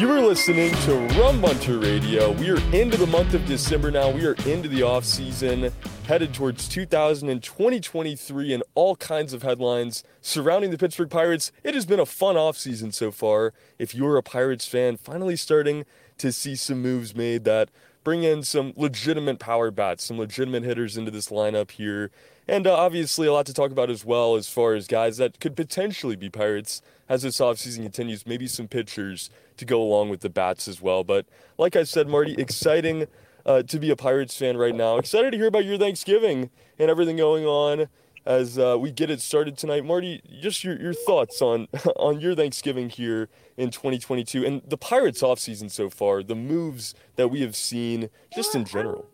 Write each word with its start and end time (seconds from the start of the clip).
You 0.00 0.10
are 0.12 0.20
listening 0.22 0.72
to 0.86 0.94
Rum 1.20 1.42
Bunter 1.42 1.78
Radio. 1.78 2.32
We 2.32 2.48
are 2.48 2.74
into 2.74 2.96
the 2.96 3.06
month 3.06 3.34
of 3.34 3.44
December 3.44 3.90
now. 3.90 4.08
We 4.08 4.24
are 4.24 4.32
into 4.46 4.66
the 4.66 4.82
off 4.82 5.04
season, 5.04 5.70
headed 6.06 6.32
towards 6.32 6.68
2023, 6.68 8.54
and 8.54 8.62
all 8.74 8.96
kinds 8.96 9.34
of 9.34 9.42
headlines 9.42 10.02
surrounding 10.22 10.70
the 10.70 10.78
Pittsburgh 10.78 11.10
Pirates. 11.10 11.52
It 11.62 11.74
has 11.74 11.84
been 11.84 12.00
a 12.00 12.06
fun 12.06 12.38
off 12.38 12.56
season 12.56 12.92
so 12.92 13.10
far. 13.10 13.52
If 13.78 13.94
you're 13.94 14.16
a 14.16 14.22
Pirates 14.22 14.66
fan, 14.66 14.96
finally 14.96 15.36
starting 15.36 15.84
to 16.16 16.32
see 16.32 16.56
some 16.56 16.80
moves 16.80 17.14
made 17.14 17.44
that 17.44 17.68
bring 18.04 18.22
in 18.22 18.42
some 18.42 18.72
legitimate 18.76 19.38
power 19.38 19.70
bats, 19.70 20.04
some 20.04 20.18
legitimate 20.18 20.62
hitters 20.62 20.96
into 20.96 21.10
this 21.10 21.28
lineup 21.28 21.72
here. 21.72 22.10
And 22.48 22.66
uh, 22.66 22.74
obviously, 22.74 23.26
a 23.26 23.32
lot 23.32 23.46
to 23.46 23.54
talk 23.54 23.70
about 23.70 23.90
as 23.90 24.04
well 24.04 24.34
as 24.34 24.48
far 24.48 24.74
as 24.74 24.86
guys 24.86 25.18
that 25.18 25.40
could 25.40 25.54
potentially 25.54 26.16
be 26.16 26.28
Pirates 26.28 26.82
as 27.08 27.22
this 27.22 27.38
offseason 27.38 27.82
continues. 27.82 28.26
Maybe 28.26 28.46
some 28.46 28.68
pitchers 28.68 29.30
to 29.56 29.64
go 29.64 29.80
along 29.82 30.08
with 30.08 30.20
the 30.20 30.30
bats 30.30 30.66
as 30.66 30.80
well. 30.80 31.04
But 31.04 31.26
like 31.58 31.76
I 31.76 31.84
said, 31.84 32.08
Marty, 32.08 32.34
exciting 32.38 33.06
uh, 33.46 33.62
to 33.62 33.78
be 33.78 33.90
a 33.90 33.96
Pirates 33.96 34.36
fan 34.36 34.56
right 34.56 34.74
now. 34.74 34.96
Excited 34.96 35.30
to 35.32 35.36
hear 35.36 35.46
about 35.46 35.64
your 35.64 35.78
Thanksgiving 35.78 36.50
and 36.78 36.90
everything 36.90 37.16
going 37.16 37.46
on 37.46 37.88
as 38.26 38.58
uh, 38.58 38.76
we 38.78 38.90
get 38.90 39.10
it 39.10 39.20
started 39.20 39.56
tonight. 39.56 39.84
Marty, 39.84 40.22
just 40.40 40.62
your, 40.62 40.80
your 40.80 40.94
thoughts 40.94 41.40
on 41.40 41.68
on 41.96 42.20
your 42.20 42.34
Thanksgiving 42.34 42.88
here 42.88 43.28
in 43.56 43.70
2022 43.70 44.44
and 44.44 44.62
the 44.66 44.76
Pirates 44.76 45.22
offseason 45.22 45.70
so 45.70 45.90
far, 45.90 46.22
the 46.22 46.34
moves 46.34 46.94
that 47.16 47.28
we 47.28 47.40
have 47.42 47.56
seen 47.56 48.10
just 48.34 48.54
in 48.54 48.64
general. 48.64 49.06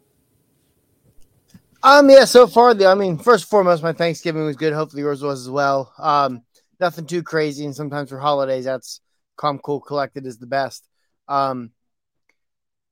Um, 1.83 2.11
yeah, 2.11 2.25
so 2.25 2.47
far, 2.47 2.75
the, 2.75 2.87
I 2.87 2.95
mean, 2.95 3.17
first 3.17 3.45
and 3.45 3.51
foremost, 3.51 3.83
my 3.83 3.93
Thanksgiving 3.93 4.45
was 4.45 4.57
good. 4.57 4.73
Hopefully 4.73 5.03
yours 5.03 5.23
was 5.23 5.43
as 5.43 5.51
well. 5.51 5.93
Um, 5.99 6.43
nothing 6.81 7.07
too 7.07 7.23
crazy. 7.23 7.65
And 7.65 7.77
sometimes 7.77 8.11
for 8.11 8.19
holidays, 8.19 8.65
that's 8.65 9.01
calm, 9.37 9.59
cool, 9.59 9.81
collected 9.81 10.27
is 10.27 10.39
the 10.39 10.47
best. 10.47 10.89
Um, 11.29 11.71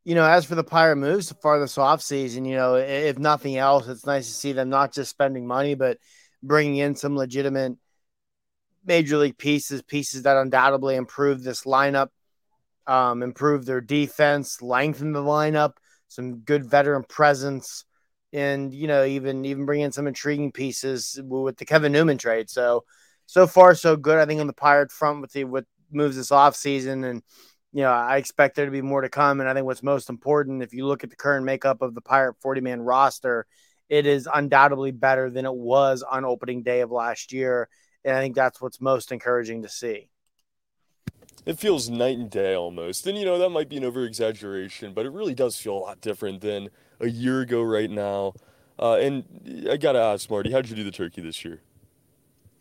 you 0.04 0.14
know, 0.14 0.24
as 0.24 0.44
for 0.44 0.54
the 0.54 0.64
Pirate 0.64 0.96
moves 0.96 1.28
so 1.28 1.34
far 1.42 1.58
this 1.58 1.76
offseason, 1.76 2.46
you 2.46 2.56
know, 2.56 2.76
if 2.76 3.18
nothing 3.18 3.56
else, 3.56 3.88
it's 3.88 4.06
nice 4.06 4.26
to 4.26 4.32
see 4.34 4.52
them 4.52 4.68
not 4.68 4.92
just 4.92 5.10
spending 5.10 5.46
money, 5.46 5.74
but 5.74 5.98
bringing 6.42 6.76
in 6.76 6.94
some 6.94 7.16
legitimate 7.16 7.78
major 8.84 9.16
league 9.16 9.38
pieces, 9.38 9.80
pieces 9.82 10.22
that 10.22 10.36
undoubtedly 10.36 10.96
improve 10.96 11.42
this 11.42 11.64
lineup, 11.64 12.08
um, 12.86 13.22
improve 13.22 13.64
their 13.64 13.80
defense, 13.80 14.60
lengthen 14.60 15.12
the 15.12 15.22
lineup, 15.22 15.72
some 16.08 16.40
good 16.40 16.68
veteran 16.68 17.02
presence, 17.02 17.86
and 18.32 18.74
you 18.74 18.86
know, 18.86 19.04
even 19.04 19.44
even 19.46 19.64
bring 19.64 19.80
in 19.80 19.92
some 19.92 20.06
intriguing 20.06 20.52
pieces 20.52 21.18
with 21.24 21.56
the 21.56 21.64
Kevin 21.64 21.92
Newman 21.92 22.18
trade. 22.18 22.50
So 22.50 22.84
so 23.26 23.46
far 23.46 23.74
so 23.74 23.96
good. 23.96 24.18
I 24.18 24.26
think 24.26 24.40
on 24.40 24.46
the 24.46 24.52
Pirate 24.52 24.92
front 24.92 25.22
with 25.22 25.32
the 25.32 25.44
with 25.44 25.64
moves 25.90 26.16
this 26.16 26.32
off 26.32 26.56
season 26.56 27.04
and 27.04 27.22
you 27.74 27.82
know, 27.82 27.90
I 27.90 28.18
expect 28.18 28.54
there 28.54 28.66
to 28.66 28.70
be 28.70 28.82
more 28.82 29.00
to 29.00 29.08
come. 29.08 29.40
And 29.40 29.48
I 29.48 29.52
think 29.52 29.66
what's 29.66 29.82
most 29.82 30.08
important, 30.08 30.62
if 30.62 30.72
you 30.72 30.86
look 30.86 31.02
at 31.02 31.10
the 31.10 31.16
current 31.16 31.44
makeup 31.44 31.82
of 31.82 31.92
the 31.92 32.00
Pirate 32.00 32.36
40 32.40 32.60
man 32.60 32.80
roster, 32.80 33.46
it 33.88 34.06
is 34.06 34.28
undoubtedly 34.32 34.92
better 34.92 35.28
than 35.28 35.44
it 35.44 35.54
was 35.54 36.04
on 36.04 36.24
opening 36.24 36.62
day 36.62 36.82
of 36.82 36.92
last 36.92 37.32
year. 37.32 37.68
And 38.04 38.16
I 38.16 38.20
think 38.20 38.36
that's 38.36 38.60
what's 38.60 38.80
most 38.80 39.10
encouraging 39.10 39.62
to 39.62 39.68
see. 39.68 40.08
It 41.44 41.58
feels 41.58 41.90
night 41.90 42.16
and 42.16 42.30
day 42.30 42.54
almost. 42.54 43.08
And, 43.08 43.18
you 43.18 43.24
know, 43.24 43.38
that 43.38 43.50
might 43.50 43.68
be 43.68 43.76
an 43.76 43.84
over 43.84 44.04
exaggeration, 44.04 44.94
but 44.94 45.04
it 45.04 45.10
really 45.10 45.34
does 45.34 45.56
feel 45.56 45.76
a 45.76 45.78
lot 45.78 46.00
different 46.00 46.42
than 46.42 46.70
a 47.00 47.08
year 47.08 47.40
ago 47.40 47.60
right 47.60 47.90
now. 47.90 48.34
Uh, 48.78 48.94
and 48.94 49.68
I 49.68 49.78
got 49.78 49.92
to 49.92 50.00
ask, 50.00 50.30
Marty, 50.30 50.52
how'd 50.52 50.68
you 50.68 50.76
do 50.76 50.84
the 50.84 50.92
turkey 50.92 51.22
this 51.22 51.44
year? 51.44 51.60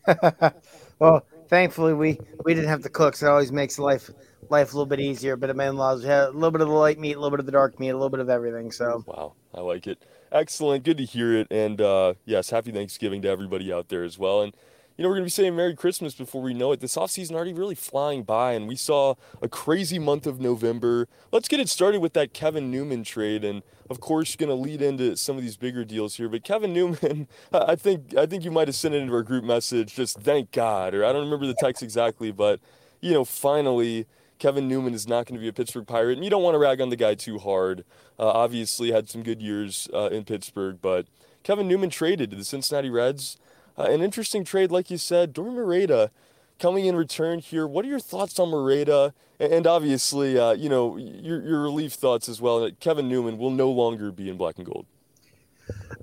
well, 0.98 1.24
thankfully, 1.48 1.94
we, 1.94 2.18
we 2.44 2.54
didn't 2.54 2.68
have 2.68 2.82
to 2.82 2.88
cook, 2.88 3.16
so 3.16 3.26
it 3.26 3.30
always 3.30 3.52
makes 3.52 3.78
life 3.78 4.10
life 4.50 4.72
a 4.72 4.76
little 4.76 4.86
bit 4.86 5.00
easier. 5.00 5.36
But 5.36 5.54
my 5.56 5.68
in-laws 5.68 6.04
had 6.04 6.24
a 6.24 6.30
little 6.30 6.50
bit 6.50 6.60
of 6.60 6.68
the 6.68 6.74
light 6.74 6.98
meat, 6.98 7.12
a 7.12 7.18
little 7.18 7.30
bit 7.30 7.40
of 7.40 7.46
the 7.46 7.52
dark 7.52 7.80
meat, 7.80 7.90
a 7.90 7.94
little 7.94 8.10
bit 8.10 8.20
of 8.20 8.28
everything. 8.28 8.70
So 8.72 9.02
wow, 9.06 9.34
I 9.54 9.60
like 9.60 9.86
it. 9.86 10.02
Excellent, 10.32 10.84
good 10.84 10.98
to 10.98 11.04
hear 11.04 11.32
it. 11.32 11.46
And 11.50 11.80
uh, 11.80 12.14
yes, 12.24 12.50
happy 12.50 12.72
Thanksgiving 12.72 13.22
to 13.22 13.28
everybody 13.28 13.72
out 13.72 13.88
there 13.88 14.04
as 14.04 14.18
well. 14.18 14.42
And 14.42 14.54
you 14.96 15.02
know, 15.02 15.08
we're 15.08 15.16
going 15.16 15.24
to 15.24 15.26
be 15.26 15.30
saying 15.30 15.56
Merry 15.56 15.74
Christmas 15.74 16.14
before 16.14 16.40
we 16.40 16.54
know 16.54 16.70
it. 16.70 16.78
This 16.78 16.94
offseason 16.96 17.32
already 17.32 17.52
really 17.52 17.74
flying 17.74 18.22
by, 18.22 18.52
and 18.52 18.68
we 18.68 18.76
saw 18.76 19.14
a 19.42 19.48
crazy 19.48 19.98
month 19.98 20.24
of 20.24 20.40
November. 20.40 21.08
Let's 21.32 21.48
get 21.48 21.58
it 21.58 21.68
started 21.68 22.00
with 22.00 22.12
that 22.12 22.32
Kevin 22.32 22.70
Newman 22.70 23.02
trade, 23.02 23.44
and 23.44 23.62
of 23.90 24.00
course, 24.00 24.36
going 24.36 24.48
to 24.48 24.54
lead 24.54 24.82
into 24.82 25.16
some 25.16 25.36
of 25.36 25.42
these 25.42 25.56
bigger 25.56 25.84
deals 25.84 26.16
here. 26.16 26.28
But 26.28 26.44
Kevin 26.44 26.72
Newman, 26.72 27.28
I 27.52 27.76
think 27.76 28.16
I 28.16 28.26
think 28.26 28.44
you 28.44 28.50
might 28.50 28.68
have 28.68 28.74
sent 28.74 28.94
it 28.94 29.02
into 29.02 29.14
our 29.14 29.22
group 29.22 29.44
message. 29.44 29.94
Just 29.94 30.18
thank 30.20 30.52
God, 30.52 30.94
or 30.94 31.04
I 31.04 31.12
don't 31.12 31.24
remember 31.24 31.46
the 31.46 31.54
text 31.54 31.82
exactly, 31.82 32.32
but 32.32 32.60
you 33.00 33.12
know, 33.12 33.24
finally. 33.24 34.06
Kevin 34.40 34.66
Newman 34.66 34.94
is 34.94 35.06
not 35.06 35.26
going 35.26 35.36
to 35.36 35.40
be 35.40 35.46
a 35.46 35.52
Pittsburgh 35.52 35.86
Pirate, 35.86 36.18
and 36.18 36.24
you 36.24 36.28
don't 36.28 36.42
want 36.42 36.56
to 36.56 36.58
rag 36.58 36.80
on 36.80 36.90
the 36.90 36.96
guy 36.96 37.14
too 37.14 37.38
hard. 37.38 37.84
Uh, 38.18 38.26
obviously, 38.26 38.90
had 38.90 39.08
some 39.08 39.22
good 39.22 39.40
years 39.40 39.88
uh, 39.94 40.08
in 40.10 40.24
Pittsburgh, 40.24 40.78
but 40.82 41.06
Kevin 41.44 41.68
Newman 41.68 41.88
traded 41.88 42.30
to 42.30 42.36
the 42.36 42.44
Cincinnati 42.44 42.90
Reds. 42.90 43.38
Uh, 43.78 43.84
an 43.84 44.02
interesting 44.02 44.44
trade, 44.44 44.70
like 44.70 44.90
you 44.90 44.98
said. 44.98 45.32
Dauri 45.32 45.54
Moreta 45.54 46.10
coming 46.58 46.86
in 46.86 46.96
return 46.96 47.38
here. 47.38 47.66
What 47.66 47.84
are 47.84 47.88
your 47.88 48.00
thoughts 48.00 48.38
on 48.38 48.50
Moreta? 48.50 49.12
And 49.50 49.66
obviously, 49.66 50.38
uh, 50.38 50.52
you 50.52 50.68
know, 50.68 50.96
your, 50.96 51.42
your 51.42 51.62
relief 51.62 51.94
thoughts 51.94 52.28
as 52.28 52.40
well 52.40 52.70
Kevin 52.80 53.08
Newman 53.08 53.38
will 53.38 53.50
no 53.50 53.70
longer 53.70 54.10
be 54.10 54.28
in 54.28 54.36
black 54.36 54.56
and 54.58 54.66
gold. 54.66 54.86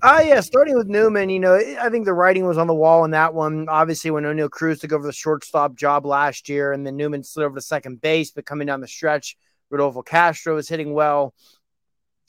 Uh, 0.02 0.24
yeah, 0.26 0.40
starting 0.40 0.76
with 0.76 0.88
Newman, 0.88 1.30
you 1.30 1.40
know, 1.40 1.56
I 1.56 1.90
think 1.90 2.06
the 2.06 2.14
writing 2.14 2.48
was 2.48 2.58
on 2.58 2.66
the 2.66 2.74
wall 2.74 3.06
in 3.06 3.12
that 3.12 3.36
one. 3.36 3.70
Obviously, 3.70 4.10
when 4.10 4.24
Oneil 4.24 4.50
Cruz 4.50 4.80
took 4.80 4.92
over 4.92 5.06
the 5.06 5.14
shortstop 5.14 5.76
job 5.76 6.06
last 6.06 6.50
year, 6.50 6.74
and 6.74 6.86
then 6.86 6.98
Newman 6.98 7.24
slid 7.24 7.46
over 7.46 7.56
to 7.56 7.62
second 7.62 8.02
base, 8.02 8.32
but 8.32 8.46
coming 8.46 8.66
down 8.66 8.82
the 8.82 8.88
stretch, 8.88 9.38
Rodolfo 9.70 10.02
Castro 10.02 10.56
was 10.56 10.68
hitting 10.68 10.94
well. 10.94 11.36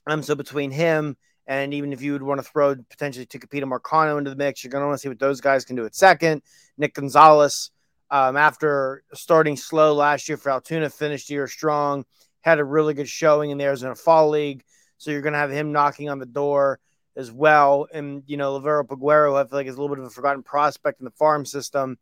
Um, 0.06 0.22
so 0.22 0.34
between 0.34 0.70
him 0.70 1.16
and 1.46 1.74
even 1.74 1.92
if 1.92 2.02
you 2.02 2.12
would 2.12 2.22
want 2.22 2.38
to 2.38 2.46
throw 2.46 2.74
potentially 2.74 3.26
Tucupita 3.26 3.64
Marcano 3.64 4.18
into 4.18 4.30
the 4.30 4.36
mix, 4.36 4.62
you're 4.62 4.70
going 4.70 4.82
to 4.82 4.86
want 4.86 4.98
to 4.98 5.02
see 5.02 5.08
what 5.08 5.18
those 5.18 5.40
guys 5.40 5.64
can 5.64 5.76
do 5.76 5.86
at 5.86 5.94
second. 5.94 6.42
Nick 6.76 6.94
Gonzalez, 6.94 7.70
um, 8.12 8.36
after 8.36 9.02
starting 9.14 9.56
slow 9.56 9.94
last 9.94 10.28
year 10.28 10.36
for 10.36 10.50
Altoona, 10.50 10.90
finished 10.90 11.28
the 11.28 11.34
year 11.34 11.48
strong. 11.48 12.04
had 12.42 12.58
a 12.58 12.64
really 12.64 12.92
good 12.92 13.08
showing 13.08 13.50
in 13.50 13.56
there 13.56 13.68
Arizona 13.68 13.94
fall 13.94 14.28
league. 14.28 14.62
So 14.98 15.10
you're 15.10 15.22
going 15.22 15.32
to 15.32 15.38
have 15.38 15.50
him 15.50 15.72
knocking 15.72 16.10
on 16.10 16.18
the 16.18 16.26
door 16.26 16.78
as 17.16 17.32
well. 17.32 17.88
And, 17.92 18.22
you 18.26 18.36
know, 18.36 18.60
Liover 18.60 18.86
Peguero, 18.86 19.34
I 19.34 19.48
feel 19.48 19.58
like 19.58 19.66
is 19.66 19.76
a 19.76 19.80
little 19.80 19.96
bit 19.96 20.00
of 20.04 20.10
a 20.10 20.14
forgotten 20.14 20.42
prospect 20.42 21.00
in 21.00 21.06
the 21.06 21.10
farm 21.12 21.46
system, 21.46 21.98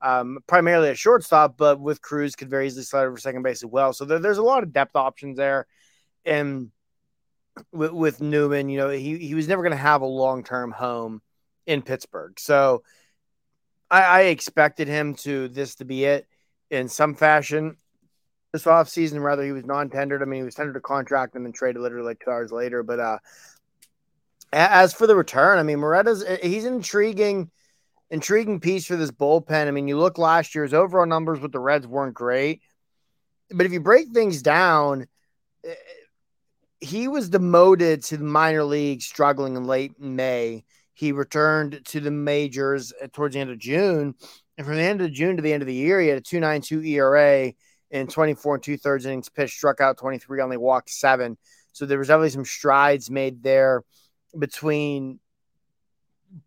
um, 0.00 0.38
primarily 0.46 0.88
a 0.88 0.94
shortstop, 0.94 1.58
but 1.58 1.78
with 1.78 2.00
Cruz 2.00 2.34
could 2.34 2.48
very 2.48 2.66
easily 2.66 2.82
slide 2.82 3.04
over 3.04 3.18
second 3.18 3.42
base 3.42 3.62
as 3.62 3.70
well. 3.70 3.92
So 3.92 4.06
there, 4.06 4.18
there's 4.18 4.38
a 4.38 4.42
lot 4.42 4.62
of 4.62 4.72
depth 4.72 4.96
options 4.96 5.36
there. 5.36 5.66
And 6.24 6.70
with, 7.70 7.92
with 7.92 8.22
Newman, 8.22 8.70
you 8.70 8.78
know, 8.78 8.88
he, 8.88 9.18
he 9.18 9.34
was 9.34 9.46
never 9.46 9.62
going 9.62 9.72
to 9.72 9.76
have 9.76 10.00
a 10.00 10.06
long 10.06 10.42
term 10.42 10.72
home 10.72 11.20
in 11.66 11.82
Pittsburgh. 11.82 12.40
So 12.40 12.82
I, 13.90 14.02
I 14.02 14.20
expected 14.22 14.88
him 14.88 15.14
to 15.16 15.48
this 15.48 15.76
to 15.76 15.84
be 15.84 16.04
it 16.04 16.26
in 16.70 16.88
some 16.88 17.14
fashion 17.14 17.76
this 18.52 18.64
offseason. 18.64 19.22
Rather, 19.22 19.44
he 19.44 19.52
was 19.52 19.64
non-tendered. 19.64 20.22
I 20.22 20.24
mean, 20.24 20.40
he 20.40 20.44
was 20.44 20.54
tendered 20.54 20.76
a 20.76 20.80
contract 20.80 21.34
and 21.34 21.44
then 21.44 21.52
traded 21.52 21.82
literally 21.82 22.06
like 22.06 22.20
two 22.24 22.30
hours 22.30 22.52
later. 22.52 22.82
But 22.82 23.00
uh, 23.00 23.18
as 24.52 24.94
for 24.94 25.06
the 25.06 25.16
return, 25.16 25.58
I 25.58 25.62
mean, 25.62 25.78
Moreta's 25.78 26.24
he's 26.42 26.64
an 26.64 26.74
intriguing, 26.74 27.50
intriguing 28.10 28.60
piece 28.60 28.86
for 28.86 28.96
this 28.96 29.10
bullpen. 29.10 29.66
I 29.66 29.70
mean, 29.70 29.88
you 29.88 29.98
look 29.98 30.18
last 30.18 30.54
year's 30.54 30.74
overall 30.74 31.06
numbers 31.06 31.40
with 31.40 31.52
the 31.52 31.60
Reds 31.60 31.86
weren't 31.86 32.14
great, 32.14 32.62
but 33.50 33.66
if 33.66 33.72
you 33.72 33.80
break 33.80 34.08
things 34.08 34.42
down, 34.42 35.06
eh, 35.64 35.74
he 36.80 37.08
was 37.08 37.28
demoted 37.28 38.02
to 38.04 38.16
the 38.16 38.24
minor 38.24 38.64
league, 38.64 39.02
struggling 39.02 39.56
in 39.56 39.66
late 39.66 40.00
May. 40.00 40.64
He 40.92 41.12
returned 41.12 41.80
to 41.86 42.00
the 42.00 42.10
majors 42.10 42.92
uh, 43.02 43.06
towards 43.12 43.34
the 43.34 43.40
end 43.40 43.50
of 43.50 43.58
June, 43.58 44.14
and 44.58 44.66
from 44.66 44.76
the 44.76 44.82
end 44.82 45.00
of 45.00 45.12
June 45.12 45.36
to 45.36 45.42
the 45.42 45.52
end 45.52 45.62
of 45.62 45.66
the 45.66 45.74
year, 45.74 46.00
he 46.00 46.08
had 46.08 46.18
a 46.18 46.22
two 46.22 46.40
nine 46.40 46.60
two 46.60 46.82
ERA 46.82 47.52
in 47.90 48.06
24 48.06 48.56
and 48.56 48.64
two 48.64 48.76
thirds 48.76 49.06
innings 49.06 49.28
pitched, 49.28 49.56
struck 49.56 49.80
out 49.80 49.98
23, 49.98 50.40
only 50.40 50.56
walked 50.56 50.90
seven. 50.90 51.36
So 51.72 51.86
there 51.86 51.98
was 51.98 52.08
definitely 52.08 52.30
some 52.30 52.44
strides 52.44 53.10
made 53.10 53.42
there 53.42 53.82
between 54.38 55.18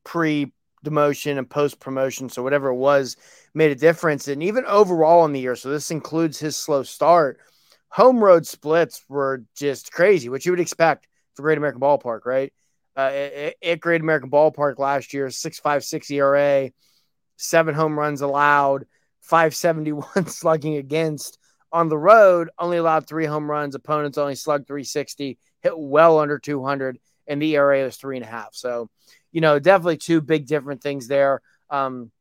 pre 0.03 0.51
demotion 0.85 1.37
and 1.37 1.49
post 1.49 1.79
promotion. 1.79 2.29
So 2.29 2.43
whatever 2.43 2.69
it 2.69 2.75
was 2.75 3.15
made 3.53 3.71
a 3.71 3.75
difference. 3.75 4.27
And 4.27 4.43
even 4.43 4.65
overall 4.65 5.25
in 5.25 5.33
the 5.33 5.39
year, 5.39 5.55
so 5.55 5.69
this 5.69 5.91
includes 5.91 6.39
his 6.39 6.55
slow 6.55 6.83
start, 6.83 7.39
home 7.89 8.23
road 8.23 8.45
splits 8.45 9.03
were 9.07 9.43
just 9.55 9.91
crazy, 9.91 10.29
which 10.29 10.45
you 10.45 10.51
would 10.51 10.59
expect 10.59 11.07
for 11.35 11.43
Great 11.43 11.57
American 11.57 11.81
Ballpark, 11.81 12.25
right? 12.25 12.51
Uh, 12.95 13.49
at 13.63 13.79
Great 13.79 14.01
American 14.01 14.29
Ballpark 14.29 14.77
last 14.77 15.13
year, 15.13 15.27
6.56 15.27 16.11
ERA, 16.11 16.71
seven 17.37 17.73
home 17.73 17.97
runs 17.97 18.21
allowed, 18.21 18.85
571 19.21 20.27
slugging 20.27 20.75
against. 20.75 21.39
On 21.71 21.89
the 21.89 21.97
road, 21.97 22.51
only 22.59 22.77
allowed 22.77 23.07
three 23.07 23.25
home 23.25 23.49
runs. 23.49 23.73
Opponents 23.73 24.19
only 24.19 24.35
slugged 24.35 24.67
360, 24.67 25.39
hit 25.61 25.73
well 25.75 26.19
under 26.19 26.37
200, 26.37 26.99
and 27.25 27.41
the 27.41 27.55
ERA 27.55 27.83
was 27.83 27.97
three 27.97 28.15
and 28.15 28.25
a 28.25 28.29
half. 28.29 28.49
So, 28.51 28.91
you 29.31 29.41
know, 29.41 29.57
definitely 29.57 29.97
two 29.97 30.21
big 30.21 30.45
different 30.45 30.83
things 30.83 31.07
there. 31.07 31.41
Um, 31.71 32.11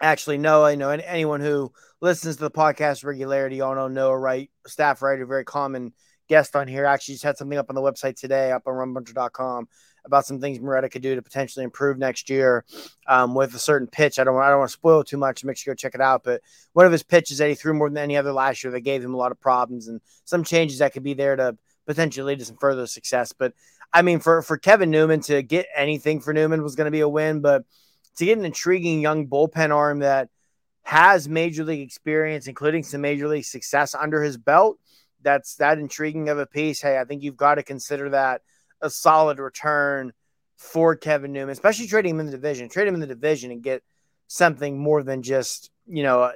actually, 0.00 0.38
Noah, 0.38 0.70
you 0.70 0.78
know, 0.78 0.88
and 0.88 1.02
anyone 1.02 1.42
who 1.42 1.70
listens 2.00 2.36
to 2.36 2.42
the 2.44 2.50
podcast 2.50 3.04
regularity, 3.04 3.60
all 3.60 3.74
know 3.74 3.88
Noah 3.88 4.18
Wright, 4.18 4.50
staff 4.66 5.02
writer, 5.02 5.26
very 5.26 5.44
common 5.44 5.92
guest 6.30 6.56
on 6.56 6.66
here. 6.66 6.86
Actually, 6.86 7.16
just 7.16 7.24
had 7.24 7.36
something 7.36 7.58
up 7.58 7.68
on 7.68 7.74
the 7.74 7.82
website 7.82 8.16
today, 8.16 8.52
up 8.52 8.62
on 8.66 8.72
rumbunter.com 8.72 9.68
about 10.04 10.26
some 10.26 10.40
things 10.40 10.60
Moreta 10.60 10.88
could 10.88 11.02
do 11.02 11.14
to 11.14 11.22
potentially 11.22 11.64
improve 11.64 11.98
next 11.98 12.30
year 12.30 12.64
um, 13.06 13.34
with 13.34 13.54
a 13.54 13.58
certain 13.58 13.88
pitch. 13.88 14.18
I 14.18 14.24
don't 14.24 14.36
I 14.36 14.48
don't 14.48 14.58
want 14.58 14.70
to 14.70 14.72
spoil 14.72 15.04
too 15.04 15.16
much. 15.16 15.44
Make 15.44 15.56
sure 15.56 15.72
you 15.72 15.74
go 15.74 15.78
check 15.78 15.94
it 15.94 16.00
out. 16.00 16.24
But 16.24 16.42
one 16.72 16.86
of 16.86 16.92
his 16.92 17.02
pitches 17.02 17.38
that 17.38 17.48
he 17.48 17.54
threw 17.54 17.74
more 17.74 17.88
than 17.88 17.98
any 17.98 18.16
other 18.16 18.32
last 18.32 18.64
year 18.64 18.72
that 18.72 18.80
gave 18.80 19.04
him 19.04 19.14
a 19.14 19.18
lot 19.18 19.32
of 19.32 19.40
problems 19.40 19.88
and 19.88 20.00
some 20.24 20.44
changes 20.44 20.78
that 20.78 20.92
could 20.92 21.02
be 21.02 21.14
there 21.14 21.36
to 21.36 21.56
potentially 21.86 22.26
lead 22.26 22.38
to 22.38 22.44
some 22.44 22.58
further 22.58 22.86
success. 22.86 23.32
But 23.32 23.54
I 23.92 24.02
mean, 24.02 24.20
for 24.20 24.42
for 24.42 24.58
Kevin 24.58 24.90
Newman 24.90 25.20
to 25.22 25.42
get 25.42 25.66
anything 25.74 26.20
for 26.20 26.32
Newman 26.32 26.62
was 26.62 26.76
going 26.76 26.86
to 26.86 26.90
be 26.90 27.00
a 27.00 27.08
win, 27.08 27.40
but 27.40 27.64
to 28.16 28.24
get 28.24 28.38
an 28.38 28.44
intriguing 28.44 29.00
young 29.00 29.26
bullpen 29.28 29.74
arm 29.74 30.00
that 30.00 30.28
has 30.82 31.28
major 31.28 31.64
league 31.64 31.80
experience, 31.80 32.46
including 32.46 32.82
some 32.82 33.00
major 33.00 33.28
league 33.28 33.44
success 33.44 33.94
under 33.94 34.22
his 34.22 34.36
belt, 34.36 34.78
that's 35.22 35.56
that 35.56 35.78
intriguing 35.78 36.28
of 36.28 36.38
a 36.38 36.46
piece. 36.46 36.80
Hey, 36.80 36.98
I 36.98 37.04
think 37.04 37.22
you've 37.22 37.36
got 37.36 37.56
to 37.56 37.62
consider 37.62 38.10
that 38.10 38.42
a 38.80 38.90
solid 38.90 39.38
return 39.38 40.12
for 40.56 40.96
Kevin 40.96 41.32
Newman, 41.32 41.50
especially 41.50 41.86
trading 41.86 42.14
him 42.14 42.20
in 42.20 42.26
the 42.26 42.32
division. 42.32 42.68
Trade 42.68 42.88
him 42.88 42.94
in 42.94 43.00
the 43.00 43.06
division 43.06 43.50
and 43.50 43.62
get 43.62 43.82
something 44.26 44.78
more 44.78 45.02
than 45.02 45.22
just 45.22 45.70
you 45.86 46.02
know 46.02 46.30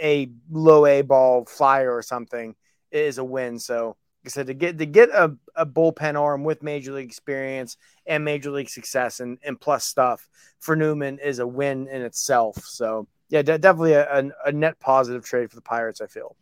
a, 0.00 0.30
low 0.50 0.86
A 0.86 1.02
ball 1.02 1.44
flyer 1.46 1.94
or 1.94 2.02
something 2.02 2.54
is 2.90 3.18
a 3.18 3.24
win. 3.24 3.58
So, 3.58 3.96
like 4.24 4.26
I 4.26 4.28
said, 4.30 4.46
to 4.48 4.54
get 4.54 4.78
to 4.78 4.86
get 4.86 5.08
a, 5.10 5.36
a 5.56 5.66
bullpen 5.66 6.20
arm 6.20 6.44
with 6.44 6.62
major 6.62 6.92
league 6.92 7.08
experience 7.08 7.76
and 8.06 8.24
major 8.24 8.50
league 8.50 8.68
success 8.68 9.20
and, 9.20 9.38
and 9.42 9.60
plus 9.60 9.84
stuff 9.84 10.28
for 10.60 10.76
Newman 10.76 11.18
is 11.18 11.38
a 11.38 11.46
win 11.46 11.88
in 11.88 12.02
itself. 12.02 12.56
So, 12.64 13.08
yeah, 13.28 13.42
definitely 13.42 13.94
a, 13.94 14.20
a, 14.20 14.30
a 14.46 14.52
net 14.52 14.78
positive 14.78 15.24
trade 15.24 15.50
for 15.50 15.56
the 15.56 15.62
Pirates. 15.62 16.00
I 16.00 16.06
feel. 16.06 16.36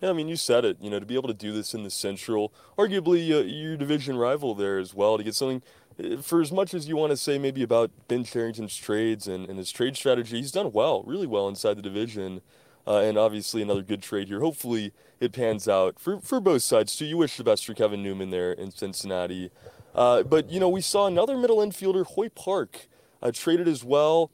Yeah, 0.00 0.10
I 0.10 0.12
mean, 0.12 0.28
you 0.28 0.36
said 0.36 0.64
it. 0.64 0.76
You 0.80 0.90
know, 0.90 1.00
to 1.00 1.06
be 1.06 1.16
able 1.16 1.28
to 1.28 1.34
do 1.34 1.52
this 1.52 1.74
in 1.74 1.82
the 1.82 1.90
Central, 1.90 2.52
arguably 2.76 3.32
uh, 3.32 3.42
your 3.42 3.76
division 3.76 4.16
rival 4.16 4.54
there 4.54 4.78
as 4.78 4.94
well, 4.94 5.18
to 5.18 5.24
get 5.24 5.34
something. 5.34 5.62
Uh, 5.98 6.22
for 6.22 6.40
as 6.40 6.52
much 6.52 6.72
as 6.74 6.88
you 6.88 6.96
want 6.96 7.10
to 7.10 7.16
say 7.16 7.38
maybe 7.38 7.62
about 7.62 7.90
Ben 8.06 8.24
Cherington's 8.24 8.76
trades 8.76 9.26
and, 9.26 9.48
and 9.48 9.58
his 9.58 9.72
trade 9.72 9.96
strategy, 9.96 10.36
he's 10.36 10.52
done 10.52 10.70
well, 10.72 11.02
really 11.02 11.26
well 11.26 11.48
inside 11.48 11.76
the 11.76 11.82
division. 11.82 12.40
Uh, 12.86 13.00
and 13.00 13.18
obviously 13.18 13.60
another 13.60 13.82
good 13.82 14.02
trade 14.02 14.28
here. 14.28 14.40
Hopefully 14.40 14.94
it 15.20 15.32
pans 15.32 15.68
out 15.68 16.00
for, 16.00 16.20
for 16.20 16.40
both 16.40 16.62
sides 16.62 16.96
too. 16.96 17.04
You 17.04 17.18
wish 17.18 17.36
the 17.36 17.44
best 17.44 17.66
for 17.66 17.74
Kevin 17.74 18.02
Newman 18.02 18.30
there 18.30 18.52
in 18.52 18.70
Cincinnati. 18.70 19.50
Uh, 19.94 20.22
but, 20.22 20.48
you 20.48 20.58
know, 20.58 20.70
we 20.70 20.80
saw 20.80 21.06
another 21.06 21.36
middle 21.36 21.58
infielder, 21.58 22.06
Hoy 22.06 22.30
Park, 22.30 22.86
uh, 23.20 23.30
traded 23.30 23.68
as 23.68 23.84
well. 23.84 24.30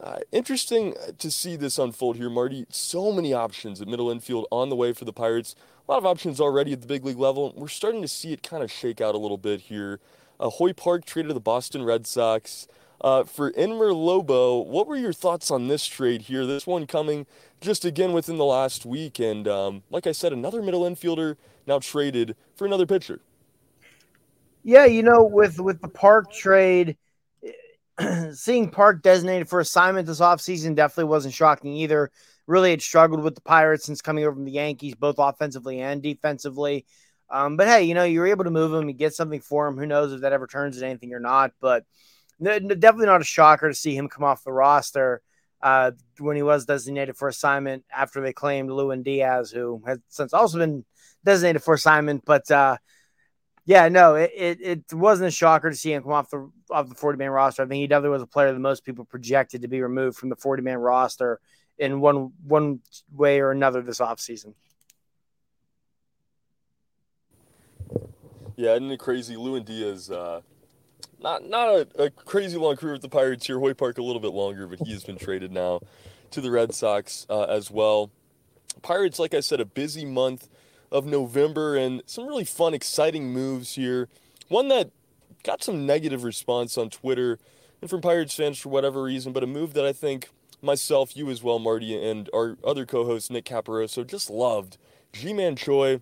Uh, 0.00 0.18
interesting 0.32 0.94
to 1.18 1.30
see 1.30 1.56
this 1.56 1.78
unfold 1.78 2.16
here, 2.16 2.28
Marty. 2.28 2.66
So 2.68 3.12
many 3.12 3.32
options 3.32 3.80
at 3.80 3.88
middle 3.88 4.10
infield 4.10 4.46
on 4.50 4.68
the 4.68 4.76
way 4.76 4.92
for 4.92 5.04
the 5.04 5.12
Pirates. 5.12 5.54
A 5.86 5.92
lot 5.92 5.98
of 5.98 6.06
options 6.06 6.40
already 6.40 6.72
at 6.72 6.80
the 6.80 6.86
big 6.86 7.04
league 7.04 7.18
level. 7.18 7.52
We're 7.56 7.68
starting 7.68 8.02
to 8.02 8.08
see 8.08 8.32
it 8.32 8.42
kind 8.42 8.62
of 8.62 8.72
shake 8.72 9.00
out 9.00 9.14
a 9.14 9.18
little 9.18 9.38
bit 9.38 9.62
here. 9.62 10.00
Uh, 10.40 10.50
Hoy 10.50 10.72
Park 10.72 11.04
traded 11.04 11.28
to 11.28 11.34
the 11.34 11.40
Boston 11.40 11.84
Red 11.84 12.06
Sox. 12.06 12.66
Uh, 13.00 13.22
for 13.22 13.52
Enmer 13.52 13.94
Lobo, 13.94 14.58
what 14.58 14.86
were 14.86 14.96
your 14.96 15.12
thoughts 15.12 15.50
on 15.50 15.68
this 15.68 15.86
trade 15.86 16.22
here? 16.22 16.46
This 16.46 16.66
one 16.66 16.86
coming 16.86 17.26
just 17.60 17.84
again 17.84 18.12
within 18.12 18.38
the 18.38 18.44
last 18.44 18.86
week. 18.86 19.18
And 19.18 19.46
um, 19.46 19.82
like 19.90 20.06
I 20.06 20.12
said, 20.12 20.32
another 20.32 20.62
middle 20.62 20.82
infielder 20.82 21.36
now 21.66 21.78
traded 21.78 22.34
for 22.56 22.66
another 22.66 22.86
pitcher. 22.86 23.20
Yeah, 24.62 24.86
you 24.86 25.02
know, 25.02 25.22
with 25.22 25.60
with 25.60 25.82
the 25.82 25.88
Park 25.88 26.32
trade, 26.32 26.96
seeing 28.32 28.70
Park 28.70 29.02
designated 29.02 29.48
for 29.48 29.60
assignment 29.60 30.06
this 30.06 30.20
offseason 30.20 30.74
definitely 30.74 31.10
wasn't 31.10 31.34
shocking 31.34 31.72
either. 31.74 32.10
Really 32.46 32.70
had 32.70 32.82
struggled 32.82 33.22
with 33.22 33.34
the 33.34 33.40
Pirates 33.40 33.84
since 33.84 34.02
coming 34.02 34.24
over 34.24 34.34
from 34.34 34.44
the 34.44 34.52
Yankees, 34.52 34.94
both 34.94 35.16
offensively 35.18 35.80
and 35.80 36.02
defensively. 36.02 36.84
Um, 37.30 37.56
but 37.56 37.66
hey, 37.66 37.84
you 37.84 37.94
know, 37.94 38.04
you're 38.04 38.26
able 38.26 38.44
to 38.44 38.50
move 38.50 38.72
him, 38.72 38.88
and 38.88 38.98
get 38.98 39.14
something 39.14 39.40
for 39.40 39.66
him. 39.66 39.78
Who 39.78 39.86
knows 39.86 40.12
if 40.12 40.20
that 40.20 40.32
ever 40.32 40.46
turns 40.46 40.76
into 40.76 40.86
anything 40.86 41.14
or 41.14 41.20
not? 41.20 41.52
But 41.60 41.84
definitely 42.42 43.06
not 43.06 43.20
a 43.20 43.24
shocker 43.24 43.68
to 43.68 43.74
see 43.74 43.96
him 43.96 44.08
come 44.08 44.24
off 44.24 44.44
the 44.44 44.52
roster 44.52 45.22
uh, 45.62 45.92
when 46.18 46.36
he 46.36 46.42
was 46.42 46.66
designated 46.66 47.16
for 47.16 47.28
assignment 47.28 47.84
after 47.90 48.20
they 48.20 48.32
claimed 48.32 48.70
Lewin 48.70 49.02
Diaz, 49.02 49.50
who 49.50 49.82
has 49.86 49.98
since 50.08 50.34
also 50.34 50.58
been 50.58 50.84
designated 51.24 51.62
for 51.62 51.74
assignment. 51.74 52.24
But 52.26 52.50
uh, 52.50 52.76
yeah, 53.66 53.88
no, 53.88 54.14
it, 54.14 54.30
it, 54.34 54.58
it, 54.60 54.92
wasn't 54.92 55.28
a 55.28 55.30
shocker 55.30 55.70
to 55.70 55.76
see 55.76 55.92
him 55.92 56.02
come 56.02 56.12
off 56.12 56.30
the 56.30 56.50
off 56.70 56.88
the 56.88 56.94
40 56.94 57.18
man 57.18 57.30
roster. 57.30 57.62
I 57.62 57.66
think 57.66 57.80
he 57.80 57.86
definitely 57.86 58.10
was 58.10 58.22
a 58.22 58.26
player 58.26 58.52
that 58.52 58.58
most 58.58 58.84
people 58.84 59.04
projected 59.04 59.62
to 59.62 59.68
be 59.68 59.80
removed 59.80 60.18
from 60.18 60.28
the 60.28 60.36
40 60.36 60.62
man 60.62 60.78
roster 60.78 61.40
in 61.78 62.00
one 62.00 62.32
one 62.46 62.80
way 63.12 63.40
or 63.40 63.50
another 63.50 63.80
this 63.80 64.00
offseason. 64.00 64.54
Yeah, 68.56 68.74
isn't 68.74 68.90
it 68.90 69.00
crazy? 69.00 69.36
Lewin 69.36 69.64
Diaz, 69.64 70.10
uh, 70.10 70.42
not 71.18 71.48
not 71.48 71.68
a, 71.70 72.04
a, 72.04 72.10
crazy 72.10 72.58
long 72.58 72.76
career 72.76 72.92
with 72.92 73.02
the 73.02 73.08
Pirates 73.08 73.46
here. 73.46 73.58
Hoy 73.58 73.72
Park 73.72 73.96
a 73.98 74.02
little 74.02 74.20
bit 74.20 74.32
longer, 74.32 74.66
but 74.66 74.80
he 74.80 74.92
has 74.92 75.04
been 75.04 75.16
traded 75.16 75.50
now 75.50 75.80
to 76.32 76.40
the 76.40 76.50
Red 76.50 76.74
Sox 76.74 77.26
uh, 77.30 77.44
as 77.44 77.70
well. 77.70 78.10
Pirates, 78.82 79.18
like 79.18 79.34
I 79.34 79.40
said, 79.40 79.60
a 79.60 79.64
busy 79.64 80.04
month 80.04 80.48
of 80.94 81.04
November 81.04 81.76
and 81.76 82.02
some 82.06 82.26
really 82.26 82.44
fun, 82.44 82.72
exciting 82.72 83.32
moves 83.32 83.74
here. 83.74 84.08
One 84.48 84.68
that 84.68 84.90
got 85.42 85.62
some 85.62 85.84
negative 85.84 86.22
response 86.22 86.78
on 86.78 86.88
Twitter 86.88 87.38
and 87.80 87.90
from 87.90 88.00
Pirates 88.00 88.34
fans 88.34 88.60
for 88.60 88.68
whatever 88.68 89.02
reason, 89.02 89.32
but 89.32 89.42
a 89.42 89.46
move 89.46 89.74
that 89.74 89.84
I 89.84 89.92
think 89.92 90.28
myself, 90.62 91.16
you 91.16 91.30
as 91.30 91.42
well, 91.42 91.58
Marty, 91.58 92.00
and 92.00 92.30
our 92.32 92.56
other 92.64 92.86
co 92.86 93.04
host, 93.04 93.30
Nick 93.30 93.44
Caparoso, 93.44 94.06
just 94.06 94.30
loved. 94.30 94.78
Ji-Man 95.12 95.56
Choi 95.56 96.00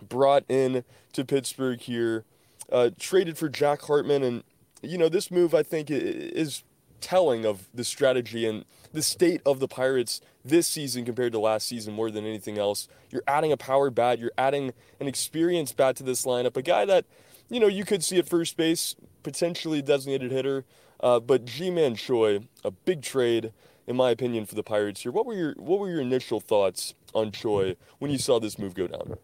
brought 0.00 0.44
in 0.48 0.82
to 1.12 1.24
Pittsburgh 1.26 1.80
here, 1.80 2.24
uh, 2.72 2.90
traded 2.98 3.36
for 3.36 3.50
Jack 3.50 3.82
Hartman. 3.82 4.22
And, 4.22 4.44
you 4.82 4.96
know, 4.96 5.10
this 5.10 5.30
move 5.30 5.54
I 5.54 5.62
think 5.62 5.88
is 5.90 6.64
telling 7.02 7.44
of 7.44 7.68
the 7.74 7.84
strategy 7.84 8.46
and 8.46 8.64
the 8.92 9.02
state 9.02 9.40
of 9.44 9.60
the 9.60 9.68
Pirates 9.68 10.20
this 10.44 10.66
season 10.66 11.04
compared 11.04 11.32
to 11.32 11.38
last 11.38 11.66
season 11.66 11.94
more 11.94 12.10
than 12.10 12.24
anything 12.24 12.58
else. 12.58 12.88
You're 13.10 13.22
adding 13.26 13.52
a 13.52 13.56
power 13.56 13.90
bat, 13.90 14.18
you're 14.18 14.32
adding 14.36 14.72
an 15.00 15.08
experienced 15.08 15.76
bat 15.76 15.96
to 15.96 16.02
this 16.02 16.24
lineup, 16.24 16.56
a 16.56 16.62
guy 16.62 16.84
that, 16.84 17.04
you 17.48 17.60
know, 17.60 17.68
you 17.68 17.84
could 17.84 18.04
see 18.04 18.18
at 18.18 18.28
first 18.28 18.56
base, 18.56 18.94
potentially 19.22 19.82
designated 19.82 20.30
hitter, 20.30 20.64
uh, 21.00 21.20
but 21.20 21.44
Ji-Man 21.44 21.96
Choi, 21.96 22.40
a 22.64 22.70
big 22.70 23.02
trade 23.02 23.52
in 23.86 23.96
my 23.96 24.10
opinion 24.10 24.46
for 24.46 24.54
the 24.54 24.62
Pirates 24.62 25.02
here. 25.02 25.12
What 25.12 25.26
were 25.26 25.34
your 25.34 25.54
what 25.58 25.80
were 25.80 25.90
your 25.90 26.00
initial 26.00 26.40
thoughts 26.40 26.94
on 27.14 27.32
Choi 27.32 27.76
when 27.98 28.10
you 28.10 28.18
saw 28.18 28.38
this 28.38 28.58
move 28.58 28.74
go 28.74 28.86
down? 28.86 29.16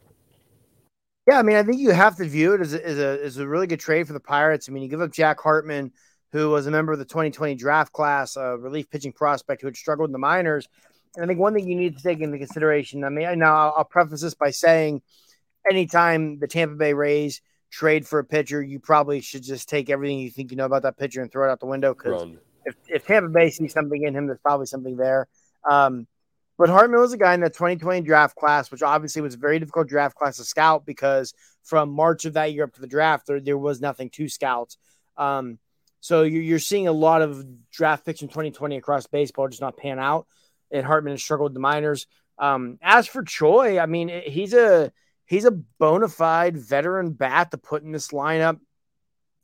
Yeah, 1.29 1.39
I 1.39 1.43
mean, 1.43 1.57
I 1.57 1.63
think 1.63 1.79
you 1.79 1.91
have 1.91 2.17
to 2.17 2.25
view 2.25 2.55
it 2.55 2.63
as 2.63 2.73
a, 2.73 2.87
as 2.87 2.99
a, 2.99 3.25
as 3.25 3.37
a 3.37 3.47
really 3.47 3.67
good 3.67 3.81
trade 3.81 4.07
for 4.07 4.15
the 4.15 4.21
Pirates. 4.21 4.67
I 4.69 4.73
mean, 4.73 4.83
you 4.83 4.89
give 4.89 5.03
up 5.03 5.13
Jack 5.13 5.39
Hartman, 5.39 5.93
who 6.33 6.51
was 6.51 6.67
a 6.67 6.71
member 6.71 6.93
of 6.93 6.99
the 6.99 7.05
2020 7.05 7.55
draft 7.55 7.93
class, 7.93 8.37
a 8.37 8.57
relief 8.57 8.91
pitching 8.91 9.13
prospect 9.13 9.63
who 9.63 9.67
had 9.67 9.77
struggled 9.77 10.09
in 10.09 10.13
the 10.13 10.19
minors. 10.19 10.69
And 11.17 11.25
I 11.25 11.27
think 11.29 11.41
one 11.41 11.55
thing 11.55 11.69
you 11.69 11.77
need 11.77 11.97
to 11.97 12.03
take 12.03 12.21
into 12.21 12.39
consideration, 12.39 13.05
I 13.05 13.09
mean, 13.09 13.39
now 13.39 13.57
I'll, 13.57 13.75
I'll 13.79 13.85
preface 13.85 14.21
this 14.21 14.35
by 14.35 14.51
saying 14.51 15.03
anytime 15.71 16.39
the 16.39 16.47
Tampa 16.47 16.77
Bay 16.77 16.93
Rays 16.93 17.41
trade 17.71 18.07
for 18.07 18.19
a 18.19 18.25
pitcher, 18.25 18.63
you 18.63 18.79
probably 18.79 19.21
should 19.21 19.43
just 19.43 19.69
take 19.69 19.91
everything 19.91 20.19
you 20.19 20.31
think 20.31 20.51
you 20.51 20.57
know 20.57 20.67
about 20.67 20.83
that 20.83 20.99
pitcher 20.99 21.23
and 21.23 21.31
throw 21.33 21.49
it 21.49 21.53
out 21.53 21.61
the 21.61 21.67
window 21.67 21.95
because 21.95 22.23
if, 22.65 22.77
if 22.89 23.07
Tampa 23.07 23.29
Bay 23.29 23.51
sees 23.51 23.73
something 23.73 24.03
in 24.03 24.15
him, 24.15 24.27
there's 24.27 24.41
probably 24.41 24.67
something 24.67 24.97
there. 24.97 25.29
Um, 25.69 26.07
but 26.59 26.69
Hartman 26.69 27.01
was 27.01 27.13
a 27.13 27.17
guy 27.17 27.35
in 27.35 27.41
the 27.41 27.49
2020 27.49 28.03
draft 28.03 28.35
class, 28.35 28.71
which 28.71 28.83
obviously 28.83 29.23
was 29.23 29.35
a 29.35 29.39
very 29.39 29.59
difficult 29.61 29.89
draft 29.89 30.17
class 30.17 30.39
to 30.39 30.45
scout 30.45 30.85
because 30.85 31.33
from 31.63 31.91
March 31.91 32.25
of 32.25 32.35
that 32.35 32.53
year 32.53 32.65
up 32.65 32.75
to 32.75 32.81
the 32.81 32.87
draft, 32.87 33.27
there, 33.27 33.41
there 33.41 33.57
was 33.57 33.81
nothing 33.81 34.11
to 34.11 34.29
scout. 34.29 34.77
Um, 35.17 35.59
so 36.01 36.23
you're, 36.23 36.59
seeing 36.59 36.89
a 36.89 36.93
lot 36.93 37.23
of 37.23 37.45
draft 37.71 38.07
picks 38.07 38.23
in 38.23 38.29
2020 38.29 38.77
across 38.77 39.07
baseball 39.07 39.49
just 39.49 39.61
not 39.61 39.77
pan 39.77 39.99
out. 39.99 40.27
And 40.71 40.85
Hartman 40.85 41.13
has 41.13 41.23
struggled 41.23 41.51
with 41.51 41.55
the 41.55 41.61
minors. 41.61 42.07
Um, 42.39 42.79
as 42.83 43.07
for 43.07 43.23
Choi, 43.23 43.79
I 43.79 43.87
mean, 43.87 44.09
he's 44.09 44.55
a 44.55 44.93
he's 45.27 45.45
a 45.45 45.51
bona 45.51 46.09
fide 46.09 46.57
veteran 46.57 47.13
bat 47.13 47.51
to 47.51 47.59
put 47.59 47.83
in 47.83 47.93
this 47.93 48.09
lineup. 48.09 48.59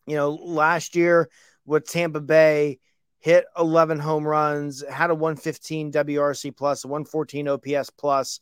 You 0.06 0.16
know, 0.16 0.30
last 0.32 0.94
year 0.94 1.28
with 1.64 1.88
Tampa 1.88 2.20
Bay, 2.20 2.78
hit 3.20 3.46
11 3.58 3.98
home 3.98 4.26
runs, 4.26 4.84
had 4.86 5.10
a 5.10 5.14
115 5.14 5.92
WRC 5.92 6.54
plus, 6.54 6.84
a 6.84 6.88
114 6.88 7.48
OPS 7.48 7.90
plus, 7.90 8.40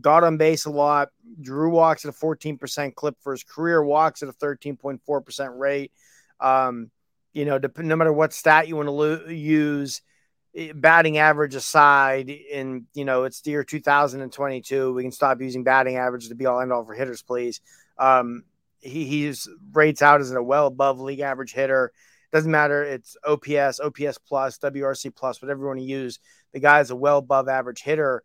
got 0.00 0.22
on 0.22 0.36
base 0.36 0.66
a 0.66 0.70
lot, 0.70 1.08
drew 1.40 1.70
walks 1.70 2.04
at 2.04 2.14
a 2.14 2.16
14% 2.16 2.94
clip 2.94 3.16
for 3.20 3.32
his 3.32 3.42
career, 3.42 3.82
walks 3.82 4.22
at 4.22 4.28
a 4.28 4.32
13.4% 4.32 5.58
rate. 5.58 5.92
Um, 6.38 6.92
you 7.32 7.44
know, 7.44 7.60
no 7.78 7.96
matter 7.96 8.12
what 8.12 8.32
stat 8.32 8.68
you 8.68 8.76
want 8.76 8.88
to 8.88 8.92
lo- 8.92 9.26
use, 9.26 10.02
batting 10.74 11.18
average 11.18 11.54
aside, 11.54 12.30
and 12.52 12.86
you 12.94 13.04
know, 13.04 13.24
it's 13.24 13.40
the 13.40 13.52
year 13.52 13.64
2022. 13.64 14.92
We 14.92 15.02
can 15.02 15.12
stop 15.12 15.40
using 15.40 15.64
batting 15.64 15.96
average 15.96 16.28
to 16.28 16.34
be 16.34 16.46
all 16.46 16.60
end 16.60 16.72
all 16.72 16.84
for 16.84 16.94
hitters, 16.94 17.22
please. 17.22 17.60
Um, 17.98 18.44
he 18.80 19.04
he's 19.04 19.48
rates 19.72 20.02
out 20.02 20.20
as 20.20 20.32
a 20.32 20.42
well 20.42 20.66
above 20.66 21.00
league 21.00 21.20
average 21.20 21.52
hitter. 21.52 21.92
Doesn't 22.32 22.50
matter. 22.50 22.82
It's 22.84 23.16
OPS, 23.24 23.80
OPS 23.80 24.18
plus, 24.18 24.58
WRC 24.58 25.14
plus, 25.14 25.42
whatever 25.42 25.62
you 25.62 25.66
want 25.66 25.80
to 25.80 25.84
use. 25.84 26.20
The 26.52 26.60
guy 26.60 26.80
is 26.80 26.90
a 26.90 26.96
well 26.96 27.18
above 27.18 27.48
average 27.48 27.82
hitter 27.82 28.22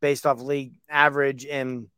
based 0.00 0.26
off 0.26 0.40
league 0.40 0.74
average. 0.88 1.44
And, 1.44 1.88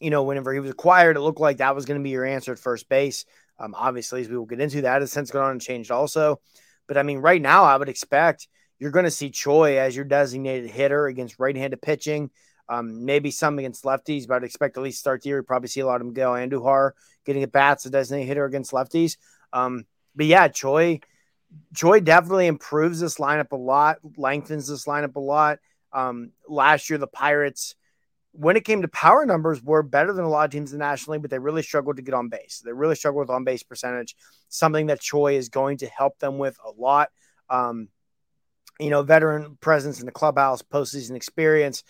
you 0.00 0.10
know, 0.10 0.24
whenever 0.24 0.52
he 0.52 0.60
was 0.60 0.70
acquired, 0.70 1.16
it 1.16 1.20
looked 1.20 1.40
like 1.40 1.58
that 1.58 1.76
was 1.76 1.84
going 1.84 2.00
to 2.00 2.04
be 2.04 2.10
your 2.10 2.24
answer 2.24 2.52
at 2.52 2.58
first 2.58 2.88
base. 2.88 3.24
Um, 3.60 3.74
obviously, 3.76 4.22
as 4.22 4.28
we 4.28 4.36
will 4.36 4.46
get 4.46 4.60
into 4.60 4.82
that, 4.82 5.02
has 5.02 5.12
since 5.12 5.30
gone 5.30 5.44
on 5.44 5.50
and 5.52 5.60
changed 5.60 5.90
also. 5.90 6.40
But 6.88 6.96
I 6.96 7.02
mean, 7.02 7.18
right 7.18 7.40
now, 7.40 7.64
I 7.64 7.76
would 7.76 7.88
expect 7.88 8.48
you're 8.78 8.90
going 8.90 9.04
to 9.04 9.10
see 9.10 9.30
Choi 9.30 9.78
as 9.78 9.94
your 9.94 10.06
designated 10.06 10.70
hitter 10.70 11.06
against 11.06 11.38
right 11.38 11.54
handed 11.54 11.82
pitching. 11.82 12.30
Um, 12.68 13.04
maybe 13.04 13.30
some 13.32 13.58
against 13.58 13.84
lefties, 13.84 14.26
but 14.26 14.36
I'd 14.36 14.44
expect 14.44 14.76
at 14.76 14.82
least 14.82 15.00
start 15.00 15.22
the 15.22 15.28
year. 15.28 15.42
Probably 15.42 15.68
see 15.68 15.80
a 15.80 15.86
lot 15.86 16.00
of 16.00 16.06
Miguel 16.06 16.32
Andujar 16.32 16.92
getting 17.26 17.42
at 17.42 17.52
bats 17.52 17.84
a 17.84 17.90
designated 17.90 18.28
hitter 18.28 18.44
against 18.44 18.70
lefties. 18.70 19.16
Um, 19.52 19.86
but 20.14 20.26
yeah, 20.26 20.46
Choi, 20.48 21.00
Choi 21.74 22.00
definitely 22.00 22.46
improves 22.46 23.00
this 23.00 23.18
lineup 23.18 23.50
a 23.50 23.56
lot, 23.56 23.98
lengthens 24.16 24.68
this 24.68 24.86
lineup 24.86 25.16
a 25.16 25.20
lot. 25.20 25.58
Um, 25.92 26.30
last 26.48 26.88
year, 26.88 26.98
the 26.98 27.08
Pirates, 27.08 27.74
when 28.32 28.56
it 28.56 28.64
came 28.64 28.82
to 28.82 28.88
power 28.88 29.26
numbers, 29.26 29.62
were 29.62 29.82
better 29.82 30.12
than 30.12 30.24
a 30.24 30.28
lot 30.28 30.44
of 30.44 30.50
teams 30.50 30.72
in 30.72 30.78
the 30.78 30.84
National 30.84 31.14
League, 31.14 31.22
but 31.22 31.30
they 31.30 31.38
really 31.38 31.62
struggled 31.62 31.96
to 31.96 32.02
get 32.02 32.14
on 32.14 32.28
base. 32.28 32.62
They 32.64 32.72
really 32.72 32.94
struggled 32.94 33.22
with 33.22 33.30
on 33.30 33.44
base 33.44 33.62
percentage, 33.62 34.14
something 34.48 34.86
that 34.86 35.00
Choi 35.00 35.34
is 35.36 35.48
going 35.48 35.78
to 35.78 35.86
help 35.86 36.18
them 36.18 36.38
with 36.38 36.56
a 36.64 36.70
lot. 36.70 37.08
Um, 37.48 37.88
you 38.78 38.90
know, 38.90 39.02
veteran 39.02 39.58
presence 39.60 40.00
in 40.00 40.06
the 40.06 40.12
clubhouse, 40.12 40.62
postseason 40.62 41.16
experience, 41.16 41.82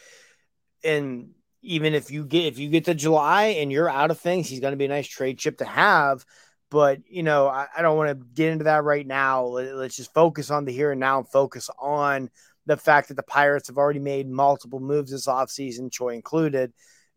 and 0.82 1.30
even 1.62 1.94
if 1.94 2.10
you 2.10 2.24
get 2.24 2.46
if 2.46 2.58
you 2.58 2.70
get 2.70 2.86
to 2.86 2.94
July 2.94 3.44
and 3.58 3.70
you're 3.70 3.88
out 3.88 4.10
of 4.10 4.18
things, 4.18 4.48
he's 4.48 4.60
going 4.60 4.72
to 4.72 4.78
be 4.78 4.86
a 4.86 4.88
nice 4.88 5.06
trade 5.06 5.38
chip 5.38 5.58
to 5.58 5.64
have. 5.66 6.24
But, 6.70 7.00
you 7.08 7.24
know, 7.24 7.48
I, 7.48 7.66
I 7.76 7.82
don't 7.82 7.96
want 7.96 8.10
to 8.10 8.26
get 8.34 8.52
into 8.52 8.64
that 8.64 8.84
right 8.84 9.06
now. 9.06 9.44
Let, 9.44 9.74
let's 9.74 9.96
just 9.96 10.14
focus 10.14 10.50
on 10.50 10.64
the 10.64 10.72
here 10.72 10.92
and 10.92 11.00
now 11.00 11.18
and 11.18 11.28
focus 11.28 11.68
on 11.78 12.30
the 12.66 12.76
fact 12.76 13.08
that 13.08 13.14
the 13.14 13.22
Pirates 13.22 13.68
have 13.68 13.78
already 13.78 13.98
made 13.98 14.28
multiple 14.28 14.80
moves 14.80 15.10
this 15.10 15.26
offseason, 15.26 15.90
Choi 15.90 16.14
included, 16.14 16.72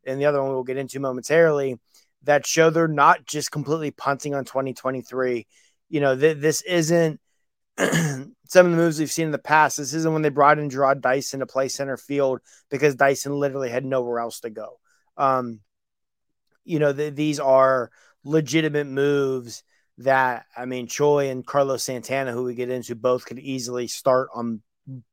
and 0.06 0.20
the 0.20 0.26
other 0.26 0.42
one 0.42 0.52
we'll 0.52 0.64
get 0.64 0.78
into 0.78 1.00
momentarily, 1.00 1.80
that 2.24 2.46
show 2.46 2.70
they're 2.70 2.88
not 2.88 3.26
just 3.26 3.52
completely 3.52 3.92
punting 3.92 4.34
on 4.34 4.46
2023. 4.46 5.46
You 5.90 6.00
know, 6.00 6.16
th- 6.16 6.38
this 6.38 6.62
isn't 6.62 7.20
some 7.78 8.66
of 8.66 8.72
the 8.72 8.78
moves 8.78 9.00
we've 9.00 9.12
seen 9.12 9.26
in 9.26 9.32
the 9.32 9.38
past. 9.38 9.78
This 9.78 9.94
isn't 9.94 10.14
when 10.14 10.22
they 10.22 10.30
brought 10.30 10.60
in 10.60 10.70
Jarrod 10.70 11.02
Dyson 11.02 11.42
to 11.42 11.46
play 11.46 11.68
center 11.68 11.98
field 11.98 12.40
because 12.70 12.96
Dyson 12.96 13.34
literally 13.34 13.70
had 13.70 13.86
nowhere 13.86 14.20
else 14.20 14.40
to 14.42 14.50
go. 14.50 14.80
Um, 15.18 15.60
you 16.64 16.80
know, 16.80 16.94
th- 16.94 17.16
these 17.16 17.40
are 17.40 17.92
legitimate 18.24 18.88
moves 18.88 19.64
that 20.00 20.46
I 20.56 20.66
mean 20.66 20.88
Choi 20.88 21.30
and 21.30 21.46
Carlos 21.46 21.84
Santana, 21.84 22.32
who 22.32 22.44
we 22.44 22.56
get 22.56 22.70
into, 22.70 22.96
both 22.96 23.26
could 23.26 23.40
easily 23.40 23.88
start 23.88 24.30
on 24.34 24.62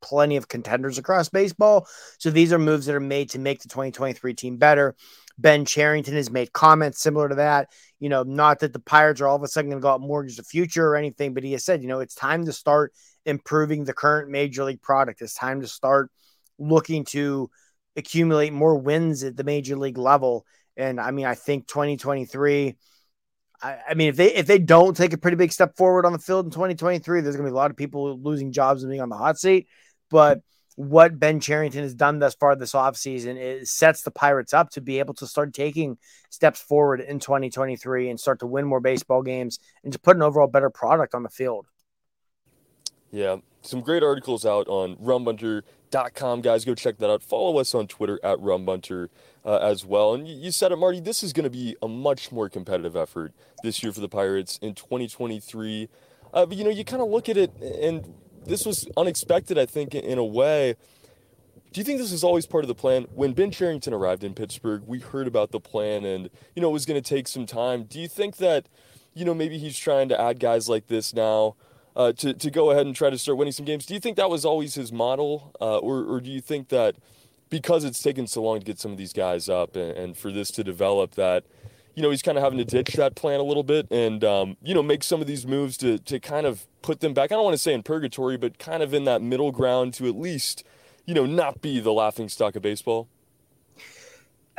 plenty 0.02 0.36
of 0.36 0.48
contenders 0.48 0.98
across 0.98 1.28
baseball. 1.28 1.86
So 2.18 2.30
these 2.30 2.52
are 2.52 2.58
moves 2.58 2.86
that 2.86 2.94
are 2.94 3.00
made 3.00 3.30
to 3.30 3.38
make 3.38 3.62
the 3.62 3.68
2023 3.68 4.34
team 4.34 4.56
better. 4.56 4.96
Ben 5.38 5.64
Cherington 5.64 6.14
has 6.14 6.30
made 6.30 6.52
comments 6.52 7.00
similar 7.00 7.28
to 7.28 7.36
that. 7.36 7.68
You 7.98 8.08
know, 8.08 8.22
not 8.22 8.60
that 8.60 8.72
the 8.72 8.80
Pirates 8.80 9.20
are 9.20 9.28
all 9.28 9.36
of 9.36 9.42
a 9.42 9.48
sudden 9.48 9.70
going 9.70 9.80
to 9.80 9.82
go 9.82 9.90
out 9.90 10.00
and 10.00 10.08
mortgage 10.08 10.36
the 10.36 10.42
future 10.42 10.86
or 10.86 10.96
anything, 10.96 11.34
but 11.34 11.44
he 11.44 11.52
has 11.52 11.64
said, 11.64 11.82
you 11.82 11.88
know, 11.88 12.00
it's 12.00 12.14
time 12.14 12.44
to 12.46 12.52
start 12.52 12.92
improving 13.24 13.84
the 13.84 13.94
current 13.94 14.30
major 14.30 14.64
league 14.64 14.82
product. 14.82 15.22
It's 15.22 15.34
time 15.34 15.60
to 15.62 15.66
start 15.66 16.10
looking 16.58 17.04
to 17.06 17.50
accumulate 17.96 18.52
more 18.52 18.76
wins 18.76 19.24
at 19.24 19.36
the 19.36 19.44
major 19.44 19.76
league 19.76 19.98
level. 19.98 20.44
And 20.76 21.00
I 21.00 21.10
mean, 21.10 21.26
I 21.26 21.34
think 21.34 21.66
2023 21.66 22.76
I, 23.62 23.78
I, 23.90 23.94
mean, 23.94 24.08
if 24.08 24.16
they 24.16 24.34
if 24.34 24.46
they 24.46 24.58
don't 24.58 24.96
take 24.96 25.12
a 25.12 25.18
pretty 25.18 25.36
big 25.36 25.52
step 25.52 25.76
forward 25.76 26.06
on 26.06 26.12
the 26.12 26.18
field 26.18 26.46
in 26.46 26.50
2023, 26.50 27.20
there's 27.20 27.36
going 27.36 27.44
to 27.44 27.50
be 27.50 27.54
a 27.54 27.56
lot 27.56 27.70
of 27.70 27.76
people 27.76 28.18
losing 28.18 28.52
jobs 28.52 28.82
and 28.82 28.90
being 28.90 29.02
on 29.02 29.08
the 29.08 29.16
hot 29.16 29.38
seat. 29.38 29.68
But 30.10 30.40
what 30.76 31.18
Ben 31.18 31.40
Cherington 31.40 31.82
has 31.82 31.94
done 31.94 32.20
thus 32.20 32.34
far 32.34 32.56
this 32.56 32.72
offseason 32.72 33.38
is 33.38 33.70
sets 33.70 34.02
the 34.02 34.10
Pirates 34.10 34.54
up 34.54 34.70
to 34.70 34.80
be 34.80 34.98
able 34.98 35.12
to 35.14 35.26
start 35.26 35.52
taking 35.52 35.98
steps 36.30 36.60
forward 36.60 37.00
in 37.00 37.18
2023 37.18 38.08
and 38.08 38.18
start 38.18 38.38
to 38.40 38.46
win 38.46 38.64
more 38.64 38.80
baseball 38.80 39.22
games 39.22 39.58
and 39.84 39.92
to 39.92 39.98
put 39.98 40.16
an 40.16 40.22
overall 40.22 40.46
better 40.46 40.70
product 40.70 41.14
on 41.14 41.22
the 41.22 41.28
field. 41.28 41.66
Yeah, 43.10 43.38
some 43.60 43.80
great 43.80 44.02
articles 44.02 44.46
out 44.46 44.68
on 44.68 44.96
rumbunter.com, 44.96 46.40
guys. 46.40 46.64
Go 46.64 46.74
check 46.74 46.96
that 46.98 47.10
out. 47.10 47.22
Follow 47.22 47.58
us 47.58 47.74
on 47.74 47.86
Twitter 47.86 48.18
at 48.22 48.38
rumbunter 48.38 49.08
uh, 49.44 49.58
as 49.58 49.84
well. 49.84 50.14
And 50.14 50.28
you, 50.28 50.50
said 50.50 50.72
it, 50.72 50.76
Marty. 50.76 51.00
This 51.00 51.22
is 51.22 51.32
going 51.32 51.44
to 51.44 51.50
be 51.50 51.76
a 51.82 51.88
much 51.88 52.30
more 52.30 52.48
competitive 52.48 52.96
effort 52.96 53.32
this 53.62 53.82
year 53.82 53.92
for 53.92 54.00
the 54.00 54.08
Pirates 54.08 54.58
in 54.62 54.74
2023. 54.74 55.88
Uh, 56.32 56.46
but 56.46 56.56
you 56.56 56.64
know, 56.64 56.70
you 56.70 56.84
kind 56.84 57.02
of 57.02 57.08
look 57.08 57.28
at 57.28 57.36
it, 57.36 57.52
and 57.60 58.14
this 58.46 58.64
was 58.64 58.86
unexpected, 58.96 59.58
I 59.58 59.66
think, 59.66 59.94
in 59.94 60.18
a 60.18 60.24
way. 60.24 60.76
Do 61.72 61.80
you 61.80 61.84
think 61.84 61.98
this 61.98 62.12
is 62.12 62.24
always 62.24 62.46
part 62.46 62.64
of 62.64 62.68
the 62.68 62.74
plan? 62.74 63.06
When 63.14 63.32
Ben 63.32 63.50
Cherington 63.50 63.92
arrived 63.92 64.24
in 64.24 64.34
Pittsburgh, 64.34 64.82
we 64.86 64.98
heard 64.98 65.26
about 65.26 65.52
the 65.52 65.60
plan, 65.60 66.04
and 66.04 66.28
you 66.54 66.62
know 66.62 66.68
it 66.68 66.72
was 66.72 66.86
going 66.86 67.00
to 67.00 67.08
take 67.08 67.28
some 67.28 67.46
time. 67.46 67.84
Do 67.84 68.00
you 68.00 68.08
think 68.08 68.36
that, 68.38 68.66
you 69.14 69.24
know, 69.24 69.34
maybe 69.34 69.58
he's 69.58 69.78
trying 69.78 70.08
to 70.08 70.20
add 70.20 70.40
guys 70.40 70.68
like 70.68 70.88
this 70.88 71.14
now? 71.14 71.56
Uh, 71.96 72.12
to, 72.12 72.32
to 72.32 72.52
go 72.52 72.70
ahead 72.70 72.86
and 72.86 72.94
try 72.94 73.10
to 73.10 73.18
start 73.18 73.36
winning 73.36 73.52
some 73.52 73.66
games. 73.66 73.84
Do 73.84 73.94
you 73.94 74.00
think 74.00 74.16
that 74.16 74.30
was 74.30 74.44
always 74.44 74.76
his 74.76 74.92
model, 74.92 75.52
uh, 75.60 75.78
or, 75.78 76.04
or 76.04 76.20
do 76.20 76.30
you 76.30 76.40
think 76.40 76.68
that 76.68 76.94
because 77.50 77.84
it's 77.84 78.02
taken 78.02 78.26
so 78.26 78.42
long 78.42 78.60
to 78.60 78.64
get 78.64 78.78
some 78.78 78.92
of 78.92 78.96
these 78.96 79.12
guys 79.12 79.48
up 79.48 79.76
and, 79.76 79.92
and 79.92 80.16
for 80.16 80.30
this 80.30 80.50
to 80.52 80.64
develop 80.64 81.16
that 81.16 81.44
you 81.94 82.02
know 82.02 82.10
he's 82.10 82.22
kind 82.22 82.38
of 82.38 82.44
having 82.44 82.58
to 82.58 82.64
ditch 82.64 82.94
that 82.94 83.14
plan 83.14 83.40
a 83.40 83.42
little 83.42 83.62
bit 83.62 83.90
and 83.90 84.24
um, 84.24 84.56
you 84.62 84.74
know 84.74 84.82
make 84.82 85.02
some 85.02 85.20
of 85.20 85.26
these 85.26 85.46
moves 85.46 85.76
to 85.76 85.98
to 85.98 86.18
kind 86.18 86.46
of 86.46 86.66
put 86.82 87.00
them 87.00 87.12
back 87.12 87.30
i 87.30 87.34
don't 87.34 87.44
want 87.44 87.54
to 87.54 87.58
say 87.58 87.74
in 87.74 87.82
purgatory 87.82 88.36
but 88.36 88.58
kind 88.58 88.82
of 88.82 88.94
in 88.94 89.04
that 89.04 89.20
middle 89.20 89.52
ground 89.52 89.92
to 89.92 90.08
at 90.08 90.16
least 90.16 90.64
you 91.04 91.14
know 91.14 91.26
not 91.26 91.60
be 91.60 91.80
the 91.80 91.92
laughing 91.92 92.28
stock 92.28 92.56
of 92.56 92.62
baseball. 92.62 93.08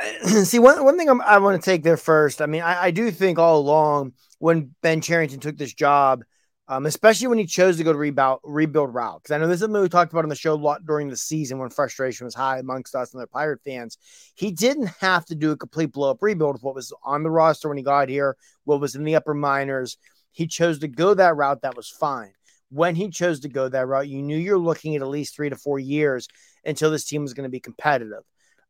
See 0.24 0.58
one, 0.58 0.84
one 0.84 0.98
thing 0.98 1.08
I'm, 1.08 1.20
i 1.22 1.38
want 1.38 1.60
to 1.60 1.70
take 1.70 1.82
there 1.82 1.96
first 1.96 2.42
i 2.42 2.46
mean 2.46 2.62
I, 2.62 2.84
I, 2.84 2.90
do 2.90 3.10
think 3.10 3.38
all 3.38 3.58
along 3.58 4.12
when 4.38 4.74
ben 4.82 5.00
Cherington 5.00 5.38
took 5.38 5.56
this 5.56 5.72
job 5.72 6.24
um, 6.72 6.86
especially 6.86 7.26
when 7.26 7.36
he 7.36 7.44
chose 7.44 7.76
to 7.76 7.84
go 7.84 7.92
to 7.92 7.98
rebuild, 7.98 8.40
rebuild 8.44 8.94
route. 8.94 9.22
Because 9.22 9.34
I 9.34 9.38
know 9.38 9.46
this 9.46 9.56
is 9.56 9.60
something 9.60 9.82
we 9.82 9.90
talked 9.90 10.10
about 10.10 10.24
on 10.24 10.30
the 10.30 10.34
show 10.34 10.54
a 10.54 10.56
lot 10.56 10.86
during 10.86 11.10
the 11.10 11.16
season 11.18 11.58
when 11.58 11.68
frustration 11.68 12.24
was 12.24 12.34
high 12.34 12.60
amongst 12.60 12.94
us 12.94 13.12
and 13.12 13.22
the 13.22 13.26
Pirate 13.26 13.60
fans. 13.62 13.98
He 14.36 14.52
didn't 14.52 14.88
have 15.00 15.26
to 15.26 15.34
do 15.34 15.50
a 15.50 15.56
complete 15.56 15.92
blow 15.92 16.10
up 16.10 16.22
rebuild 16.22 16.56
of 16.56 16.62
what 16.62 16.74
was 16.74 16.90
on 17.04 17.24
the 17.24 17.30
roster 17.30 17.68
when 17.68 17.76
he 17.76 17.84
got 17.84 18.08
here, 18.08 18.38
what 18.64 18.80
was 18.80 18.94
in 18.94 19.04
the 19.04 19.16
upper 19.16 19.34
minors. 19.34 19.98
He 20.30 20.46
chose 20.46 20.78
to 20.78 20.88
go 20.88 21.12
that 21.12 21.36
route. 21.36 21.60
That 21.60 21.76
was 21.76 21.90
fine. 21.90 22.32
When 22.70 22.94
he 22.94 23.10
chose 23.10 23.40
to 23.40 23.50
go 23.50 23.68
that 23.68 23.86
route, 23.86 24.08
you 24.08 24.22
knew 24.22 24.38
you're 24.38 24.56
looking 24.56 24.96
at 24.96 25.02
at 25.02 25.08
least 25.08 25.36
three 25.36 25.50
to 25.50 25.56
four 25.56 25.78
years 25.78 26.26
until 26.64 26.90
this 26.90 27.04
team 27.04 27.20
was 27.20 27.34
going 27.34 27.44
to 27.44 27.50
be 27.50 27.60
competitive. 27.60 28.22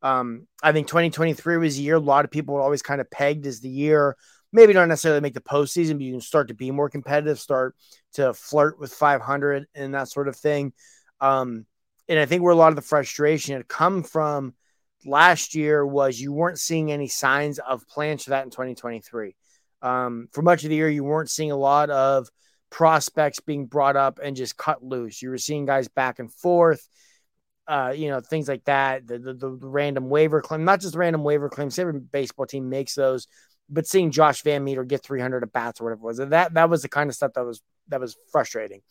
Um, 0.03 0.49
I 0.61 0.73
think 0.73 0.89
2023 0.89 1.59
was 1.59 1.79
a 1.79 1.83
year 1.83 1.95
a 1.95 2.01
lot 2.01 2.25
of 2.25 2.33
people 2.33 2.57
always 2.57 2.83
kind 2.83 3.01
of 3.01 3.09
pegged 3.13 3.47
as 3.47 3.61
the 3.61 3.69
year 3.69 4.17
maybe 4.53 4.73
not 4.73 4.89
necessarily 4.89 5.21
make 5.21 5.35
the 5.35 5.41
postseason, 5.41 5.95
but 5.95 6.03
you 6.03 6.13
can 6.13 6.21
start 6.21 6.49
to 6.49 6.55
be 6.55 6.71
more 6.71 6.91
competitive, 6.91 7.39
start 7.39 7.75
to 8.15 8.35
flirt 8.35 8.79
with 8.79 8.93
500 8.93 9.67
and 9.75 9.95
that 9.95 10.09
sort 10.09 10.29
of 10.29 10.37
thing. 10.37 10.73
Um, 11.21 11.67
and 12.09 12.19
I 12.19 12.27
think 12.27 12.43
where 12.43 12.53
a 12.53 12.57
lot 12.57 12.69
of 12.69 12.77
the 12.77 12.83
frustration 12.83 13.55
had 13.55 13.69
come 13.69 14.03
from 14.03 14.55
last 15.05 15.55
year 15.55 15.87
was 15.87 16.21
you 16.21 16.33
weren't 16.33 16.59
seeing 16.59 16.93
any 16.93 17.09
signs 17.09 17.59
of 17.59 17.87
plans 17.89 18.25
for 18.25 18.31
that 18.31 18.45
in 18.45 18.51
2023. 18.51 19.35
Um, 19.81 20.29
for 20.33 20.43
much 20.43 20.63
of 20.63 20.71
the 20.71 20.77
year, 20.77 20.89
you 20.89 21.05
weren't 21.05 21.31
seeing 21.31 21.51
a 21.51 21.57
lot 21.57 21.91
of 21.91 22.29
prospects 22.71 23.41
being 23.41 23.67
brought 23.67 23.97
up 23.97 24.19
and 24.23 24.37
just 24.37 24.57
cut 24.57 24.83
loose. 24.83 25.23
You 25.23 25.31
were 25.31 25.39
seeing 25.39 25.67
guys 25.67 25.89
back 25.89 26.19
and 26.19 26.33
forth. 26.33 26.89
Uh, 27.67 27.93
you 27.97 28.09
know, 28.09 28.21
things 28.21 28.49
like 28.49 28.65
that, 28.65 29.07
the, 29.07 29.19
the, 29.19 29.35
the 29.35 29.49
random 29.69 30.11
waiver 30.11 30.41
claim, 30.43 30.65
not 30.65 30.81
just 30.81 30.97
random 30.97 31.23
waiver 31.23 31.49
claims. 31.49 31.79
Every 31.79 32.01
baseball 32.01 32.45
team 32.45 32.69
makes 32.69 32.95
those, 32.95 33.29
but 33.73 33.87
seeing 33.87 34.11
Josh 34.11 34.43
Van 34.43 34.63
Meter 34.63 34.85
get 34.85 35.03
300 35.03 35.43
at 35.43 35.53
bats 35.53 35.81
or 35.81 35.85
whatever 35.85 36.03
was, 36.03 36.19
that 36.19 36.55
that 36.55 36.71
was 36.71 36.83
the 36.83 36.89
kind 36.89 37.09
of 37.09 37.17
stuff 37.17 37.33
that 37.35 37.45
was 37.45 37.63
that 37.89 38.01
was 38.01 38.17
frustrating. 38.31 38.83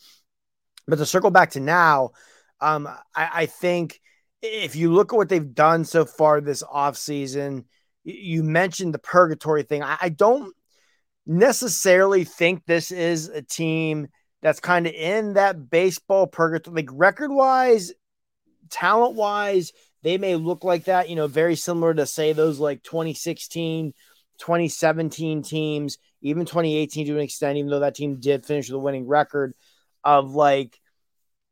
But 0.88 0.98
to 0.98 1.06
circle 1.06 1.32
back 1.32 1.52
to 1.52 1.60
now, 1.60 2.12
um, 2.60 2.88
I, 3.16 3.30
I 3.34 3.46
think 3.46 4.02
if 4.42 4.76
you 4.76 4.92
look 4.92 5.14
at 5.14 5.18
what 5.18 5.30
they've 5.30 5.54
done 5.54 5.86
so 5.86 6.06
far 6.06 6.42
this 6.42 6.64
offseason, 6.64 7.66
you 8.04 8.44
mentioned 8.44 8.94
the 8.94 9.00
purgatory 9.00 9.64
thing. 9.64 9.84
I, 9.84 9.98
I 10.02 10.10
don't 10.10 10.54
necessarily 11.28 12.24
think 12.24 12.66
this 12.66 12.92
is 12.92 13.30
a 13.30 13.44
team 13.44 14.08
that's 14.42 14.60
kind 14.60 14.88
of 14.88 14.94
in 14.94 15.34
that 15.34 15.70
baseball 15.70 16.26
purgatory, 16.26 16.76
like 16.78 16.90
record 16.92 17.32
wise, 17.32 17.94
talent 18.72 19.16
wise, 19.16 19.72
they 20.04 20.18
may 20.18 20.36
look 20.36 20.64
like 20.64 20.86
that, 20.86 21.10
you 21.10 21.16
know, 21.16 21.28
very 21.28 21.56
similar 21.56 21.94
to 21.94 22.08
say 22.08 22.34
those 22.34 22.60
like 22.60 22.82
2016 22.82 23.94
2017 24.42 25.44
teams, 25.44 25.98
even 26.22 26.46
2018 26.46 27.06
to 27.08 27.14
an 27.14 27.22
extent, 27.22 27.58
even 27.58 27.70
though 27.70 27.80
that 27.80 27.96
team 27.96 28.20
did 28.20 28.46
finish 28.46 28.68
with 28.68 28.76
a 28.76 28.80
winning 28.80 29.08
record, 29.08 29.54
of 30.04 30.34
like 30.34 30.80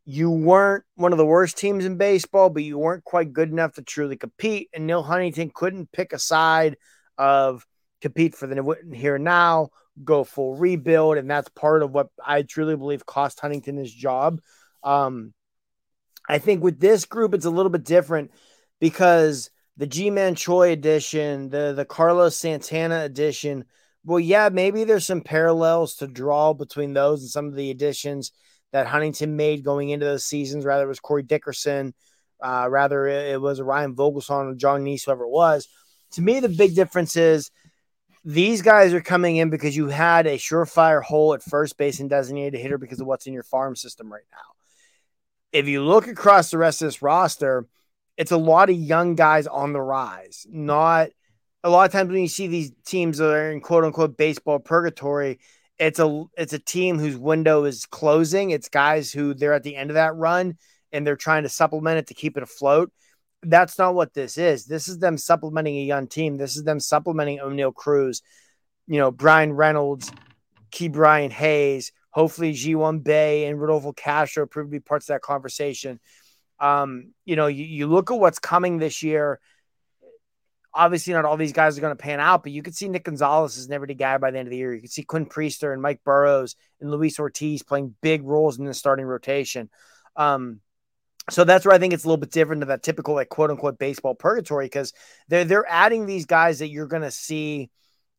you 0.05 0.31
weren't 0.31 0.83
one 0.95 1.11
of 1.11 1.19
the 1.19 1.25
worst 1.25 1.55
teams 1.55 1.85
in 1.85 1.97
baseball, 1.97 2.49
but 2.49 2.63
you 2.63 2.79
weren't 2.79 3.03
quite 3.03 3.31
good 3.31 3.51
enough 3.51 3.73
to 3.73 3.83
truly 3.83 4.17
compete. 4.17 4.69
And 4.73 4.87
Neal 4.87 5.03
Huntington 5.03 5.51
couldn't 5.53 5.91
pick 5.91 6.13
a 6.13 6.19
side 6.19 6.77
of 7.15 7.63
compete 8.01 8.33
for 8.33 8.47
the 8.47 8.75
here 8.91 9.19
now, 9.19 9.69
go 10.03 10.23
full 10.23 10.55
rebuild. 10.55 11.17
And 11.17 11.29
that's 11.29 11.49
part 11.49 11.83
of 11.83 11.91
what 11.91 12.07
I 12.25 12.41
truly 12.41 12.75
believe 12.75 13.05
cost 13.05 13.39
Huntington 13.39 13.77
his 13.77 13.93
job. 13.93 14.41
Um, 14.83 15.33
I 16.27 16.39
think 16.39 16.63
with 16.63 16.79
this 16.79 17.05
group, 17.05 17.35
it's 17.35 17.45
a 17.45 17.51
little 17.51 17.69
bit 17.69 17.83
different 17.83 18.31
because 18.79 19.51
the 19.79 19.87
Ji-Man 19.87 20.35
Choi 20.35 20.71
edition, 20.71 21.49
the 21.49 21.73
the 21.73 21.85
Carlos 21.85 22.35
Santana 22.35 23.05
edition. 23.05 23.63
Well, 24.03 24.19
yeah, 24.19 24.49
maybe 24.49 24.83
there's 24.83 25.05
some 25.05 25.21
parallels 25.21 25.95
to 25.95 26.07
draw 26.07 26.53
between 26.53 26.93
those 26.93 27.21
and 27.21 27.29
some 27.29 27.47
of 27.47 27.55
the 27.55 27.71
additions 27.71 28.33
that 28.73 28.87
Huntington 28.87 29.37
made 29.37 29.63
going 29.63 29.89
into 29.89 30.05
those 30.05 30.25
seasons. 30.25 30.65
Rather, 30.65 30.83
it 30.83 30.87
was 30.87 30.99
Corey 30.99 31.23
Dickerson, 31.23 31.93
uh, 32.43 32.67
rather 32.69 33.07
it 33.07 33.39
was 33.39 33.61
Ryan 33.61 33.95
Vogelsong 33.95 34.51
or 34.51 34.55
Jon 34.55 34.83
Niese, 34.83 35.05
whoever 35.05 35.23
it 35.23 35.31
was. 35.31 35.69
To 36.11 36.21
me, 36.21 36.41
the 36.41 36.49
big 36.49 36.75
difference 36.75 37.15
is 37.15 37.49
these 38.25 38.61
guys 38.61 38.93
are 38.93 39.01
coming 39.01 39.37
in 39.37 39.49
because 39.49 39.77
you 39.77 39.87
had 39.87 40.27
a 40.27 40.37
surefire 40.37 41.01
hole 41.01 41.33
at 41.33 41.41
first 41.41 41.77
base 41.77 42.01
and 42.01 42.09
designated 42.09 42.59
hitter 42.59 42.77
because 42.77 42.99
of 42.99 43.07
what's 43.07 43.27
in 43.27 43.33
your 43.33 43.43
farm 43.43 43.77
system 43.77 44.11
right 44.11 44.27
now. 44.29 44.37
If 45.53 45.67
you 45.67 45.83
look 45.83 46.07
across 46.07 46.51
the 46.51 46.57
rest 46.57 46.81
of 46.81 46.87
this 46.87 47.01
roster, 47.01 47.65
it's 48.19 48.31
a 48.31 48.37
lot 48.37 48.69
of 48.69 48.75
young 48.75 49.15
guys 49.15 49.47
on 49.47 49.71
the 49.71 49.81
rise. 49.81 50.45
Not 50.49 51.09
a 51.63 51.69
lot 51.69 51.85
of 51.85 51.93
times 51.93 52.11
when 52.11 52.21
you 52.21 52.27
see 52.27 52.47
these 52.47 52.73
teams 52.85 53.17
that 53.17 53.33
are 53.33 53.49
in 53.49 53.61
quote 53.61 53.85
unquote 53.85 54.17
baseball 54.17 54.59
purgatory, 54.59 55.39
it's 55.79 55.99
a 55.99 56.25
it's 56.37 56.51
a 56.51 56.59
team 56.59 56.99
whose 56.99 57.17
window 57.17 57.63
is 57.63 57.85
closing. 57.85 58.51
It's 58.51 58.67
guys 58.67 59.09
who 59.13 59.33
they're 59.33 59.53
at 59.53 59.63
the 59.63 59.77
end 59.77 59.89
of 59.89 59.93
that 59.93 60.15
run 60.17 60.57
and 60.91 61.07
they're 61.07 61.15
trying 61.15 61.43
to 61.43 61.49
supplement 61.49 61.97
it 61.97 62.07
to 62.07 62.13
keep 62.13 62.35
it 62.35 62.43
afloat. 62.43 62.91
That's 63.41 63.77
not 63.77 63.95
what 63.95 64.13
this 64.13 64.37
is. 64.37 64.65
This 64.65 64.89
is 64.89 64.99
them 64.99 65.17
supplementing 65.17 65.77
a 65.77 65.85
young 65.85 66.07
team. 66.07 66.35
This 66.35 66.57
is 66.57 66.63
them 66.63 66.81
supplementing 66.81 67.39
Oneil 67.39 67.73
Cruz, 67.73 68.21
you 68.85 68.97
know, 68.97 69.11
Bryan 69.11 69.53
Reynolds, 69.53 70.11
Ke'Bryan 70.73 71.31
Hayes, 71.31 71.93
hopefully 72.09 72.51
Ji 72.51 72.73
Hwan 72.73 72.99
Bae 72.99 73.45
and 73.47 73.61
Rodolfo 73.61 73.93
Castro 73.93 74.45
prove 74.45 74.67
to 74.67 74.71
be 74.71 74.79
parts 74.81 75.05
of 75.09 75.13
that 75.13 75.21
conversation. 75.21 76.01
Um, 76.59 77.13
you 77.25 77.35
know, 77.35 77.47
you, 77.47 77.65
you 77.65 77.87
look 77.87 78.11
at 78.11 78.19
what's 78.19 78.39
coming 78.39 78.77
this 78.77 79.03
year. 79.03 79.39
Obviously, 80.73 81.13
not 81.13 81.25
all 81.25 81.37
these 81.37 81.53
guys 81.53 81.77
are 81.77 81.81
going 81.81 81.95
to 81.95 82.01
pan 82.01 82.19
out, 82.19 82.43
but 82.43 82.51
you 82.51 82.61
could 82.61 82.75
see 82.75 82.87
Nick 82.87 83.05
Gonzalez 83.05 83.57
is 83.57 83.69
never 83.69 83.87
the 83.87 83.95
guy 83.95 84.17
by 84.17 84.31
the 84.31 84.37
end 84.37 84.47
of 84.47 84.51
the 84.51 84.57
year. 84.57 84.73
You 84.73 84.81
could 84.81 84.91
see 84.91 85.03
Quinn 85.03 85.25
Priester 85.25 85.73
and 85.73 85.81
Mike 85.81 86.01
Burrows 86.03 86.55
and 86.79 86.91
Luis 86.91 87.19
Ortiz 87.19 87.63
playing 87.63 87.95
big 88.01 88.23
roles 88.23 88.59
in 88.59 88.65
the 88.65 88.73
starting 88.73 89.05
rotation. 89.05 89.69
Um, 90.15 90.61
so 91.29 91.43
that's 91.43 91.65
where 91.65 91.73
I 91.73 91.79
think 91.79 91.93
it's 91.93 92.03
a 92.03 92.07
little 92.07 92.17
bit 92.17 92.31
different 92.31 92.61
to 92.61 92.67
that 92.67 92.83
typical 92.83 93.15
like 93.15 93.29
quote 93.29 93.51
unquote 93.51 93.79
baseball 93.79 94.15
purgatory 94.15 94.65
because 94.65 94.93
they're 95.27 95.45
they're 95.45 95.69
adding 95.69 96.05
these 96.05 96.25
guys 96.25 96.59
that 96.59 96.69
you're 96.69 96.87
going 96.87 97.03
to 97.03 97.11
see. 97.11 97.69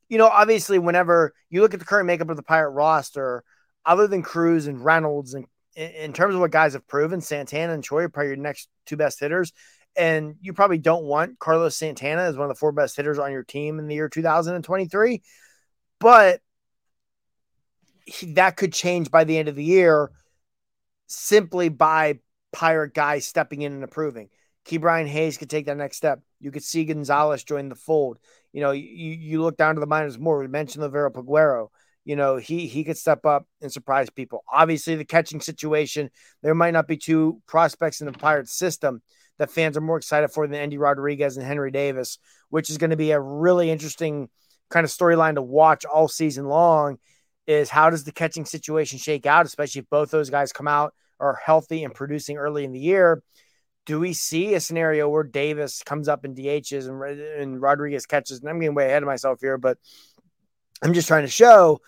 You 0.08 0.18
know, 0.18 0.26
obviously, 0.26 0.78
whenever 0.78 1.34
you 1.50 1.60
look 1.60 1.74
at 1.74 1.80
the 1.80 1.86
current 1.86 2.06
makeup 2.06 2.30
of 2.30 2.36
the 2.36 2.42
Pirate 2.42 2.70
roster, 2.70 3.44
other 3.84 4.06
than 4.06 4.22
Cruz 4.22 4.66
and 4.66 4.84
Reynolds 4.84 5.34
and 5.34 5.46
in, 5.76 6.12
terms 6.12 6.34
of 6.34 6.40
what 6.40 6.50
guys 6.50 6.72
have 6.72 6.86
proven, 6.86 7.20
Santana 7.20 7.72
and 7.72 7.84
Choi 7.84 8.02
are 8.02 8.08
probably 8.08 8.28
your 8.28 8.36
next 8.36 8.68
two 8.86 8.96
best 8.96 9.20
hitters. 9.20 9.52
And 9.96 10.36
you 10.40 10.52
probably 10.52 10.78
don't 10.78 11.04
want 11.04 11.38
Carlos 11.38 11.76
Santana 11.76 12.22
as 12.22 12.36
one 12.36 12.48
of 12.48 12.56
the 12.56 12.58
four 12.58 12.72
best 12.72 12.96
hitters 12.96 13.18
on 13.18 13.32
your 13.32 13.42
team 13.42 13.78
in 13.78 13.88
the 13.88 13.94
year 13.94 14.08
2023. 14.08 15.22
But 15.98 16.40
he, 18.04 18.34
that 18.34 18.56
could 18.56 18.72
change 18.72 19.10
by 19.10 19.24
the 19.24 19.36
end 19.36 19.48
of 19.48 19.56
the 19.56 19.64
year 19.64 20.10
simply 21.06 21.68
by 21.68 22.20
Pirate 22.52 22.94
guys 22.94 23.26
stepping 23.26 23.62
in 23.62 23.72
and 23.72 23.84
approving. 23.84 24.28
Ke'Bryan 24.66 25.06
Hayes 25.06 25.38
could 25.38 25.50
take 25.50 25.66
that 25.66 25.76
next 25.76 25.96
step. 25.96 26.20
You 26.38 26.50
could 26.50 26.64
see 26.64 26.84
Gonzalez 26.84 27.44
join 27.44 27.68
the 27.68 27.74
fold. 27.74 28.18
You 28.52 28.60
know, 28.60 28.70
you, 28.72 28.82
you 28.84 29.42
look 29.42 29.56
down 29.56 29.74
to 29.74 29.80
the 29.80 29.86
minors 29.86 30.18
more. 30.18 30.38
We 30.38 30.48
mentioned 30.48 30.82
the 30.82 30.90
Liover 30.90 31.12
Peguero 31.12 31.68
you 32.04 32.16
know, 32.16 32.36
he 32.36 32.66
he 32.66 32.84
could 32.84 32.96
step 32.96 33.26
up 33.26 33.46
and 33.60 33.72
surprise 33.72 34.10
people. 34.10 34.42
Obviously, 34.50 34.96
the 34.96 35.04
catching 35.04 35.40
situation, 35.40 36.10
there 36.42 36.54
might 36.54 36.72
not 36.72 36.88
be 36.88 36.96
two 36.96 37.40
prospects 37.46 38.00
in 38.00 38.06
the 38.06 38.12
Pirates 38.12 38.56
system 38.56 39.02
that 39.38 39.50
fans 39.50 39.76
are 39.76 39.82
more 39.82 39.96
excited 39.96 40.28
for 40.28 40.46
than 40.46 40.60
Endy 40.60 40.78
Rodriguez 40.78 41.36
and 41.36 41.46
Henry 41.46 41.70
Davis, 41.70 42.18
which 42.48 42.70
is 42.70 42.78
going 42.78 42.90
to 42.90 42.96
be 42.96 43.10
a 43.10 43.20
really 43.20 43.70
interesting 43.70 44.28
kind 44.70 44.84
of 44.84 44.90
storyline 44.90 45.34
to 45.34 45.42
watch 45.42 45.84
all 45.84 46.08
season 46.08 46.46
long. 46.46 46.98
Is 47.46 47.68
how 47.68 47.90
does 47.90 48.04
the 48.04 48.12
catching 48.12 48.44
situation 48.44 48.98
shake 48.98 49.26
out, 49.26 49.46
especially 49.46 49.80
if 49.80 49.90
both 49.90 50.10
those 50.10 50.30
guys 50.30 50.52
come 50.52 50.68
out 50.68 50.94
are 51.18 51.38
healthy 51.44 51.84
and 51.84 51.94
producing 51.94 52.36
early 52.36 52.64
in 52.64 52.72
the 52.72 52.78
year? 52.78 53.22
Do 53.86 53.98
we 53.98 54.12
see 54.12 54.54
a 54.54 54.60
scenario 54.60 55.08
where 55.08 55.24
Davis 55.24 55.82
comes 55.82 56.06
up 56.06 56.24
in 56.24 56.34
DHs 56.34 56.88
and, 56.88 57.02
and 57.20 57.60
Rodriguez 57.60 58.06
catches? 58.06 58.40
And 58.40 58.48
I'm 58.48 58.60
getting 58.60 58.74
way 58.74 58.86
ahead 58.86 59.02
of 59.02 59.06
myself 59.06 59.40
here, 59.40 59.58
but 59.58 59.78
I'm 60.82 60.94
just 60.94 61.08
trying 61.08 61.24
to 61.24 61.30
show 61.30 61.80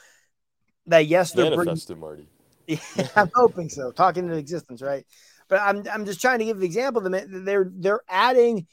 that 0.86 1.06
yes, 1.06 1.32
they're 1.32 1.50
manifested, 1.50 1.98
Marty. 1.98 2.28
Yeah, 2.68 3.08
I'm 3.16 3.30
hoping 3.34 3.68
so. 3.68 3.90
Talking 3.90 4.24
into 4.24 4.36
existence, 4.36 4.80
right? 4.82 5.04
But 5.48 5.60
I'm 5.60 5.84
I'm 5.92 6.06
just 6.06 6.20
trying 6.20 6.38
to 6.38 6.44
give 6.44 6.60
the 6.60 6.66
example. 6.66 7.02
They're 7.02 7.70
they're 7.74 8.00
adding. 8.08 8.66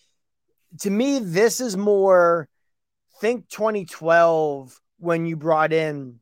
To 0.81 0.89
me, 0.89 1.19
this 1.19 1.59
is 1.59 1.75
more. 1.75 2.47
Think 3.19 3.49
2012 3.49 4.79
when 4.99 5.25
you 5.25 5.35
brought 5.35 5.73
in 5.73 6.19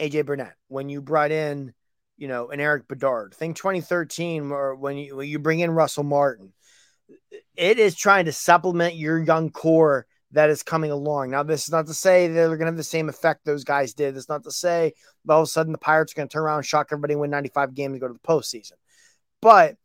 AJ 0.00 0.26
Burnett, 0.26 0.54
when 0.68 0.88
you 0.88 1.02
brought 1.02 1.30
in, 1.30 1.74
you 2.16 2.28
know, 2.28 2.48
an 2.48 2.60
Erik 2.60 2.88
Bedard. 2.88 3.34
Think 3.34 3.56
2013 3.56 4.50
or 4.50 4.74
when 4.76 4.96
you 4.96 5.16
when 5.16 5.28
you 5.28 5.38
bring 5.38 5.60
in 5.60 5.70
Russell 5.70 6.04
Martin. 6.04 6.52
It 7.56 7.78
is 7.78 7.94
trying 7.94 8.24
to 8.26 8.32
supplement 8.32 8.94
your 8.94 9.22
young 9.22 9.50
core 9.50 10.06
that 10.34 10.50
is 10.50 10.62
coming 10.62 10.90
along. 10.90 11.30
Now, 11.30 11.42
this 11.42 11.64
is 11.64 11.70
not 11.70 11.86
to 11.86 11.94
say 11.94 12.28
that 12.28 12.34
they're 12.34 12.48
going 12.48 12.60
to 12.60 12.66
have 12.66 12.76
the 12.76 12.82
same 12.82 13.08
effect 13.08 13.44
those 13.44 13.64
guys 13.64 13.94
did. 13.94 14.16
It's 14.16 14.28
not 14.28 14.44
to 14.44 14.50
say 14.50 14.92
all 15.28 15.40
of 15.40 15.44
a 15.44 15.46
sudden 15.46 15.72
the 15.72 15.78
Pirates 15.78 16.12
are 16.12 16.16
going 16.16 16.28
to 16.28 16.32
turn 16.32 16.42
around, 16.42 16.64
shock 16.64 16.88
everybody, 16.90 17.16
win 17.16 17.30
95 17.30 17.74
games, 17.74 17.92
and 17.92 18.00
go 18.00 18.08
to 18.08 18.14
the 18.14 18.20
postseason. 18.20 18.72
But 19.40 19.76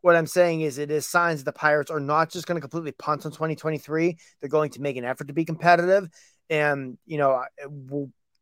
what 0.00 0.16
I'm 0.16 0.26
saying 0.26 0.60
is 0.62 0.78
it 0.78 0.90
is 0.90 1.06
signs 1.06 1.42
that 1.42 1.52
the 1.52 1.58
Pirates 1.58 1.90
are 1.90 2.00
not 2.00 2.30
just 2.30 2.46
going 2.46 2.56
to 2.56 2.60
completely 2.60 2.92
punt 2.92 3.26
on 3.26 3.32
2023. 3.32 4.16
They're 4.40 4.48
going 4.48 4.70
to 4.70 4.80
make 4.80 4.96
an 4.96 5.04
effort 5.04 5.28
to 5.28 5.34
be 5.34 5.44
competitive. 5.44 6.08
And, 6.48 6.96
you 7.04 7.18
know, 7.18 7.44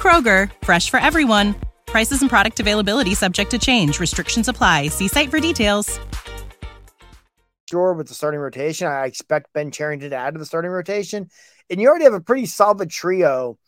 Kroger, 0.00 0.50
fresh 0.62 0.88
for 0.88 0.98
everyone. 0.98 1.54
Prices 1.84 2.22
and 2.22 2.30
product 2.30 2.58
availability 2.58 3.14
subject 3.14 3.50
to 3.50 3.58
change. 3.58 4.00
Restrictions 4.00 4.48
apply. 4.48 4.88
See 4.88 5.08
site 5.08 5.30
for 5.30 5.40
details. 5.40 6.00
Sure, 7.68 7.92
with 7.92 8.08
the 8.08 8.14
starting 8.14 8.40
rotation, 8.40 8.86
I 8.88 9.04
expect 9.04 9.52
Ben 9.52 9.70
Cherington 9.70 10.10
to 10.10 10.16
add 10.16 10.32
to 10.32 10.38
the 10.38 10.46
starting 10.46 10.70
rotation. 10.70 11.28
And 11.68 11.80
you 11.80 11.88
already 11.88 12.04
have 12.04 12.14
a 12.14 12.20
pretty 12.20 12.46
solid 12.46 12.88
trio 12.88 13.58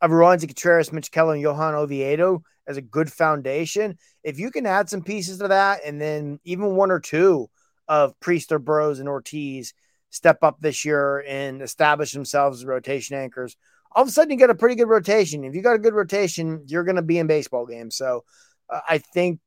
of 0.00 0.12
Roansy 0.12 0.46
Contreras, 0.46 0.92
Mitch 0.92 1.10
Keller, 1.10 1.34
and 1.34 1.42
Johan 1.42 1.74
Oviedo 1.74 2.44
as 2.68 2.76
a 2.76 2.82
good 2.82 3.12
foundation. 3.12 3.98
If 4.22 4.38
you 4.38 4.52
can 4.52 4.66
add 4.66 4.88
some 4.88 5.02
pieces 5.02 5.38
to 5.38 5.48
that, 5.48 5.80
and 5.84 6.00
then 6.00 6.38
even 6.44 6.76
one 6.76 6.92
or 6.92 7.00
two 7.00 7.50
of 7.88 8.18
Priest 8.20 8.52
or 8.52 8.60
Burrows, 8.60 9.00
and 9.00 9.08
Ortiz 9.08 9.74
step 10.10 10.38
up 10.42 10.60
this 10.60 10.84
year 10.84 11.24
and 11.26 11.60
establish 11.60 12.12
themselves 12.12 12.60
as 12.60 12.64
rotation 12.64 13.16
anchors, 13.16 13.56
all 13.92 14.02
of 14.02 14.08
a 14.08 14.10
sudden 14.10 14.30
you 14.30 14.38
got 14.38 14.50
a 14.50 14.54
pretty 14.54 14.74
good 14.74 14.88
rotation. 14.88 15.44
If 15.44 15.54
you 15.54 15.62
got 15.62 15.74
a 15.74 15.78
good 15.78 15.94
rotation, 15.94 16.64
you're 16.66 16.84
going 16.84 16.96
to 16.96 17.02
be 17.02 17.18
in 17.18 17.26
baseball 17.26 17.66
games. 17.66 17.96
So 17.96 18.24
uh, 18.68 18.80
I 18.88 18.98
think, 18.98 19.40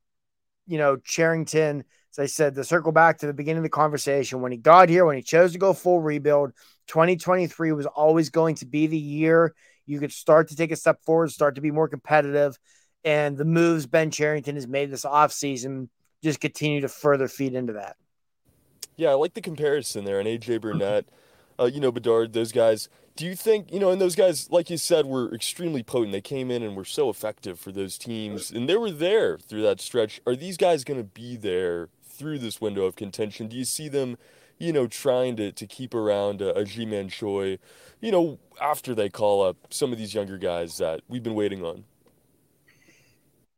you 0.67 0.77
know, 0.77 0.97
Cherington, 0.97 1.83
as 2.11 2.19
I 2.19 2.25
said, 2.25 2.55
to 2.55 2.63
circle 2.63 2.91
back 2.91 3.19
to 3.19 3.27
the 3.27 3.33
beginning 3.33 3.59
of 3.59 3.63
the 3.63 3.69
conversation, 3.69 4.41
when 4.41 4.51
he 4.51 4.57
got 4.57 4.89
here, 4.89 5.05
when 5.05 5.15
he 5.15 5.23
chose 5.23 5.53
to 5.53 5.59
go 5.59 5.73
full 5.73 6.01
rebuild, 6.01 6.51
2023 6.87 7.71
was 7.71 7.85
always 7.85 8.29
going 8.29 8.55
to 8.55 8.65
be 8.65 8.87
the 8.87 8.97
year 8.97 9.53
you 9.85 9.99
could 9.99 10.11
start 10.11 10.49
to 10.49 10.55
take 10.55 10.71
a 10.71 10.75
step 10.75 11.03
forward, 11.03 11.31
start 11.31 11.55
to 11.55 11.61
be 11.61 11.71
more 11.71 11.87
competitive. 11.87 12.57
And 13.03 13.37
the 13.37 13.45
moves 13.45 13.85
Ben 13.85 14.11
Cherington 14.11 14.55
has 14.55 14.67
made 14.67 14.91
this 14.91 15.03
offseason 15.03 15.89
just 16.23 16.39
continue 16.39 16.81
to 16.81 16.87
further 16.87 17.27
feed 17.27 17.53
into 17.53 17.73
that. 17.73 17.97
Yeah, 18.95 19.09
I 19.09 19.13
like 19.15 19.33
the 19.33 19.41
comparison 19.41 20.05
there. 20.05 20.19
And 20.19 20.27
AJ 20.27 20.61
Burnett, 20.61 21.05
uh, 21.59 21.65
you 21.65 21.79
know, 21.81 21.91
Bedard, 21.91 22.33
those 22.33 22.51
guys. 22.51 22.87
Do 23.15 23.25
you 23.25 23.35
think, 23.35 23.71
you 23.71 23.79
know, 23.79 23.91
and 23.91 24.01
those 24.01 24.15
guys, 24.15 24.49
like 24.49 24.71
you 24.71 24.77
said, 24.77 25.05
were 25.05 25.33
extremely 25.33 25.83
potent. 25.83 26.13
They 26.13 26.21
came 26.21 26.49
in 26.49 26.63
and 26.63 26.75
were 26.75 26.85
so 26.85 27.09
effective 27.09 27.59
for 27.59 27.71
those 27.71 27.97
teams, 27.97 28.49
and 28.49 28.67
they 28.67 28.75
were 28.75 28.89
there 28.89 29.37
through 29.37 29.61
that 29.63 29.79
stretch. 29.79 30.19
Are 30.25 30.35
these 30.35 30.57
guys 30.57 30.83
going 30.83 30.99
to 30.99 31.03
be 31.03 31.35
there 31.35 31.89
through 32.03 32.39
this 32.39 32.59
window 32.59 32.85
of 32.85 32.95
contention? 32.95 33.47
Do 33.47 33.55
you 33.55 33.65
see 33.65 33.87
them, 33.87 34.17
you 34.57 34.73
know, 34.73 34.87
trying 34.87 35.35
to, 35.35 35.51
to 35.51 35.67
keep 35.67 35.93
around 35.93 36.41
a, 36.41 36.57
a 36.57 36.65
Ji-Man 36.65 37.09
Choi, 37.09 37.59
you 38.01 38.11
know, 38.11 38.39
after 38.59 38.95
they 38.95 39.09
call 39.09 39.43
up 39.43 39.57
some 39.69 39.91
of 39.91 39.99
these 39.99 40.15
younger 40.15 40.39
guys 40.39 40.79
that 40.79 41.01
we've 41.07 41.23
been 41.23 41.35
waiting 41.35 41.63
on? 41.63 41.83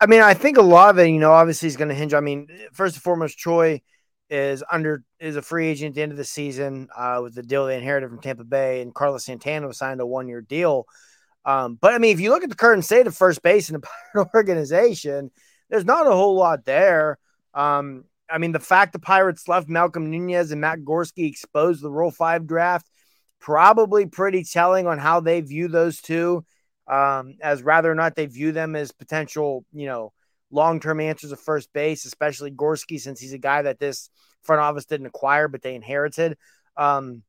I 0.01 0.07
mean, 0.07 0.21
I 0.21 0.33
think 0.33 0.57
a 0.57 0.61
lot 0.61 0.89
of 0.89 0.99
it, 0.99 1.07
you 1.07 1.19
know, 1.19 1.31
obviously 1.31 1.67
is 1.67 1.77
going 1.77 1.87
to 1.87 1.95
hinge. 1.95 2.13
I 2.13 2.19
mean, 2.19 2.49
first 2.73 2.95
and 2.97 3.03
foremost, 3.03 3.37
Choi 3.37 3.81
is 4.29 4.63
under 4.71 5.03
is 5.19 5.35
a 5.35 5.41
free 5.41 5.67
agent 5.67 5.89
at 5.89 5.95
the 5.95 6.01
end 6.01 6.11
of 6.11 6.17
the 6.17 6.23
season 6.23 6.87
uh, 6.95 7.19
with 7.21 7.35
the 7.35 7.43
deal 7.43 7.65
they 7.65 7.77
inherited 7.77 8.09
from 8.09 8.21
Tampa 8.21 8.43
Bay, 8.43 8.81
and 8.81 8.93
Carlos 8.93 9.25
Santana 9.25 9.67
was 9.67 9.77
signed 9.77 10.01
a 10.01 10.05
one 10.05 10.27
year 10.27 10.41
deal. 10.41 10.85
Um, 11.45 11.77
but 11.79 11.93
I 11.93 11.99
mean, 11.99 12.13
if 12.13 12.19
you 12.19 12.31
look 12.31 12.43
at 12.43 12.49
the 12.49 12.55
current 12.55 12.83
state 12.83 13.07
of 13.07 13.15
first 13.15 13.41
base 13.43 13.69
in 13.69 13.81
the 14.13 14.27
organization, 14.33 15.31
there's 15.69 15.85
not 15.85 16.07
a 16.07 16.11
whole 16.11 16.35
lot 16.35 16.65
there. 16.65 17.19
Um, 17.53 18.05
I 18.29 18.39
mean, 18.39 18.51
the 18.51 18.59
fact 18.59 18.93
the 18.93 18.99
Pirates 18.99 19.47
left 19.47 19.69
Malcolm 19.69 20.09
Nunez 20.09 20.51
and 20.51 20.61
Matt 20.61 20.79
Gorski 20.79 21.27
exposed 21.27 21.83
the 21.83 21.91
Rule 21.91 22.11
Five 22.11 22.47
draft, 22.47 22.89
probably 23.39 24.07
pretty 24.07 24.43
telling 24.43 24.87
on 24.87 24.97
how 24.97 25.19
they 25.19 25.41
view 25.41 25.67
those 25.67 26.01
two, 26.01 26.43
um, 26.87 27.35
as 27.41 27.61
rather 27.61 27.91
or 27.91 27.95
not 27.95 28.15
they 28.15 28.25
view 28.25 28.51
them 28.51 28.75
as 28.75 28.91
potential, 28.91 29.63
you 29.71 29.85
know, 29.85 30.11
long 30.55 30.79
term 30.79 30.99
answers 30.99 31.31
at 31.31 31.39
first 31.39 31.71
base, 31.73 32.05
especially 32.05 32.51
Gorski, 32.51 32.99
since 32.99 33.19
he's 33.19 33.33
a 33.33 33.37
guy 33.37 33.61
that 33.61 33.79
this 33.79 34.09
front 34.41 34.61
office 34.61 34.85
didn't 34.85 35.07
acquire, 35.07 35.47
but 35.47 35.61
they 35.61 35.75
inherited. 35.75 36.37
Um, 36.77 37.23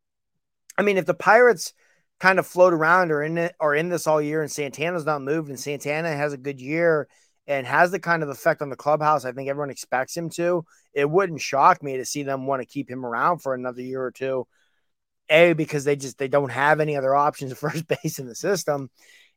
I 0.79 0.83
mean, 0.83 0.97
if 0.97 1.07
the 1.07 1.15
Pirates 1.15 1.73
kind 2.19 2.39
of 2.39 2.47
float 2.47 2.73
around 2.73 3.11
or 3.11 3.23
in 3.23 3.37
it 3.37 3.55
or 3.61 3.75
in 3.75 3.89
this 3.89 4.07
all 4.07 4.23
year 4.23 4.41
and 4.41 4.51
Santana's 4.51 5.05
not 5.05 5.21
moved 5.21 5.51
and 5.51 5.61
Santana 5.61 6.15
has 6.15 6.33
a 6.33 6.39
good 6.39 6.61
year 6.61 7.09
and 7.47 7.67
has 7.67 7.91
the 7.91 8.01
kind 8.01 8.23
of 8.23 8.29
effect 8.29 8.63
on 8.63 8.71
the 8.71 8.77
clubhouse 8.77 9.25
I 9.25 9.33
think 9.33 9.49
everyone 9.49 9.71
expects 9.71 10.17
him 10.17 10.31
to, 10.31 10.65
it 10.95 11.09
wouldn't 11.09 11.41
shock 11.41 11.83
me 11.83 11.99
to 11.99 12.05
see 12.05 12.23
them 12.23 12.47
want 12.47 12.63
to 12.63 12.67
keep 12.67 12.91
him 12.91 13.05
around 13.05 13.41
for 13.41 13.55
another 13.55 13.83
year 13.83 14.03
or 14.03 14.11
two. 14.11 14.47
A 15.29 15.55
because 15.55 15.85
they 15.85 15.97
just 15.97 16.19
they 16.19 16.29
don't 16.29 16.53
have 16.53 16.81
any 16.81 16.97
other 16.97 17.15
options 17.15 17.53
at 17.53 17.59
first 17.67 17.87
base 17.87 18.19
in 18.19 18.27
the 18.27 18.35
system. 18.35 18.91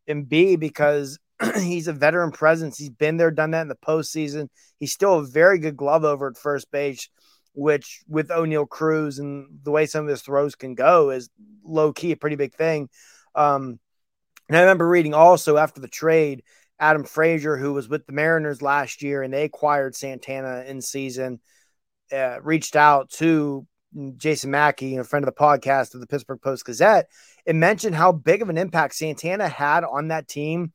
And 0.08 0.28
B 0.28 0.56
because 0.56 1.20
he's 1.56 1.88
a 1.88 1.94
veteran 1.94 2.32
presence. 2.32 2.78
He's 2.78 2.90
been 2.90 3.18
there, 3.18 3.32
done 3.32 3.52
that 3.52 3.62
in 3.62 3.68
the 3.68 3.76
postseason. 3.76 4.50
He's 4.78 4.94
still 4.94 5.20
a 5.20 5.26
very 5.26 5.60
good 5.60 5.78
glove 5.78 6.04
over 6.04 6.28
at 6.28 6.38
first 6.38 6.72
base, 6.72 7.10
which 7.54 8.02
with 8.08 8.30
Oneil 8.30 8.68
Cruz 8.68 9.20
and 9.20 9.60
the 9.64 9.72
way 9.72 9.86
some 9.86 10.06
of 10.06 10.10
his 10.10 10.22
throws 10.22 10.56
can 10.56 10.76
go 10.76 11.10
is 11.10 11.30
low 11.64 11.94
key 11.94 12.12
a 12.12 12.18
pretty 12.18 12.36
big 12.36 12.54
thing. 12.54 12.90
Um, 13.36 13.80
and 14.48 14.58
I 14.58 14.62
remember 14.62 14.88
reading 14.88 15.14
also 15.14 15.58
after 15.58 15.80
the 15.80 15.88
trade, 15.88 16.44
Adam 16.80 17.04
Frazier, 17.04 17.58
who 17.58 17.74
was 17.74 17.88
with 17.88 18.06
the 18.06 18.14
Mariners 18.14 18.62
last 18.62 19.02
year 19.02 19.22
and 19.22 19.34
they 19.34 19.44
acquired 19.44 19.96
Santana 19.96 20.64
in 20.68 20.82
season, 20.82 21.40
uh, 22.12 22.42
reached 22.42 22.76
out 22.76 23.10
to 23.12 23.68
Jason 24.18 24.52
Mackey, 24.52 24.96
a 24.96 25.04
friend 25.04 25.26
of 25.28 25.34
the 25.34 25.40
podcast 25.40 25.94
of 25.94 26.02
the 26.02 26.08
Pittsburgh 26.08 26.42
Post 26.42 26.66
Gazette, 26.66 27.08
and 27.46 27.60
mentioned 27.60 27.96
how 27.96 28.12
big 28.12 28.42
of 28.42 28.50
an 28.50 28.58
impact 28.58 28.96
Santana 28.96 29.48
had 29.48 29.84
on 29.84 30.10
that 30.10 30.28
team 30.28 30.74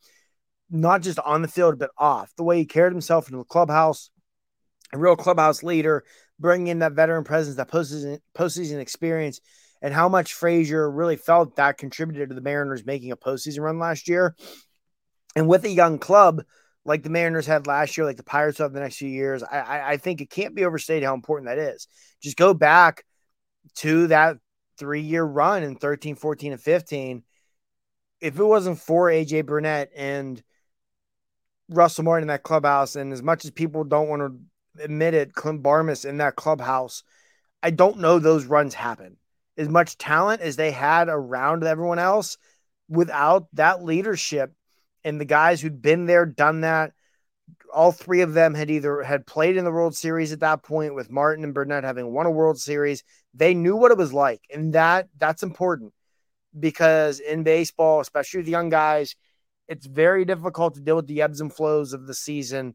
not 0.71 1.03
just 1.03 1.19
on 1.19 1.43
the 1.43 1.49
field, 1.49 1.79
but 1.79 1.91
off. 1.99 2.33
The 2.37 2.45
way 2.45 2.59
he 2.59 2.65
carried 2.65 2.93
himself 2.93 3.31
in 3.31 3.37
the 3.37 3.45
clubhouse, 3.45 4.11
a 4.93 4.99
real 4.99 5.17
clubhouse 5.17 5.63
leader, 5.63 6.05
bringing 6.39 6.69
in 6.69 6.79
that 6.81 6.93
veteran 6.93 7.25
presence, 7.25 7.57
that 7.57 7.71
postseason, 7.71 8.19
postseason 8.37 8.79
experience, 8.79 9.41
and 9.83 9.93
how 9.93 10.09
much 10.09 10.35
Frazier 10.35 10.91
really 10.91 11.17
felt 11.17 11.57
that 11.57 11.79
contributed 11.79 12.29
to 12.29 12.35
the 12.35 12.41
Mariners 12.41 12.87
making 12.87 13.13
a 13.13 13.17
postseason 13.17 13.61
run 13.61 13.79
last 13.79 14.09
year. 14.09 14.35
And 15.37 15.49
with 15.49 15.65
a 15.65 15.71
young 15.71 15.99
club 15.99 16.43
like 16.85 17.03
the 17.03 17.11
Mariners 17.11 17.47
had 17.47 17.67
last 17.67 17.97
year, 17.97 18.07
like 18.07 18.17
the 18.17 18.23
Pirates 18.23 18.59
have 18.59 18.73
the 18.73 18.81
next 18.81 18.97
few 18.97 19.09
years, 19.09 19.43
I, 19.43 19.59
I, 19.59 19.91
I 19.93 19.97
think 19.97 20.21
it 20.21 20.31
can't 20.31 20.55
be 20.55 20.65
overstated 20.65 21.05
how 21.05 21.15
important 21.15 21.49
that 21.49 21.59
is. 21.59 21.89
Just 22.23 22.37
go 22.37 22.55
back 22.55 23.05
to 23.77 24.07
that 24.09 24.39
three 24.79 25.03
year 25.03 25.25
run 25.25 25.63
in 25.63 25.77
13, 25.77 26.17
14, 26.17 26.53
and 26.53 26.61
15. 26.61 27.23
If 28.21 28.39
it 28.39 28.45
wasn't 28.45 28.79
for 28.79 29.09
AJ 29.09 29.47
Burnett 29.47 29.91
and– 29.95 30.43
Russell 31.69 32.05
Martin 32.05 32.25
in 32.25 32.29
that 32.29 32.43
clubhouse, 32.43 32.97
and 32.97 33.13
as 33.13 33.23
much 33.23 33.45
as 33.45 33.51
people 33.51 33.85
don't 33.85 34.09
want 34.09 34.23
to 34.23 34.83
admit 34.83 35.15
it, 35.15 35.35
Clint 35.35 35.63
Barmes 35.63 36.05
in 36.05 36.19
that 36.19 36.37
clubhouse, 36.37 37.03
I 37.63 37.71
don't 37.71 37.99
know 37.99 38.19
those 38.19 38.47
runs 38.47 38.75
happen. 38.75 39.17
As 39.57 39.69
much 39.69 39.97
talent 39.97 40.41
as 40.41 40.57
they 40.57 40.71
had 40.71 41.09
around 41.09 41.65
everyone 41.65 41.99
else, 41.99 42.37
without 42.89 43.47
that 43.55 43.83
leadership 43.83 44.53
and 45.05 45.21
the 45.21 45.25
guys 45.25 45.61
who'd 45.61 45.81
been 45.81 46.07
there, 46.07 46.27
done 46.27 46.63
that, 46.63 46.93
all 47.73 47.93
three 47.93 48.21
of 48.21 48.35
them 48.35 48.55
had 48.55 48.71
either 48.71 49.03
had 49.03 49.27
played 49.27 49.57
in 49.57 49.65
the 49.65 49.73
World 49.73 49.97
Series 49.97 50.33
at 50.33 50.41
that 50.41 50.63
point 50.63 50.95
with 50.95 51.11
Martin 51.11 51.45
and 51.45 51.55
Burnett 51.55 51.85
having 51.85 52.13
won 52.13 52.27
a 52.27 52.31
World 52.31 52.59
Series. 52.59 53.03
They 53.35 53.55
knew 53.55 53.77
what 53.77 53.91
it 53.91 53.99
was 53.99 54.13
like, 54.13 54.43
and 54.53 54.73
that 54.75 55.09
that's 55.19 55.43
important 55.43 55.93
because 56.59 57.21
in 57.21 57.43
baseball, 57.43 58.01
especially 58.01 58.41
with 58.41 58.49
young 58.49 58.69
guys, 58.69 59.17
it's 59.69 59.87
very 59.87 60.25
difficult 60.25 60.75
to 60.75 60.81
deal 60.81 60.97
with 60.97 61.07
the 61.07 61.23
ebbs 61.23 61.41
and 61.41 61.53
flows 61.53 61.93
of 61.93 62.07
the 62.07 62.15
season, 62.15 62.75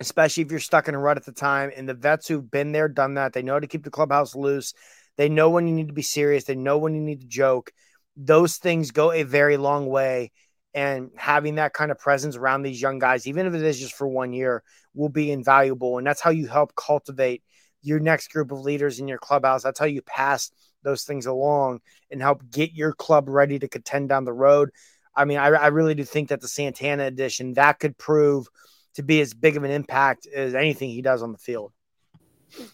especially 0.00 0.42
if 0.42 0.50
you're 0.50 0.60
stuck 0.60 0.88
in 0.88 0.94
a 0.94 0.98
rut 0.98 1.16
at 1.16 1.24
the 1.24 1.32
time. 1.32 1.70
And 1.76 1.88
the 1.88 1.94
vets 1.94 2.28
who've 2.28 2.50
been 2.50 2.72
there, 2.72 2.88
done 2.88 3.14
that, 3.14 3.32
they 3.32 3.42
know 3.42 3.54
how 3.54 3.60
to 3.60 3.66
keep 3.66 3.84
the 3.84 3.90
clubhouse 3.90 4.34
loose. 4.34 4.74
They 5.16 5.28
know 5.28 5.50
when 5.50 5.66
you 5.66 5.74
need 5.74 5.88
to 5.88 5.94
be 5.94 6.02
serious. 6.02 6.44
They 6.44 6.54
know 6.54 6.78
when 6.78 6.94
you 6.94 7.00
need 7.00 7.20
to 7.20 7.26
joke. 7.26 7.72
Those 8.16 8.56
things 8.56 8.90
go 8.90 9.12
a 9.12 9.24
very 9.24 9.56
long 9.56 9.86
way. 9.86 10.32
And 10.74 11.10
having 11.16 11.56
that 11.56 11.72
kind 11.72 11.90
of 11.90 11.98
presence 11.98 12.36
around 12.36 12.62
these 12.62 12.80
young 12.80 12.98
guys, 12.98 13.26
even 13.26 13.46
if 13.46 13.54
it 13.54 13.62
is 13.62 13.80
just 13.80 13.94
for 13.94 14.06
one 14.06 14.32
year, 14.32 14.62
will 14.94 15.08
be 15.08 15.32
invaluable. 15.32 15.98
And 15.98 16.06
that's 16.06 16.20
how 16.20 16.30
you 16.30 16.46
help 16.46 16.74
cultivate 16.76 17.42
your 17.82 17.98
next 17.98 18.30
group 18.32 18.52
of 18.52 18.60
leaders 18.60 19.00
in 19.00 19.08
your 19.08 19.18
clubhouse. 19.18 19.62
That's 19.62 19.80
how 19.80 19.86
you 19.86 20.02
pass 20.02 20.50
those 20.82 21.04
things 21.04 21.26
along 21.26 21.80
and 22.10 22.20
help 22.20 22.42
get 22.50 22.72
your 22.72 22.92
club 22.92 23.28
ready 23.28 23.58
to 23.58 23.68
contend 23.68 24.08
down 24.08 24.24
the 24.24 24.32
road. 24.32 24.70
I 25.18 25.24
mean, 25.24 25.38
I, 25.38 25.48
I 25.48 25.66
really 25.66 25.94
do 25.94 26.04
think 26.04 26.28
that 26.28 26.40
the 26.40 26.48
Santana 26.48 27.04
edition 27.04 27.54
that 27.54 27.80
could 27.80 27.98
prove 27.98 28.46
to 28.94 29.02
be 29.02 29.20
as 29.20 29.34
big 29.34 29.56
of 29.56 29.64
an 29.64 29.70
impact 29.70 30.26
as 30.26 30.54
anything 30.54 30.90
he 30.90 31.02
does 31.02 31.22
on 31.22 31.32
the 31.32 31.38
field. 31.38 31.72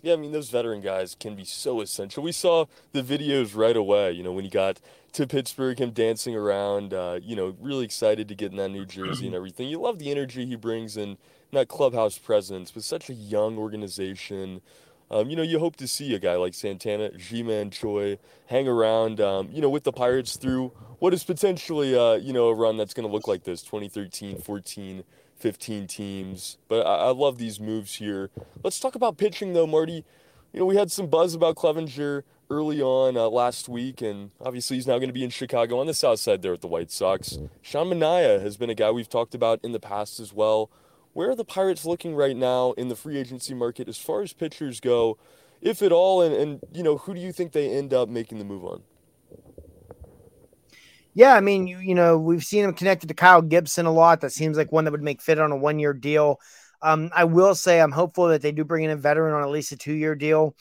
Yeah, 0.03 0.13
I 0.13 0.17
mean, 0.17 0.31
those 0.31 0.51
veteran 0.51 0.81
guys 0.81 1.17
can 1.19 1.35
be 1.35 1.45
so 1.45 1.81
essential. 1.81 2.23
We 2.23 2.33
saw 2.33 2.67
the 2.93 3.03
videos 3.03 3.57
right 3.57 3.77
away, 3.77 4.13
you 4.13 4.23
know, 4.23 4.33
when 4.33 4.45
he 4.45 4.51
got 4.51 4.81
to 5.15 5.27
Pittsburgh, 5.27 5.79
him 5.79 5.91
dancing 5.91 6.37
around, 6.37 6.95
uh, 6.95 7.19
you 7.23 7.35
know, 7.35 7.57
really 7.61 7.85
excited 7.85 8.29
to 8.29 8.35
get 8.35 8.53
in 8.53 8.59
that 8.59 8.69
new 8.69 8.85
jersey 8.85 9.27
and 9.27 9.35
everything. 9.35 9.69
You 9.69 9.81
love 9.81 9.99
the 9.99 10.11
energy 10.11 10.47
he 10.47 10.55
brings 10.55 10.97
and 10.97 11.17
that 11.53 11.69
clubhouse 11.69 12.19
presence 12.19 12.75
with 12.75 12.85
such 12.85 13.09
a 13.11 13.15
young 13.15 13.59
organization. 13.59 14.61
Um, 15.15 15.31
you 15.31 15.37
know, 15.37 15.43
you 15.43 15.61
hope 15.61 15.77
to 15.77 15.87
see 15.87 16.13
a 16.17 16.19
guy 16.19 16.35
like 16.35 16.55
Santana, 16.55 17.17
Ji-Man 17.17 17.71
Choi, 17.71 18.19
hang 18.47 18.67
around, 18.67 19.21
um, 19.21 19.49
you 19.53 19.63
know, 19.63 19.71
with 19.71 19.85
the 19.85 19.93
Pirates 19.93 20.37
through 20.37 20.73
what 20.99 21.15
is 21.15 21.23
potentially, 21.23 21.97
uh, 21.97 22.15
you 22.15 22.33
know, 22.33 22.49
a 22.49 22.55
run 22.55 22.77
that's 22.77 22.93
going 22.93 23.07
to 23.07 23.13
look 23.13 23.29
like 23.29 23.45
this 23.45 23.63
2013, 23.63 24.39
14, 24.39 25.05
15 25.37 25.87
teams. 25.87 26.59
But 26.67 26.85
I-, 26.85 26.97
I 26.97 27.11
love 27.11 27.39
these 27.39 27.61
moves 27.61 27.95
here. 27.95 28.31
Let's 28.65 28.81
talk 28.81 28.97
about 28.97 29.17
pitching, 29.17 29.53
though, 29.53 29.69
Marty. 29.69 30.05
You 30.53 30.61
know, 30.61 30.67
we 30.67 30.75
had 30.75 30.91
some 30.91 31.07
buzz 31.07 31.33
about 31.33 31.55
Clevinger 31.55 32.25
early 32.51 32.83
on 32.83 33.17
uh, 33.17 33.29
last 33.29 33.69
week, 33.69 34.03
and 34.03 34.33
obviously 34.41 34.79
he's 34.79 34.87
now 34.89 34.99
going 34.99 35.11
to 35.11 35.15
be 35.15 35.23
in 35.23 35.31
Chicago 35.31 35.79
on 35.79 35.87
the 35.87 35.95
south 35.95 36.19
side 36.19 36.43
there 36.43 36.55
at 36.55 36.61
the 36.61 36.67
White 36.67 36.91
Sox. 36.91 37.39
Sean 37.63 37.87
Manaea 37.87 38.43
has 38.43 38.57
been 38.57 38.69
a 38.69 38.75
guy 38.75 38.91
we've 38.91 39.09
talked 39.09 39.35
about 39.35 39.61
in 39.63 39.71
the 39.71 39.81
past 39.81 40.19
as 40.19 40.33
well. 40.33 40.71
Where 41.15 41.31
are 41.31 41.37
the 41.37 41.45
Pirates 41.45 41.85
looking 41.85 42.15
right 42.15 42.37
now 42.37 42.73
in 42.73 42.89
the 42.89 42.97
free 42.97 43.17
agency 43.17 43.55
market 43.55 43.89
as 43.89 43.97
far 43.97 44.23
as 44.23 44.33
pitchers 44.33 44.81
go, 44.81 45.17
if 45.63 45.81
at 45.81 45.93
all? 45.93 46.21
And, 46.21 46.35
and 46.35 46.61
you 46.73 46.83
know, 46.83 46.99
who 46.99 47.15
do 47.15 47.21
you 47.21 47.33
think 47.33 47.53
they 47.53 47.71
end 47.71 47.95
up 47.95 48.09
making 48.09 48.39
the 48.39 48.45
move 48.45 48.65
on? 48.65 48.83
Yeah, 51.15 51.35
I 51.35 51.41
mean, 51.41 51.69
you, 51.69 51.79
you 51.79 51.95
know, 51.95 52.19
we've 52.19 52.43
seen 52.43 52.65
him 52.65 52.75
connected 52.75 53.07
to 53.07 53.15
Kyle 53.15 53.41
Gibson 53.41 53.87
a 53.87 53.93
lot. 53.93 54.21
That 54.21 54.33
seems 54.33 54.57
like 54.57 54.73
one 54.73 54.85
that 54.85 54.91
would 54.91 55.03
make 55.03 55.23
fit 55.23 55.39
on 55.39 55.53
a 55.53 55.57
one 55.57 55.79
year 55.79 55.93
deal. 55.93 56.41
Um, 56.83 57.11
I 57.15 57.25
will 57.25 57.55
say 57.55 57.81
I'm 57.81 57.93
hopeful 57.93 58.29
that 58.29 58.43
they 58.43 58.51
do 58.51 58.65
bring 58.65 58.83
in 58.83 58.91
a 58.91 58.97
veteran 58.97 59.33
on 59.33 59.43
at 59.43 59.51
least 59.51 59.71
a 59.71 59.77
two 59.77 59.93
year 59.95 60.17
deal. 60.17 60.57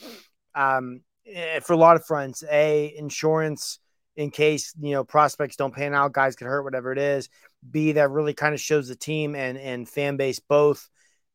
Um, 0.54 1.02
eh, 1.26 1.60
for 1.62 1.74
a 1.74 1.78
lot 1.78 1.96
of 1.96 2.06
fronts, 2.06 2.44
a 2.50 2.94
insurance 2.96 3.80
in 4.16 4.32
case 4.32 4.74
you 4.80 4.92
know 4.92 5.04
prospects 5.04 5.56
don't 5.56 5.74
pan 5.74 5.94
out, 5.94 6.14
guys 6.14 6.36
get 6.36 6.48
hurt, 6.48 6.64
whatever 6.64 6.92
it 6.92 6.98
is. 6.98 7.30
B 7.70 7.94
that 7.94 8.12
really 8.12 8.34
kind 8.34 8.54
of 8.54 8.62
shows 8.62 8.88
the 8.88 8.96
team 8.96 9.36
and 9.36 9.58
and 9.58 9.88
fan 9.88 10.18
base 10.18 10.40
both 10.40 10.90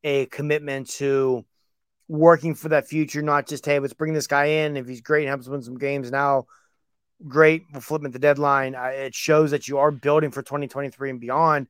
a 0.04 0.26
commitment 0.26 0.88
to 0.88 1.44
working 2.08 2.54
for 2.54 2.70
that 2.70 2.88
future, 2.88 3.22
not 3.22 3.46
just 3.46 3.66
hey, 3.66 3.78
let's 3.78 3.92
bring 3.92 4.14
this 4.14 4.26
guy 4.26 4.46
in. 4.46 4.76
If 4.76 4.88
he's 4.88 5.00
great 5.00 5.22
and 5.22 5.28
helps 5.28 5.48
win 5.48 5.62
some 5.62 5.78
games 5.78 6.10
now, 6.10 6.46
great. 7.26 7.64
We'll 7.72 7.80
flip 7.80 8.04
at 8.04 8.12
the 8.12 8.18
deadline. 8.18 8.74
It 8.74 9.14
shows 9.14 9.50
that 9.50 9.68
you 9.68 9.78
are 9.78 9.90
building 9.90 10.30
for 10.30 10.42
2023 10.42 11.10
and 11.10 11.20
beyond. 11.20 11.68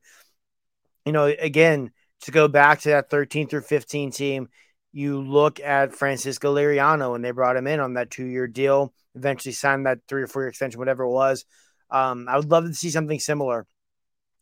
You 1.05 1.11
know, 1.11 1.25
again, 1.25 1.91
to 2.21 2.31
go 2.31 2.47
back 2.47 2.81
to 2.81 2.89
that 2.89 3.09
13 3.09 3.47
through 3.47 3.61
15 3.61 4.11
team, 4.11 4.49
you 4.91 5.21
look 5.21 5.59
at 5.59 5.93
Francisco 5.93 6.55
Liriano 6.55 7.15
and 7.15 7.23
they 7.23 7.31
brought 7.31 7.57
him 7.57 7.67
in 7.67 7.79
on 7.79 7.93
that 7.93 8.09
two 8.09 8.25
year 8.25 8.47
deal, 8.47 8.93
eventually 9.15 9.53
signed 9.53 9.85
that 9.85 9.99
three 10.07 10.23
or 10.23 10.27
four 10.27 10.43
year 10.43 10.49
extension, 10.49 10.79
whatever 10.79 11.03
it 11.03 11.11
was. 11.11 11.45
Um, 11.91 12.27
I 12.29 12.37
would 12.37 12.49
love 12.49 12.65
to 12.65 12.73
see 12.73 12.89
something 12.89 13.19
similar. 13.19 13.65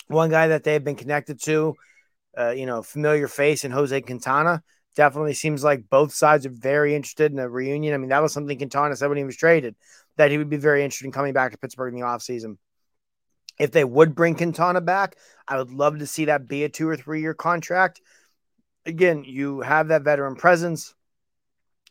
One 0.08 0.30
guy 0.30 0.48
that 0.48 0.64
they've 0.64 0.84
been 0.84 0.96
connected 0.96 1.42
to, 1.44 1.76
uh, 2.38 2.52
you 2.52 2.66
know, 2.66 2.82
familiar 2.82 3.28
face 3.28 3.64
and 3.64 3.74
Jose 3.74 4.02
Quintana. 4.02 4.64
Definitely 4.96 5.36
seems 5.36 5.64
like 5.64 5.90
both 5.90 6.12
sides 6.12 6.48
are 6.48 6.52
very 6.52 6.96
interested 6.96 7.32
in 7.32 7.38
a 7.38 7.48
reunion. 7.48 7.94
I 7.94 7.98
mean, 7.98 8.10
that 8.10 8.22
was 8.22 8.34
something 8.34 8.58
Quintana 8.58 8.96
said 8.96 9.10
when 9.10 9.18
he 9.18 9.24
was 9.24 9.38
traded 9.38 9.76
that 10.16 10.32
he 10.32 10.40
would 10.40 10.50
be 10.50 10.58
very 10.58 10.84
interested 10.84 11.06
in 11.06 11.12
coming 11.12 11.34
back 11.34 11.52
to 11.52 11.58
Pittsburgh 11.58 11.94
in 11.94 12.00
the 12.00 12.06
offseason. 12.06 12.58
If 13.60 13.72
they 13.72 13.84
would 13.84 14.16
bring 14.16 14.36
Quintana 14.36 14.82
back, 14.82 15.16
I 15.48 15.58
would 15.58 15.72
love 15.72 16.00
to 16.00 16.08
see 16.08 16.26
that 16.26 16.48
be 16.48 16.64
a 16.64 16.70
two 16.70 16.88
or 16.88 16.98
three 16.98 17.22
year 17.22 17.34
contract. 17.34 18.02
Again, 18.88 19.26
you 19.26 19.60
have 19.62 19.90
that 19.90 20.04
veteran 20.04 20.36
presence. 20.36 20.96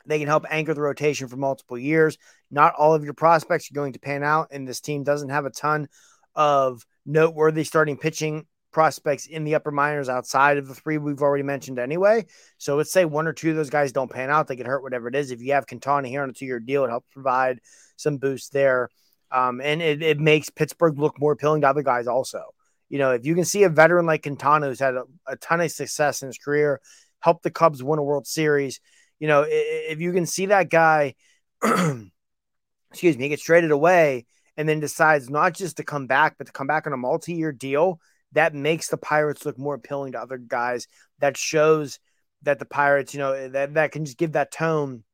They 0.06 0.18
can 0.18 0.28
help 0.28 0.46
anchor 0.50 0.72
the 0.72 0.80
rotation 0.80 1.28
for 1.28 1.36
multiple 1.36 1.78
years. 1.78 2.16
Not 2.50 2.74
all 2.74 2.94
of 2.94 3.04
your 3.04 3.14
prospects 3.14 3.70
are 3.70 3.74
going 3.74 3.92
to 3.92 3.98
pan 3.98 4.22
out, 4.22 4.48
and 4.50 4.66
this 4.66 4.80
team 4.80 5.04
doesn't 5.04 5.28
have 5.28 5.44
a 5.44 5.50
ton 5.50 5.88
of 6.34 6.84
noteworthy 7.04 7.64
starting 7.64 7.98
pitching 7.98 8.46
prospects 8.72 9.26
in 9.26 9.44
the 9.44 9.54
upper 9.54 9.70
minors 9.70 10.08
outside 10.08 10.58
of 10.58 10.68
the 10.68 10.74
three 10.74 10.98
we've 10.98 11.22
already 11.22 11.42
mentioned 11.42 11.78
anyway. 11.78 12.26
So 12.58 12.76
let's 12.76 12.92
say 12.92 13.04
one 13.04 13.26
or 13.26 13.32
two 13.32 13.50
of 13.50 13.56
those 13.56 13.70
guys 13.70 13.92
don't 13.92 14.10
pan 14.10 14.30
out, 14.30 14.48
they 14.48 14.56
get 14.56 14.66
hurt, 14.66 14.82
whatever 14.82 15.08
it 15.08 15.14
is. 15.14 15.30
If 15.30 15.40
you 15.40 15.52
have 15.52 15.66
Quintana 15.66 16.08
here 16.08 16.22
on 16.22 16.30
a 16.30 16.32
two 16.32 16.46
year 16.46 16.60
deal, 16.60 16.84
it 16.84 16.90
helps 16.90 17.08
provide 17.12 17.60
some 17.96 18.18
boost 18.18 18.52
there. 18.52 18.88
Um, 19.30 19.60
and 19.60 19.82
it, 19.82 20.02
it 20.02 20.20
makes 20.20 20.50
Pittsburgh 20.50 20.98
look 20.98 21.18
more 21.18 21.32
appealing 21.32 21.62
to 21.62 21.68
other 21.68 21.82
guys 21.82 22.06
also. 22.06 22.42
You 22.88 22.98
know, 22.98 23.12
if 23.12 23.24
you 23.24 23.34
can 23.34 23.44
see 23.44 23.64
a 23.64 23.68
veteran 23.68 24.06
like 24.06 24.22
Quintana 24.22 24.66
who's 24.66 24.80
had 24.80 24.94
a, 24.94 25.04
a 25.26 25.36
ton 25.36 25.60
of 25.60 25.70
success 25.70 26.22
in 26.22 26.28
his 26.28 26.38
career, 26.38 26.80
help 27.20 27.42
the 27.42 27.50
Cubs 27.50 27.82
win 27.82 27.98
a 27.98 28.02
World 28.02 28.26
Series, 28.26 28.80
you 29.18 29.28
know, 29.28 29.44
if 29.48 30.00
you 30.00 30.12
can 30.12 30.26
see 30.26 30.46
that 30.46 30.68
guy, 30.68 31.14
excuse 31.62 33.16
me, 33.16 33.24
he 33.24 33.28
gets 33.28 33.42
traded 33.42 33.70
away 33.70 34.26
and 34.56 34.68
then 34.68 34.80
decides 34.80 35.30
not 35.30 35.54
just 35.54 35.78
to 35.78 35.84
come 35.84 36.06
back, 36.06 36.36
but 36.38 36.46
to 36.46 36.52
come 36.52 36.66
back 36.66 36.86
on 36.86 36.92
a 36.92 36.98
multi 36.98 37.34
year 37.34 37.52
deal, 37.52 38.00
that 38.32 38.54
makes 38.54 38.88
the 38.88 38.96
Pirates 38.96 39.46
look 39.46 39.58
more 39.58 39.74
appealing 39.74 40.12
to 40.12 40.20
other 40.20 40.38
guys. 40.38 40.88
That 41.20 41.36
shows 41.36 41.98
that 42.42 42.58
the 42.58 42.64
Pirates, 42.66 43.14
you 43.14 43.20
know, 43.20 43.48
that, 43.48 43.74
that 43.74 43.92
can 43.92 44.04
just 44.04 44.18
give 44.18 44.32
that 44.32 44.52
tone. 44.52 45.04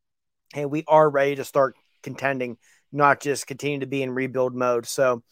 Hey, 0.52 0.66
we 0.66 0.84
are 0.88 1.08
ready 1.08 1.36
to 1.36 1.44
start 1.44 1.76
contending, 2.02 2.58
not 2.90 3.20
just 3.20 3.46
continue 3.46 3.80
to 3.80 3.86
be 3.86 4.02
in 4.02 4.10
rebuild 4.10 4.54
mode. 4.54 4.86
So 4.86 5.22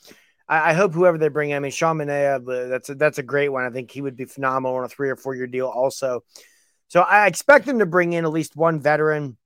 I, 0.50 0.70
I 0.70 0.72
hope 0.74 0.92
whoever 0.92 1.16
they 1.16 1.28
bring 1.28 1.50
in, 1.50 1.56
I 1.56 1.60
mean, 1.60 1.70
Sean 1.70 1.96
Manaea, 1.96 2.68
that's 2.68 2.90
a, 2.90 2.94
that's 2.96 3.18
a 3.18 3.22
great 3.22 3.48
one. 3.48 3.64
I 3.64 3.70
think 3.70 3.90
he 3.90 4.02
would 4.02 4.16
be 4.16 4.24
phenomenal 4.26 4.76
on 4.76 4.84
a 4.84 4.88
three 4.88 5.08
or 5.08 5.16
four 5.16 5.34
year 5.34 5.46
deal 5.46 5.68
also. 5.68 6.24
So 6.88 7.00
I 7.00 7.28
expect 7.28 7.66
them 7.66 7.78
to 7.78 7.86
bring 7.86 8.12
in 8.12 8.24
at 8.24 8.32
least 8.32 8.56
one 8.56 8.80
veteran 8.80 9.36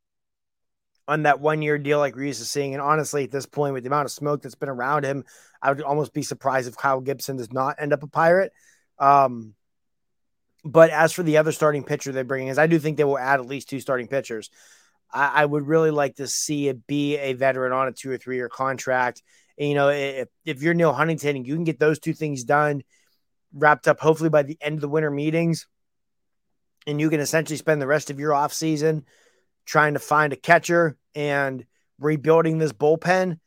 on 1.06 1.24
that 1.24 1.40
one 1.40 1.60
year 1.60 1.76
deal 1.76 1.98
like 1.98 2.16
we're 2.16 2.24
used 2.24 2.40
to 2.40 2.46
seeing. 2.46 2.72
And 2.72 2.82
honestly, 2.82 3.24
at 3.24 3.30
this 3.30 3.44
point, 3.44 3.74
with 3.74 3.82
the 3.82 3.88
amount 3.88 4.06
of 4.06 4.12
smoke 4.12 4.42
that's 4.42 4.54
been 4.54 4.70
around 4.70 5.04
him, 5.04 5.24
I 5.60 5.70
would 5.70 5.82
almost 5.82 6.14
be 6.14 6.22
surprised 6.22 6.66
if 6.66 6.76
Kyle 6.76 7.02
Gibson 7.02 7.36
does 7.36 7.52
not 7.52 7.76
end 7.78 7.92
up 7.92 8.02
a 8.02 8.06
pirate. 8.06 8.52
Um, 8.98 9.54
but 10.64 10.88
as 10.88 11.12
for 11.12 11.22
the 11.22 11.36
other 11.36 11.52
starting 11.52 11.84
pitcher 11.84 12.12
they're 12.12 12.24
bringing, 12.24 12.48
is 12.48 12.58
I 12.58 12.66
do 12.66 12.78
think 12.78 12.96
they 12.96 13.04
will 13.04 13.18
add 13.18 13.40
at 13.40 13.46
least 13.46 13.68
two 13.68 13.80
starting 13.80 14.08
pitchers. 14.08 14.48
I, 15.12 15.42
I 15.42 15.44
would 15.44 15.66
really 15.66 15.90
like 15.90 16.16
to 16.16 16.26
see 16.26 16.68
it 16.68 16.86
be 16.86 17.18
a 17.18 17.34
veteran 17.34 17.72
on 17.72 17.88
a 17.88 17.92
two 17.92 18.10
or 18.10 18.16
three 18.16 18.36
year 18.36 18.48
contract. 18.48 19.22
And, 19.58 19.68
you 19.68 19.74
know, 19.74 19.88
if, 19.88 20.28
if 20.44 20.62
you're 20.62 20.74
Neal 20.74 20.92
Huntington 20.92 21.36
and 21.36 21.46
you 21.46 21.54
can 21.54 21.64
get 21.64 21.78
those 21.78 21.98
two 21.98 22.12
things 22.12 22.44
done, 22.44 22.82
wrapped 23.52 23.86
up 23.86 24.00
hopefully 24.00 24.30
by 24.30 24.42
the 24.42 24.58
end 24.60 24.76
of 24.76 24.80
the 24.80 24.88
winter 24.88 25.10
meetings, 25.10 25.66
and 26.86 27.00
you 27.00 27.08
can 27.08 27.20
essentially 27.20 27.56
spend 27.56 27.80
the 27.80 27.86
rest 27.86 28.10
of 28.10 28.20
your 28.20 28.34
off 28.34 28.52
season 28.52 29.04
trying 29.64 29.94
to 29.94 30.00
find 30.00 30.32
a 30.32 30.36
catcher 30.36 30.96
and 31.14 31.64
rebuilding 31.98 32.58
this 32.58 32.72
bullpen, 32.72 33.38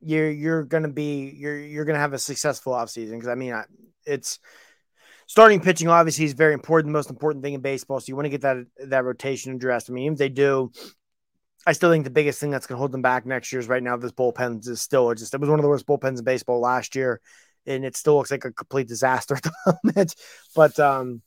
you're 0.00 0.30
you're 0.30 0.64
gonna 0.64 0.88
be 0.88 1.32
you're 1.36 1.58
you're 1.58 1.84
gonna 1.84 1.98
have 1.98 2.12
a 2.12 2.18
successful 2.18 2.72
offseason. 2.72 3.12
Because 3.12 3.28
I 3.28 3.34
mean, 3.34 3.54
it's 4.04 4.38
starting 5.26 5.60
pitching 5.60 5.88
obviously 5.88 6.24
is 6.24 6.32
very 6.32 6.54
important, 6.54 6.92
the 6.92 6.98
most 6.98 7.10
important 7.10 7.44
thing 7.44 7.54
in 7.54 7.60
baseball. 7.60 8.00
So 8.00 8.06
you 8.08 8.16
want 8.16 8.26
to 8.26 8.30
get 8.30 8.42
that 8.42 8.58
that 8.86 9.04
rotation 9.04 9.54
addressed. 9.54 9.90
I 9.90 9.92
mean, 9.92 10.12
if 10.12 10.18
they 10.18 10.28
do, 10.28 10.72
I 11.66 11.72
still 11.72 11.90
think 11.90 12.04
the 12.04 12.10
biggest 12.10 12.40
thing 12.40 12.50
that's 12.50 12.66
going 12.66 12.76
to 12.76 12.80
hold 12.80 12.92
them 12.92 13.02
back 13.02 13.24
next 13.24 13.52
year 13.52 13.60
is 13.60 13.68
right 13.68 13.82
now 13.82 13.96
this 13.96 14.12
bullpen 14.12 14.66
is 14.68 14.82
still 14.82 15.12
just 15.14 15.32
it 15.34 15.40
was 15.40 15.48
one 15.48 15.58
of 15.58 15.62
the 15.62 15.68
worst 15.68 15.86
bullpens 15.86 16.18
in 16.18 16.24
baseball 16.24 16.60
last 16.60 16.94
year, 16.94 17.20
and 17.66 17.84
it 17.84 17.96
still 17.96 18.16
looks 18.16 18.30
like 18.30 18.44
a 18.44 18.52
complete 18.52 18.88
disaster 18.88 19.34
at 19.36 19.42
the 19.42 19.78
moment. 19.84 20.14
But 20.54 20.78
um, 20.78 21.22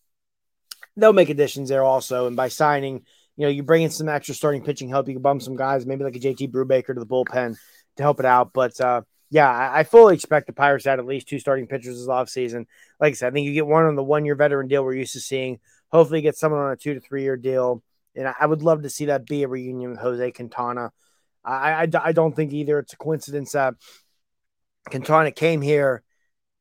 they'll 0.96 1.14
make 1.14 1.30
additions 1.30 1.70
there 1.70 1.84
also, 1.84 2.28
and 2.28 2.36
by 2.36 2.50
signing, 2.50 3.06
you 3.36 3.46
know, 3.46 3.50
you 3.50 3.64
bring 3.64 3.84
in 3.84 3.90
some 3.90 4.10
extra 4.10 4.36
starting 4.36 4.64
pitching 4.64 4.90
help, 4.90 5.08
you 5.08 5.16
can 5.16 5.22
bump 5.22 5.42
some 5.42 5.56
guys, 5.56 5.86
maybe 5.86 6.04
like 6.04 6.16
a 6.16 6.20
JT 6.20 6.52
Brubaker 6.52 6.94
to 6.94 7.00
the 7.00 7.06
bullpen 7.06 7.56
to 7.98 8.04
help 8.04 8.20
it 8.20 8.26
out. 8.26 8.52
But 8.54 8.80
uh, 8.80 9.02
yeah, 9.30 9.50
I, 9.50 9.80
I, 9.80 9.84
fully 9.84 10.16
expect 10.16 10.48
the 10.48 10.54
Pirates 10.54 10.86
to 10.86 10.92
add 10.92 11.00
at 11.00 11.06
least 11.06 11.28
two 11.28 11.40
starting 11.40 11.68
pitchers 11.68 11.98
this 12.00 12.08
offseason. 12.08 12.66
Like 13.00 13.12
I 13.12 13.14
said, 13.14 13.28
I 13.28 13.32
think 13.32 13.46
you 13.46 13.54
get 13.54 13.68
one 13.68 13.86
on 13.86 13.96
the 13.96 14.04
one 14.04 14.26
year 14.26 14.36
veteran 14.36 14.68
deal 14.68 14.84
we're 14.84 14.94
used 14.94 15.14
to 15.14 15.20
seeing, 15.20 15.60
hopefully 15.92 16.22
get 16.22 16.38
someone 16.38 16.62
on 16.62 16.72
a 16.72 16.76
two 16.76 16.94
to 16.94 17.00
three 17.00 17.24
year 17.24 17.38
deal. 17.38 17.84
And 18.18 18.34
I 18.40 18.46
would 18.46 18.64
love 18.64 18.84
to 18.84 18.90
see 18.90 19.06
that 19.06 19.26
be 19.26 19.44
a 19.44 19.48
reunion 19.48 19.92
with 19.92 20.00
Jose 20.00 20.32
Quintana. 20.32 20.92
I, 21.46 21.84
I, 21.84 21.88
I 22.04 22.12
don't 22.12 22.36
think 22.36 22.52
either 22.52 22.80
it's 22.80 22.94
a 22.94 22.98
coincidence 22.98 23.52
that 23.52 23.76
Quintana 24.90 25.32
came 25.32 25.62
here, 25.62 26.04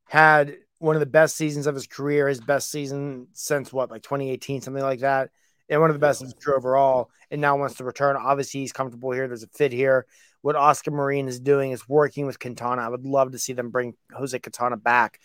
had 0.05 0.57
one 0.79 0.95
of 0.95 1.01
the 1.01 1.07
best 1.07 1.37
seasons 1.37 1.67
of 1.67 1.75
his 1.75 1.87
career, 1.87 2.29
his 2.29 2.41
best 2.41 2.71
season 2.71 3.29
since 3.33 3.73
what, 3.73 3.91
like 3.91 4.03
2018, 4.03 4.61
something 4.61 4.83
like 4.83 5.01
that, 5.01 5.31
and 5.69 5.81
one 5.81 5.91
of 5.91 5.95
the 5.95 6.01
best 6.01 6.23
career 6.41 6.57
overall, 6.57 7.11
and 7.31 7.41
now 7.41 7.57
wants 7.57 7.77
to 7.77 7.85
return. 7.85 8.17
Obviously, 8.17 8.61
he's 8.61 8.73
comfortable 8.73 9.11
here. 9.13 9.27
There's 9.27 9.43
a 9.43 9.49
fit 9.49 9.73
here. 9.73 10.07
What 10.43 10.57
Oscar 10.57 10.91
Marin 10.91 11.27
is 11.27 11.41
doing 11.41 11.73
is 11.73 11.89
working 11.89 12.27
with 12.27 12.39
Quintana. 12.39 12.83
I 12.83 12.89
would 12.89 13.05
love 13.05 13.33
to 13.33 13.39
see 13.39 13.55
them 13.55 13.71
bring 13.71 13.95
Jose 14.13 14.39
Quintana 14.39 14.77
back 14.77 15.19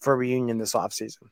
for 0.00 0.14
a 0.14 0.16
reunion 0.16 0.58
this 0.58 0.72
offseason 0.72 1.28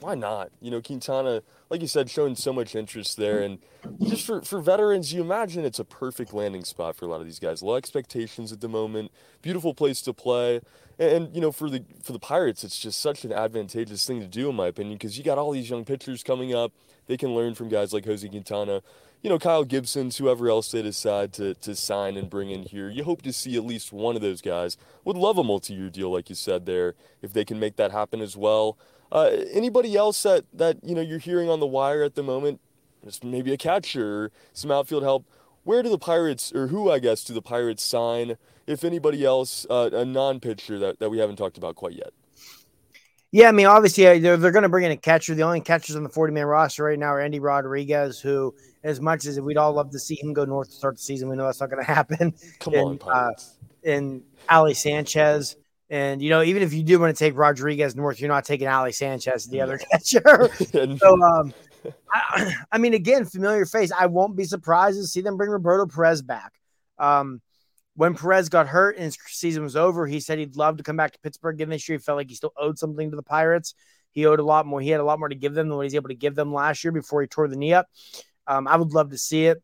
why 0.00 0.14
not? 0.14 0.50
You 0.60 0.70
know, 0.70 0.80
Quintana, 0.80 1.42
like 1.68 1.80
you 1.80 1.86
said, 1.86 2.10
showing 2.10 2.34
so 2.34 2.52
much 2.52 2.74
interest 2.74 3.16
there. 3.16 3.40
And 3.40 3.58
just 4.02 4.26
for, 4.26 4.42
for 4.42 4.60
veterans, 4.60 5.12
you 5.12 5.20
imagine 5.20 5.64
it's 5.64 5.78
a 5.78 5.84
perfect 5.84 6.32
landing 6.32 6.64
spot 6.64 6.96
for 6.96 7.04
a 7.04 7.08
lot 7.08 7.20
of 7.20 7.26
these 7.26 7.38
guys. 7.38 7.62
Low 7.62 7.76
expectations 7.76 8.50
at 8.52 8.60
the 8.60 8.68
moment, 8.68 9.12
beautiful 9.42 9.74
place 9.74 10.00
to 10.02 10.12
play. 10.12 10.60
And, 10.98 11.10
and 11.10 11.34
you 11.34 11.40
know, 11.40 11.52
for 11.52 11.68
the 11.70 11.84
for 12.02 12.12
the 12.12 12.18
Pirates, 12.18 12.64
it's 12.64 12.78
just 12.78 13.00
such 13.00 13.24
an 13.24 13.32
advantageous 13.32 14.06
thing 14.06 14.20
to 14.20 14.26
do, 14.26 14.50
in 14.50 14.56
my 14.56 14.68
opinion, 14.68 14.96
because 14.96 15.18
you 15.18 15.24
got 15.24 15.38
all 15.38 15.52
these 15.52 15.70
young 15.70 15.84
pitchers 15.84 16.22
coming 16.22 16.54
up. 16.54 16.72
They 17.06 17.16
can 17.16 17.34
learn 17.34 17.54
from 17.54 17.68
guys 17.68 17.92
like 17.92 18.04
Jose 18.06 18.26
Quintana. 18.26 18.82
You 19.22 19.28
know, 19.28 19.38
Kyle 19.38 19.64
Gibson's, 19.64 20.16
whoever 20.16 20.48
else 20.48 20.70
they 20.70 20.80
decide 20.80 21.34
to, 21.34 21.52
to 21.54 21.74
sign 21.74 22.16
and 22.16 22.30
bring 22.30 22.50
in 22.50 22.62
here. 22.62 22.88
You 22.88 23.04
hope 23.04 23.20
to 23.22 23.34
see 23.34 23.54
at 23.56 23.66
least 23.66 23.92
one 23.92 24.16
of 24.16 24.22
those 24.22 24.40
guys. 24.40 24.78
Would 25.04 25.16
love 25.16 25.36
a 25.36 25.44
multi 25.44 25.74
year 25.74 25.90
deal, 25.90 26.10
like 26.10 26.30
you 26.30 26.34
said 26.34 26.64
there, 26.64 26.94
if 27.20 27.34
they 27.34 27.44
can 27.44 27.60
make 27.60 27.76
that 27.76 27.92
happen 27.92 28.22
as 28.22 28.34
well. 28.34 28.78
Uh, 29.12 29.30
anybody 29.52 29.96
else 29.96 30.22
that, 30.22 30.44
that 30.52 30.78
you 30.84 30.94
know 30.94 31.00
you're 31.00 31.18
hearing 31.18 31.48
on 31.48 31.60
the 31.60 31.66
wire 31.66 32.02
at 32.02 32.14
the 32.14 32.22
moment, 32.22 32.60
just 33.04 33.24
maybe 33.24 33.52
a 33.52 33.56
catcher, 33.56 34.24
or 34.24 34.32
some 34.52 34.70
outfield 34.70 35.02
help. 35.02 35.24
Where 35.64 35.82
do 35.82 35.90
the 35.90 35.98
Pirates, 35.98 36.52
or 36.52 36.68
who 36.68 36.90
I 36.90 36.98
guess, 36.98 37.24
do 37.24 37.34
the 37.34 37.42
Pirates 37.42 37.84
sign? 37.84 38.36
If 38.66 38.84
anybody 38.84 39.24
else, 39.24 39.66
uh, 39.68 39.90
a 39.92 40.04
non-pitcher 40.04 40.78
that, 40.78 41.00
that 41.00 41.10
we 41.10 41.18
haven't 41.18 41.36
talked 41.36 41.58
about 41.58 41.74
quite 41.74 41.94
yet. 41.94 42.10
Yeah, 43.32 43.48
I 43.48 43.52
mean, 43.52 43.66
obviously 43.66 44.06
uh, 44.06 44.18
they're, 44.18 44.36
they're 44.36 44.50
going 44.50 44.64
to 44.64 44.68
bring 44.68 44.84
in 44.84 44.92
a 44.92 44.96
catcher. 44.96 45.34
The 45.34 45.42
only 45.42 45.60
catchers 45.60 45.94
on 45.94 46.02
the 46.02 46.08
40 46.08 46.32
man 46.32 46.46
roster 46.46 46.84
right 46.84 46.98
now 46.98 47.08
are 47.08 47.20
Endy 47.20 47.38
Rodriguez, 47.38 48.20
who, 48.20 48.54
as 48.82 49.00
much 49.00 49.24
as 49.24 49.40
we'd 49.40 49.56
all 49.56 49.72
love 49.72 49.90
to 49.90 49.98
see 49.98 50.20
him 50.20 50.32
go 50.32 50.44
north 50.44 50.68
to 50.68 50.74
start 50.74 50.96
the 50.96 51.02
season, 51.02 51.28
we 51.28 51.36
know 51.36 51.46
that's 51.46 51.60
not 51.60 51.70
going 51.70 51.84
to 51.84 51.92
happen. 51.92 52.34
Come 52.58 52.74
and, 52.74 52.88
on, 52.88 52.98
Pirates. 52.98 53.56
Uh, 53.62 53.88
and 53.90 54.22
Ali 54.48 54.74
Sanchez. 54.74 55.56
And 55.90 56.22
you 56.22 56.30
know, 56.30 56.42
even 56.42 56.62
if 56.62 56.72
you 56.72 56.84
do 56.84 57.00
want 57.00 57.14
to 57.14 57.18
take 57.18 57.36
Rodriguez 57.36 57.96
north, 57.96 58.20
you're 58.20 58.28
not 58.28 58.44
taking 58.44 58.68
Ali 58.68 58.92
Sanchez, 58.92 59.46
the 59.46 59.60
other 59.60 59.76
catcher. 59.76 60.48
so, 60.98 61.22
um, 61.22 61.52
I, 62.12 62.54
I, 62.72 62.78
mean, 62.78 62.94
again, 62.94 63.24
familiar 63.24 63.66
face. 63.66 63.90
I 63.96 64.06
won't 64.06 64.36
be 64.36 64.44
surprised 64.44 64.98
to 64.98 65.06
see 65.06 65.20
them 65.20 65.36
bring 65.36 65.50
Roberto 65.50 65.86
Perez 65.86 66.22
back. 66.22 66.52
Um, 66.98 67.42
when 67.96 68.14
Perez 68.14 68.48
got 68.48 68.68
hurt 68.68 68.96
and 68.96 69.04
his 69.04 69.18
season 69.26 69.64
was 69.64 69.74
over, 69.74 70.06
he 70.06 70.20
said 70.20 70.38
he'd 70.38 70.56
love 70.56 70.76
to 70.76 70.82
come 70.84 70.96
back 70.96 71.12
to 71.12 71.18
Pittsburgh 71.18 71.56
again 71.56 71.70
this 71.70 71.88
year. 71.88 71.98
He 71.98 72.02
felt 72.02 72.16
like 72.16 72.28
he 72.28 72.36
still 72.36 72.52
owed 72.56 72.78
something 72.78 73.10
to 73.10 73.16
the 73.16 73.22
Pirates. 73.22 73.74
He 74.12 74.26
owed 74.26 74.40
a 74.40 74.44
lot 74.44 74.66
more. 74.66 74.80
He 74.80 74.90
had 74.90 75.00
a 75.00 75.04
lot 75.04 75.18
more 75.18 75.28
to 75.28 75.34
give 75.34 75.54
them 75.54 75.68
than 75.68 75.76
what 75.76 75.84
he's 75.84 75.94
able 75.94 76.08
to 76.08 76.14
give 76.14 76.34
them 76.34 76.52
last 76.52 76.84
year 76.84 76.92
before 76.92 77.20
he 77.20 77.26
tore 77.26 77.48
the 77.48 77.56
knee 77.56 77.74
up. 77.74 77.88
Um, 78.46 78.68
I 78.68 78.76
would 78.76 78.92
love 78.92 79.10
to 79.10 79.18
see 79.18 79.46
it. 79.46 79.62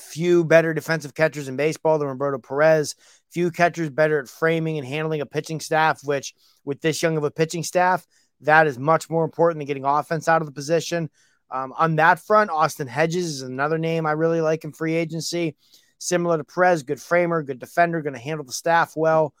Few 0.00 0.44
better 0.44 0.74
defensive 0.74 1.14
catchers 1.14 1.48
in 1.48 1.56
baseball 1.56 1.98
than 1.98 2.08
Roberto 2.08 2.38
Perez 2.38 2.94
few 3.30 3.50
catchers 3.50 3.90
better 3.90 4.18
at 4.20 4.28
framing 4.28 4.78
and 4.78 4.86
handling 4.86 5.20
a 5.20 5.26
pitching 5.26 5.60
staff, 5.60 6.00
which 6.04 6.34
with 6.64 6.80
this 6.80 7.02
young 7.02 7.16
of 7.16 7.24
a 7.24 7.30
pitching 7.30 7.62
staff, 7.62 8.06
that 8.42 8.66
is 8.66 8.78
much 8.78 9.08
more 9.08 9.24
important 9.24 9.58
than 9.60 9.66
getting 9.66 9.84
offense 9.84 10.28
out 10.28 10.42
of 10.42 10.46
the 10.46 10.52
position. 10.52 11.10
Um, 11.50 11.72
on 11.76 11.96
that 11.96 12.20
front, 12.20 12.50
Austin 12.50 12.86
Hedges 12.86 13.26
is 13.26 13.42
another 13.42 13.78
name 13.78 14.06
I 14.06 14.12
really 14.12 14.40
like 14.40 14.64
in 14.64 14.72
free 14.72 14.94
agency. 14.94 15.56
Similar 15.98 16.38
to 16.38 16.44
Perez, 16.44 16.82
good 16.82 17.00
framer, 17.00 17.42
good 17.42 17.58
defender, 17.58 18.00
going 18.02 18.14
to 18.14 18.20
handle 18.20 18.44
the 18.44 18.52
staff 18.52 18.94
well. 18.96 19.34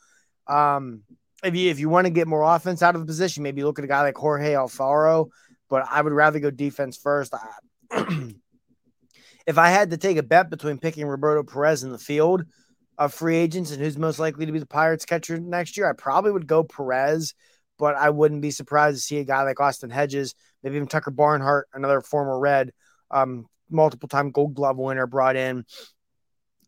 Um, 0.46 1.02
if 1.42 1.54
you 1.56 1.70
if 1.70 1.78
you 1.78 1.88
want 1.88 2.06
to 2.06 2.10
get 2.10 2.28
more 2.28 2.42
offense 2.42 2.82
out 2.82 2.94
of 2.94 3.00
the 3.00 3.06
position, 3.06 3.42
maybe 3.42 3.64
look 3.64 3.78
at 3.78 3.84
a 3.84 3.88
guy 3.88 4.02
like 4.02 4.16
Jorge 4.16 4.52
Alfaro, 4.52 5.30
but 5.70 5.86
I 5.88 6.02
would 6.02 6.12
rather 6.12 6.38
go 6.38 6.50
defense 6.50 6.98
first. 6.98 7.32
if 9.50 9.58
I 9.58 9.70
had 9.70 9.90
to 9.90 9.96
take 9.96 10.16
a 10.16 10.22
bet 10.22 10.48
between 10.48 10.78
picking 10.78 11.04
Roberto 11.06 11.42
Perez 11.42 11.82
in 11.82 11.90
the 11.90 11.98
field 11.98 12.44
of 12.96 13.12
free 13.12 13.36
agents 13.36 13.72
and 13.72 13.82
who's 13.82 13.98
most 13.98 14.20
likely 14.20 14.46
to 14.46 14.52
be 14.52 14.60
the 14.60 14.66
Pirates 14.66 15.04
catcher 15.04 15.40
next 15.40 15.76
year, 15.76 15.90
I 15.90 15.92
probably 15.92 16.30
would 16.30 16.46
go 16.46 16.62
Perez, 16.62 17.34
but 17.76 17.96
I 17.96 18.10
wouldn't 18.10 18.42
be 18.42 18.52
surprised 18.52 18.96
to 18.96 19.02
see 19.02 19.18
a 19.18 19.24
guy 19.24 19.42
like 19.42 19.58
Austin 19.58 19.90
Hedges, 19.90 20.36
maybe 20.62 20.76
even 20.76 20.86
Tucker 20.86 21.10
Barnhart, 21.10 21.66
another 21.74 22.00
former 22.00 22.38
Red, 22.38 22.70
um, 23.10 23.46
multiple 23.68 24.08
time 24.08 24.30
gold 24.30 24.54
glove 24.54 24.76
winner 24.76 25.08
brought 25.08 25.34
in. 25.34 25.64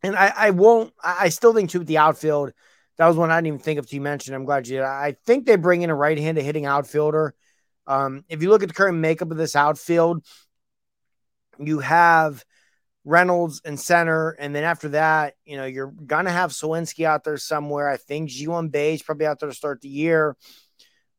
And 0.03 0.17
I, 0.17 0.33
I 0.35 0.49
won't, 0.49 0.91
I 1.01 1.29
still 1.29 1.53
think 1.53 1.69
too 1.69 1.79
with 1.79 1.87
the 1.87 1.99
outfield, 1.99 2.51
that 2.97 3.07
was 3.07 3.15
one 3.15 3.31
I 3.31 3.37
didn't 3.37 3.47
even 3.47 3.59
think 3.59 3.79
of 3.79 3.93
you 3.93 4.01
mentioned. 4.01 4.35
I'm 4.35 4.43
glad 4.43 4.67
you 4.67 4.79
did. 4.79 4.83
I 4.83 5.15
think 5.25 5.45
they 5.45 5.55
bring 5.55 5.83
in 5.83 5.89
a 5.89 5.95
right 5.95 6.19
handed 6.19 6.43
hitting 6.43 6.65
outfielder. 6.65 7.33
Um, 7.87 8.25
if 8.27 8.41
you 8.41 8.49
look 8.49 8.61
at 8.61 8.67
the 8.67 8.75
current 8.75 8.97
makeup 8.97 9.31
of 9.31 9.37
this 9.37 9.55
outfield, 9.55 10.25
you 11.57 11.79
have 11.79 12.43
Reynolds 13.05 13.61
and 13.65 13.79
center. 13.79 14.31
And 14.31 14.55
then 14.55 14.63
after 14.63 14.89
that, 14.89 15.35
you 15.45 15.57
know, 15.57 15.65
you're 15.65 15.91
going 15.91 16.25
to 16.25 16.31
have 16.31 16.51
Suwinski 16.51 17.05
out 17.05 17.23
there 17.23 17.37
somewhere. 17.37 17.89
I 17.89 17.97
think 17.97 18.29
Ji-hwan 18.29 18.69
Bae 18.69 18.93
is 18.93 19.03
probably 19.03 19.25
out 19.25 19.39
there 19.39 19.49
to 19.49 19.55
start 19.55 19.81
the 19.81 19.89
year. 19.89 20.35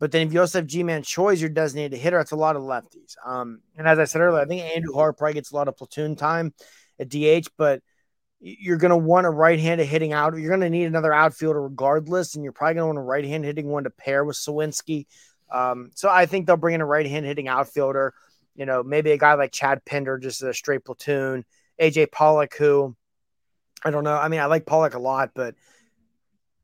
But 0.00 0.12
then 0.12 0.26
if 0.26 0.32
you 0.32 0.40
also 0.40 0.58
have 0.58 0.66
Ji-Man 0.66 1.02
Choi 1.02 1.32
Choi's 1.32 1.40
your 1.40 1.50
designated 1.50 1.98
hitter, 1.98 2.18
that's 2.18 2.32
a 2.32 2.36
lot 2.36 2.56
of 2.56 2.62
lefties. 2.62 3.14
Um, 3.24 3.60
and 3.76 3.86
as 3.86 3.98
I 3.98 4.04
said 4.04 4.20
earlier, 4.20 4.40
I 4.40 4.46
think 4.46 4.62
Andujar 4.62 5.16
probably 5.16 5.34
gets 5.34 5.52
a 5.52 5.56
lot 5.56 5.68
of 5.68 5.76
platoon 5.76 6.16
time 6.16 6.52
at 6.98 7.08
DH, 7.08 7.48
but 7.56 7.80
you're 8.40 8.76
going 8.76 8.90
to 8.90 8.96
want 8.96 9.26
a 9.26 9.30
right-handed 9.30 9.86
hitting 9.86 10.12
out. 10.12 10.36
You're 10.36 10.50
going 10.50 10.60
to 10.60 10.70
need 10.70 10.84
another 10.84 11.12
outfielder 11.12 11.62
regardless, 11.62 12.34
and 12.34 12.44
you're 12.44 12.52
probably 12.52 12.74
going 12.74 12.82
to 12.82 12.86
want 12.86 12.98
a 12.98 13.02
right-hand 13.02 13.44
hitting 13.44 13.68
one 13.68 13.84
to 13.84 13.90
pair 13.90 14.24
with 14.24 14.36
Suwinski. 14.36 15.06
Um, 15.50 15.90
so 15.94 16.10
I 16.10 16.26
think 16.26 16.46
they'll 16.46 16.56
bring 16.56 16.74
in 16.74 16.80
a 16.80 16.86
right-hand 16.86 17.24
hitting 17.24 17.48
outfielder. 17.48 18.12
You 18.54 18.66
know, 18.66 18.82
maybe 18.82 19.12
a 19.12 19.18
guy 19.18 19.34
like 19.34 19.52
Chad 19.52 19.84
Pinder, 19.84 20.18
just 20.18 20.42
a 20.42 20.52
straight 20.52 20.84
platoon, 20.84 21.44
AJ 21.80 22.12
Pollock, 22.12 22.54
who 22.56 22.96
I 23.84 23.90
don't 23.90 24.04
know. 24.04 24.16
I 24.16 24.28
mean, 24.28 24.40
I 24.40 24.46
like 24.46 24.66
Pollock 24.66 24.94
a 24.94 24.98
lot, 24.98 25.30
but 25.34 25.54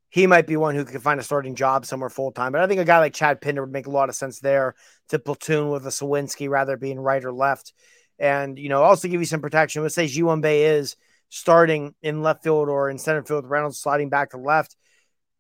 he 0.09 0.27
might 0.27 0.47
be 0.47 0.57
one 0.57 0.75
who 0.75 0.85
could 0.85 1.03
find 1.03 1.21
a 1.21 1.23
starting 1.25 1.55
job 1.55 1.87
somewhere 1.87 2.11
full 2.11 2.33
time. 2.33 2.53
But 2.53 2.63
I 2.63 2.67
think 2.67 2.81
a 2.81 2.85
guy 2.85 2.99
like 2.99 3.15
Chad 3.15 3.41
Pinder 3.41 3.63
would 3.63 3.73
make 3.73 3.87
a 3.87 3.91
lot 3.91 4.09
of 4.09 4.17
sense 4.17 4.41
there 4.41 4.75
to 5.11 5.19
platoon 5.19 5.69
with 5.69 5.87
a 5.87 5.91
Suwinski 5.91 6.49
rather 6.49 6.77
being 6.77 6.99
right 6.99 7.25
or 7.25 7.33
left. 7.33 7.73
And, 8.19 8.59
you 8.59 8.69
know, 8.69 8.83
also 8.83 9.09
give 9.09 9.21
you 9.21 9.27
some 9.27 9.41
protection. 9.41 9.83
Let's 9.83 9.95
say 9.95 10.07
Ji-hwan 10.07 10.43
is 10.45 10.97
starting 11.29 11.95
in 12.03 12.23
left 12.23 12.43
field 12.43 12.69
or 12.69 12.91
in 12.91 12.99
center 12.99 13.23
field, 13.23 13.49
Reynolds 13.49 13.79
sliding 13.79 14.09
back 14.09 14.31
to 14.31 14.37
left, 14.37 14.77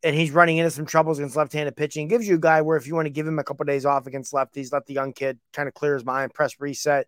and 0.04 0.14
he's 0.14 0.30
running 0.30 0.56
into 0.56 0.70
some 0.70 0.86
troubles 0.86 1.18
against 1.18 1.36
left 1.36 1.52
handed 1.52 1.76
pitching. 1.76 2.08
Gives 2.08 2.28
you 2.28 2.36
a 2.36 2.38
guy 2.38 2.62
where 2.62 2.76
if 2.76 2.86
you 2.86 2.94
want 2.94 3.06
to 3.06 3.10
give 3.10 3.26
him 3.26 3.38
a 3.38 3.44
couple 3.44 3.64
of 3.64 3.68
days 3.68 3.84
off 3.84 4.06
against 4.06 4.32
lefties, 4.32 4.72
let 4.72 4.86
the 4.86 4.94
young 4.94 5.12
kid 5.12 5.38
kind 5.52 5.68
of 5.68 5.74
clear 5.74 5.94
his 5.94 6.04
mind, 6.04 6.32
press 6.32 6.60
reset, 6.60 7.06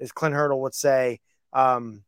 as 0.00 0.12
Clint 0.12 0.34
Hurdle 0.34 0.60
would 0.62 0.74
say. 0.74 1.20
Um, 1.54 2.02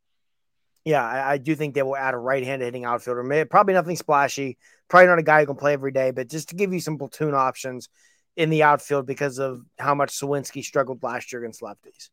yeah, 0.85 1.05
I, 1.05 1.33
I, 1.33 1.39
do 1.39 1.55
think 1.55 1.75
they 1.75 1.83
will 1.83 1.97
add 1.97 2.15
a 2.15 2.19
right-handed 2.19 2.65
hitting 2.65 2.85
outfielder. 2.85 3.23
Maybe, 3.23 3.49
probably 3.49 3.75
nothing 3.75 3.97
splashy. 3.97 4.59
Probably 4.89 5.07
not 5.07 5.19
a 5.19 5.23
guy 5.23 5.41
who 5.41 5.47
can 5.47 5.57
play 5.57 5.73
every 5.73 5.93
day, 5.93 6.11
but 6.11 6.29
just 6.29 6.51
to 6.51 6.57
give 6.57 6.73
you 6.73 6.81
some 6.81 6.99
platoon 6.99 7.35
options 7.35 7.89
in 8.37 8.51
the 8.51 8.63
outfield 8.63 9.07
because 9.07 9.39
of 9.39 9.63
how 9.79 9.95
much 9.95 10.11
Suwinski 10.11 10.63
struggled 10.63 11.03
last 11.03 11.33
year 11.33 11.43
against 11.43 11.61
lefties. 11.61 12.11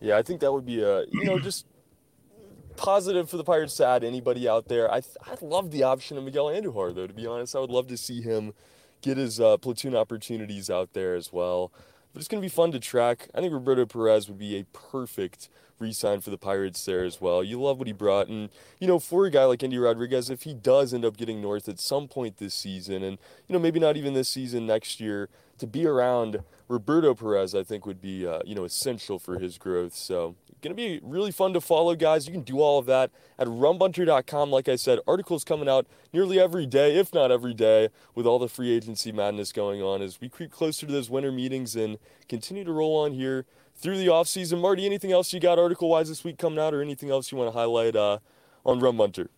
Yeah, 0.00 0.16
I 0.16 0.22
think 0.22 0.40
that 0.40 0.52
would 0.52 0.66
be 0.66 0.82
a 0.82 1.04
you 1.12 1.24
know 1.24 1.38
just 1.38 1.66
positive 2.76 3.30
for 3.30 3.36
the 3.36 3.44
Pirates 3.44 3.76
to 3.76 3.86
add 3.86 4.02
anybody 4.02 4.48
out 4.48 4.68
there. 4.68 4.90
I 4.92 5.02
I 5.24 5.36
love 5.40 5.70
the 5.70 5.82
option 5.82 6.18
of 6.18 6.24
Miguel 6.24 6.46
Andujar 6.46 6.94
though. 6.94 7.06
To 7.06 7.14
be 7.14 7.26
honest, 7.26 7.54
I 7.54 7.60
would 7.60 7.70
love 7.70 7.86
to 7.88 7.96
see 7.96 8.20
him 8.20 8.52
get 9.02 9.16
his 9.16 9.40
uh, 9.40 9.56
platoon 9.58 9.94
opportunities 9.94 10.70
out 10.70 10.92
there 10.92 11.14
as 11.14 11.32
well. 11.32 11.72
But 12.12 12.20
it's 12.20 12.28
going 12.28 12.40
to 12.40 12.44
be 12.44 12.48
fun 12.48 12.72
to 12.72 12.80
track. 12.80 13.28
I 13.34 13.40
think 13.40 13.52
Roberto 13.52 13.84
Perez 13.84 14.28
would 14.28 14.38
be 14.38 14.56
a 14.56 14.64
perfect 14.72 15.48
re-sign 15.78 16.20
for 16.20 16.30
the 16.30 16.38
Pirates 16.38 16.84
there 16.84 17.04
as 17.04 17.20
well. 17.20 17.42
You 17.42 17.60
love 17.60 17.78
what 17.78 17.86
he 17.86 17.92
brought, 17.92 18.28
and 18.28 18.50
you 18.78 18.86
know, 18.86 18.98
for 18.98 19.26
a 19.26 19.30
guy 19.30 19.44
like 19.44 19.62
Endy 19.62 19.78
Rodriguez, 19.78 20.30
if 20.30 20.42
he 20.42 20.54
does 20.54 20.92
end 20.94 21.04
up 21.04 21.16
getting 21.16 21.40
north 21.40 21.68
at 21.68 21.78
some 21.78 22.08
point 22.08 22.38
this 22.38 22.54
season, 22.54 23.02
and 23.02 23.18
you 23.46 23.52
know, 23.52 23.58
maybe 23.58 23.80
not 23.80 23.96
even 23.96 24.14
this 24.14 24.28
season, 24.28 24.66
next 24.66 25.00
year, 25.00 25.28
to 25.58 25.66
be 25.66 25.86
around 25.86 26.40
Roberto 26.68 27.14
Perez, 27.14 27.54
I 27.54 27.62
think 27.62 27.86
would 27.86 28.00
be 28.00 28.26
uh, 28.26 28.40
you 28.44 28.54
know 28.54 28.64
essential 28.64 29.18
for 29.18 29.38
his 29.38 29.58
growth. 29.58 29.94
So 29.94 30.36
to 30.62 30.74
be 30.74 31.00
really 31.02 31.30
fun 31.30 31.52
to 31.52 31.60
follow, 31.60 31.94
guys. 31.94 32.26
You 32.26 32.32
can 32.32 32.42
do 32.42 32.60
all 32.60 32.78
of 32.78 32.86
that 32.86 33.10
at 33.38 33.46
rumbunter.com. 33.46 34.50
Like 34.50 34.68
I 34.68 34.76
said, 34.76 34.98
articles 35.06 35.44
coming 35.44 35.68
out 35.68 35.86
nearly 36.12 36.40
every 36.40 36.66
day, 36.66 36.96
if 36.96 37.14
not 37.14 37.30
every 37.30 37.54
day, 37.54 37.88
with 38.14 38.26
all 38.26 38.38
the 38.38 38.48
free 38.48 38.74
agency 38.74 39.12
madness 39.12 39.52
going 39.52 39.82
on 39.82 40.02
as 40.02 40.20
we 40.20 40.28
creep 40.28 40.50
closer 40.50 40.86
to 40.86 40.92
those 40.92 41.10
winter 41.10 41.32
meetings 41.32 41.76
and 41.76 41.98
continue 42.28 42.64
to 42.64 42.72
roll 42.72 42.96
on 42.96 43.12
here 43.12 43.46
through 43.76 43.98
the 43.98 44.06
offseason. 44.06 44.60
Marty, 44.60 44.86
anything 44.86 45.12
else 45.12 45.32
you 45.32 45.40
got 45.40 45.58
article 45.58 45.88
wise 45.88 46.08
this 46.08 46.24
week 46.24 46.38
coming 46.38 46.58
out, 46.58 46.74
or 46.74 46.82
anything 46.82 47.10
else 47.10 47.30
you 47.30 47.38
want 47.38 47.52
to 47.52 47.58
highlight 47.58 47.94
uh, 47.96 48.18
on 48.64 48.80
Rumbunter? 48.80 49.28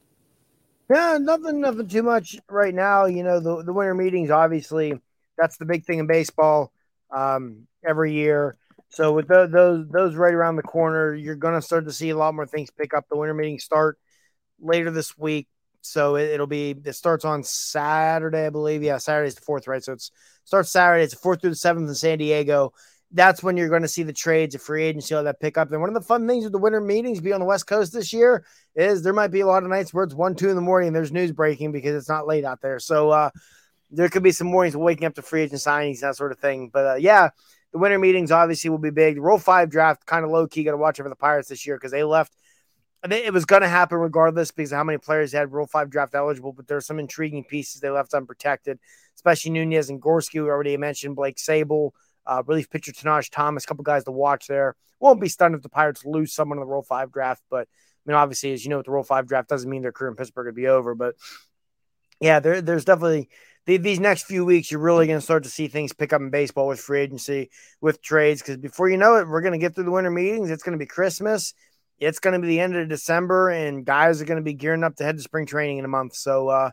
Yeah, 0.91 1.19
nothing, 1.21 1.61
nothing 1.61 1.87
too 1.89 2.03
much 2.03 2.39
right 2.49 2.75
now. 2.75 3.05
You 3.05 3.23
know, 3.23 3.41
the 3.41 3.63
the 3.63 3.73
winter 3.73 3.95
meetings, 3.95 4.31
obviously, 4.31 4.95
that's 5.37 5.59
the 5.59 5.67
big 5.67 5.85
thing 5.85 5.99
in 5.99 6.07
baseball. 6.07 6.73
Um, 7.11 7.67
every 7.87 8.13
year, 8.13 8.57
So 8.91 9.13
with 9.13 9.29
the, 9.29 9.47
those 9.47 9.87
those 9.89 10.15
right 10.15 10.33
around 10.33 10.57
the 10.57 10.63
corner, 10.63 11.15
you're 11.15 11.37
going 11.37 11.55
to 11.55 11.63
start 11.63 11.85
to 11.87 11.93
see 11.93 12.11
a 12.11 12.17
lot 12.17 12.35
more 12.35 12.47
things 12.47 12.71
pick 12.71 12.95
up. 12.95 13.07
The 13.09 13.17
winter 13.17 13.35
meetings 13.35 13.65
start 13.65 13.99
later 14.61 14.91
this 14.91 15.17
week, 15.19 15.47
so 15.83 16.17
it, 16.17 16.39
will 16.41 16.47
be 16.47 16.75
it 16.85 16.95
starts 16.95 17.25
on 17.25 17.45
Saturday, 17.45 18.47
I 18.47 18.51
believe. 18.51 18.83
Yeah, 18.83 18.99
Saturday's 18.99 19.35
the 19.35 19.43
fourth, 19.43 19.69
right? 19.69 19.85
So 19.85 19.93
it's 19.93 20.11
starts 20.45 20.71
Saturday. 20.71 21.05
It's 21.05 21.15
the 21.15 21.21
fourth 21.21 21.43
through 21.43 21.51
the 21.51 21.57
seventh 21.57 21.89
in 21.89 21.95
San 21.95 22.19
Diego. 22.19 22.73
That's 23.11 23.43
when 23.43 23.57
you're 23.57 23.71
going 23.71 23.83
to 23.83 23.89
see 23.89 24.03
the 24.03 24.13
trades, 24.13 24.53
the 24.53 24.59
free 24.59 24.85
agency, 24.85 25.15
all 25.15 25.25
that 25.25 25.41
pick 25.41 25.57
up. 25.57 25.73
And 25.73 25.81
one 25.81 25.89
of 25.89 25.95
the 25.95 26.07
fun 26.07 26.29
things 26.29 26.45
with 26.45 26.53
the 26.53 26.59
winter 26.59 26.81
meetings 26.81 27.21
be 27.21 27.33
on 27.33 27.41
the 27.41 27.47
West 27.47 27.67
Coast 27.67 27.93
this 27.93 28.13
year 28.13 28.45
is 28.75 29.03
there 29.03 29.15
might 29.15 29.29
be 29.29 29.41
a 29.41 29.47
lot 29.47 29.63
of 29.63 29.71
nights 29.71 29.95
where 29.95 30.05
it's 30.05 30.15
one, 30.15 30.35
two 30.35 30.51
in 30.51 30.57
the 30.57 30.63
morning. 30.63 30.93
there's 30.93 31.11
news 31.11 31.33
breaking 31.33 31.73
because 31.73 31.95
it's 31.95 32.09
not 32.09 32.27
late 32.27 32.45
out 32.45 32.61
there. 32.61 32.79
So 32.79 33.11
uh, 33.11 33.31
there 33.91 34.09
could 34.09 34.23
be 34.23 34.33
some 34.33 34.49
mornings 34.49 34.77
waking 34.77 35.07
up 35.07 35.15
to 35.15 35.23
free 35.23 35.43
agent 35.43 35.61
signings, 35.61 36.01
that 36.01 36.17
sort 36.17 36.33
of 36.33 36.39
thing. 36.39 36.71
But 36.73 36.87
uh, 36.87 36.95
yeah, 36.97 37.31
the 37.73 37.79
winter 37.79 37.99
meetings 37.99 38.31
obviously 38.31 38.71
will 38.71 38.79
be 38.79 38.91
big. 38.91 39.17
The 39.17 39.21
Rule 39.21 39.39
Five 39.39 39.71
draft 39.71 40.07
kind 40.07 40.25
of 40.25 40.31
low 40.31 40.47
key. 40.47 40.65
Got 40.65 40.73
to 40.73 40.77
watch 40.77 41.01
over 41.01 41.09
the 41.09 41.17
Pirates 41.17 41.49
this 41.49 41.67
year 41.67 41.77
because 41.77 41.93
they 41.93 42.05
left. 42.05 42.35
It 43.09 43.33
was 43.33 43.45
going 43.45 43.63
to 43.63 43.69
happen 43.69 43.99
regardless 43.99 44.51
because 44.51 44.73
how 44.73 44.83
many 44.83 44.99
players 44.99 45.33
had 45.33 45.53
Rule 45.53 45.67
Five 45.67 45.91
draft 45.91 46.15
eligible. 46.15 46.53
But 46.53 46.67
there's 46.67 46.87
some 46.87 46.99
intriguing 46.99 47.45
pieces 47.45 47.81
they 47.81 47.91
left 47.91 48.15
unprotected, 48.15 48.79
especially 49.15 49.53
Nunez 49.53 49.91
and 49.91 50.03
Gorski. 50.03 50.43
We 50.43 50.51
already 50.51 50.77
mentioned 50.77 51.17
Blake 51.17 51.37
Sabol, 51.37 51.93
uh, 52.29 52.43
relief 52.47 52.71
pitcher 52.71 52.93
Tahnaj 52.93 53.31
Thomas, 53.31 53.65
a 53.65 53.67
couple 53.67 53.83
guys 53.83 54.05
to 54.05 54.13
watch 54.13 54.47
there. 54.47 54.77
Won't 55.01 55.21
be 55.21 55.29
stunned 55.29 55.55
if 55.55 55.63
the 55.63 55.69
Pirates 55.69 56.05
lose 56.05 56.33
someone 56.33 56.59
in 56.59 56.61
the 56.61 56.67
Rule 56.67 56.83
Five 56.83 57.11
draft, 57.11 57.43
but 57.51 57.69
I 57.69 58.11
mean, 58.11 58.17
obviously, 58.17 58.53
as 58.53 58.65
you 58.65 58.71
know, 58.71 58.79
with 58.79 58.87
the 58.87 58.93
Rule 58.93 59.03
Five 59.03 59.27
draft 59.27 59.49
doesn't 59.49 59.69
mean 59.69 59.83
their 59.83 59.93
career 59.93 60.11
in 60.11 60.17
Pittsburgh 60.17 60.47
would 60.47 60.55
be 60.55 60.69
over. 60.69 60.95
But 60.95 61.15
yeah, 62.21 62.41
there, 62.41 62.61
there's 62.61 62.85
definitely 62.85 63.29
these 63.77 64.01
next 64.01 64.25
few 64.25 64.47
weeks, 64.47 64.71
you're 64.71 64.81
really 64.81 65.07
going 65.07 65.19
to 65.19 65.25
start 65.25 65.45
to 65.45 65.51
see 65.51 65.69
things 65.69 65.93
pick 65.93 66.15
up 66.15 66.23
in 66.23 66.31
baseball 66.31 66.67
with 66.69 66.81
free 66.81 67.01
agency, 67.01 67.51
with 67.83 68.01
trades. 68.01 68.41
Because 68.41 68.57
before 68.57 68.89
you 68.89 68.97
know 68.97 69.17
it, 69.17 69.29
we're 69.29 69.43
going 69.43 69.53
to 69.53 69.59
get 69.59 69.75
through 69.75 69.85
the 69.85 69.91
winter 69.91 70.11
meetings. 70.11 70.51
It's 70.51 70.63
going 70.63 70.73
to 70.73 70.83
be 70.83 70.87
Christmas. 70.87 71.53
It's 71.99 72.19
going 72.19 72.33
to 72.33 72.41
be 72.41 72.49
the 72.49 72.61
end 72.61 72.77
of 72.77 72.89
December, 72.89 73.51
and 73.51 73.85
guys 73.85 74.23
are 74.23 74.25
going 74.25 74.39
to 74.39 74.43
be 74.43 74.55
gearing 74.55 74.85
up 74.85 74.97
to 74.97 75.05
head 75.05 75.17
to 75.17 75.23
spring 75.23 75.47
training 75.47 75.79
in 75.79 75.85
a 75.85 75.89
month. 75.89 76.15
So, 76.15 76.49
uh, 76.49 76.71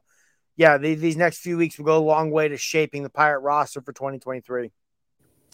yeah, 0.55 0.77
these, 0.77 1.01
these 1.01 1.17
next 1.17 1.39
few 1.39 1.57
weeks 1.57 1.77
will 1.77 1.85
go 1.85 1.97
a 1.97 1.99
long 1.99 2.31
way 2.31 2.47
to 2.47 2.57
shaping 2.57 3.03
the 3.03 3.09
Pirate 3.09 3.39
roster 3.39 3.81
for 3.81 3.91
2023 3.91 4.71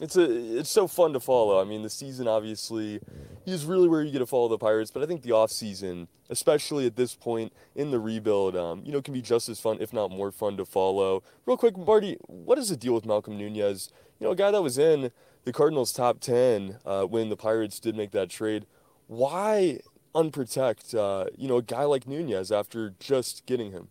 it's 0.01 0.17
a 0.17 0.57
it's 0.59 0.69
so 0.69 0.87
fun 0.87 1.13
to 1.13 1.19
follow. 1.19 1.61
I 1.61 1.63
mean, 1.63 1.83
the 1.83 1.89
season 1.89 2.27
obviously 2.27 2.99
is 3.45 3.65
really 3.65 3.87
where 3.87 4.01
you 4.01 4.11
get 4.11 4.19
to 4.19 4.25
follow 4.25 4.47
the 4.47 4.57
Pirates, 4.57 4.89
but 4.89 5.03
I 5.03 5.05
think 5.05 5.21
the 5.21 5.31
off 5.31 5.51
season, 5.51 6.07
especially 6.29 6.87
at 6.87 6.95
this 6.95 7.15
point 7.15 7.53
in 7.75 7.91
the 7.91 7.99
rebuild, 7.99 8.55
um, 8.55 8.81
you 8.83 8.91
know, 8.91 9.01
can 9.01 9.13
be 9.13 9.21
just 9.21 9.47
as 9.47 9.59
fun, 9.59 9.77
if 9.79 9.93
not 9.93 10.09
more 10.11 10.31
fun, 10.31 10.57
to 10.57 10.65
follow. 10.65 11.23
Real 11.45 11.55
quick, 11.55 11.77
Marty, 11.77 12.17
what 12.25 12.57
is 12.57 12.69
the 12.69 12.75
deal 12.75 12.93
with 12.93 13.05
Malcolm 13.05 13.37
Nunez? 13.37 13.91
You 14.19 14.25
know, 14.25 14.31
a 14.31 14.35
guy 14.35 14.51
that 14.51 14.63
was 14.63 14.77
in 14.77 15.11
the 15.45 15.53
Cardinals' 15.53 15.93
top 15.93 16.19
ten 16.19 16.79
uh, 16.83 17.03
when 17.03 17.29
the 17.29 17.37
Pirates 17.37 17.79
did 17.79 17.95
make 17.95 18.11
that 18.11 18.29
trade. 18.29 18.65
Why 19.05 19.81
unprotect, 20.15 20.95
uh, 20.95 21.29
you 21.37 21.47
know, 21.47 21.57
a 21.57 21.61
guy 21.63 21.83
like 21.83 22.07
Nunez 22.07 22.51
after 22.51 22.95
just 22.99 23.45
getting 23.45 23.71
him? 23.71 23.89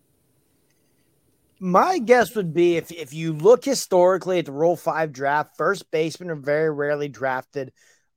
My 1.62 1.98
guess 1.98 2.34
would 2.34 2.54
be 2.54 2.78
if, 2.78 2.90
if 2.90 3.12
you 3.12 3.34
look 3.34 3.64
historically 3.64 4.38
at 4.38 4.46
the 4.46 4.52
Rule 4.52 4.76
5 4.76 5.12
draft, 5.12 5.58
first 5.58 5.90
basemen 5.90 6.30
are 6.30 6.36
very 6.36 6.70
rarely 6.70 7.08
drafted. 7.08 7.70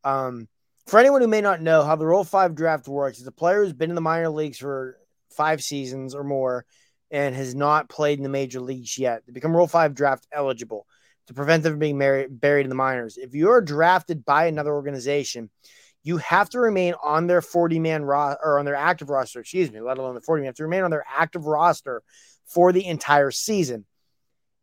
Um, 0.05 0.47
for 0.87 0.97
anyone 0.97 1.21
who 1.21 1.27
may 1.27 1.41
not 1.41 1.61
know 1.61 1.83
how 1.83 1.97
the 1.97 2.05
Rule 2.05 2.23
5 2.23 2.55
draft 2.55 2.87
works, 2.87 3.19
is 3.19 3.27
a 3.27 3.33
player 3.33 3.63
who's 3.63 3.73
been 3.73 3.91
in 3.91 3.95
the 3.95 4.01
minor 4.01 4.29
leagues 4.29 4.57
for 4.57 4.97
five 5.29 5.61
seasons 5.61 6.15
or 6.15 6.23
more 6.23 6.65
and 7.11 7.35
has 7.35 7.53
not 7.53 7.89
played 7.89 8.17
in 8.17 8.23
the 8.23 8.29
major 8.29 8.61
leagues 8.61 8.97
yet. 8.97 9.23
Become 9.31 9.55
Rule 9.55 9.67
5 9.67 9.93
draft 9.93 10.25
eligible 10.31 10.87
to 11.27 11.33
prevent 11.33 11.63
them 11.63 11.73
from 11.73 11.79
being 11.79 11.97
buried 11.97 12.65
in 12.65 12.69
the 12.69 12.75
minors. 12.75 13.17
If 13.17 13.35
you're 13.35 13.61
drafted 13.61 14.23
by 14.23 14.45
another 14.45 14.73
organization, 14.73 15.49
you 16.03 16.17
have 16.17 16.49
to 16.49 16.59
remain 16.59 16.95
on 17.03 17.27
their 17.27 17.41
40 17.41 17.79
man 17.79 18.03
roster 18.03 18.39
or 18.43 18.59
on 18.59 18.65
their 18.65 18.75
active 18.75 19.09
roster, 19.09 19.39
excuse 19.41 19.71
me, 19.71 19.81
let 19.81 19.97
alone 19.97 20.15
the 20.15 20.21
40 20.21 20.41
man. 20.41 20.45
You 20.45 20.49
have 20.49 20.55
to 20.55 20.63
remain 20.63 20.83
on 20.83 20.91
their 20.91 21.05
active 21.09 21.45
roster 21.45 22.03
for 22.45 22.71
the 22.71 22.85
entire 22.85 23.31
season. 23.31 23.85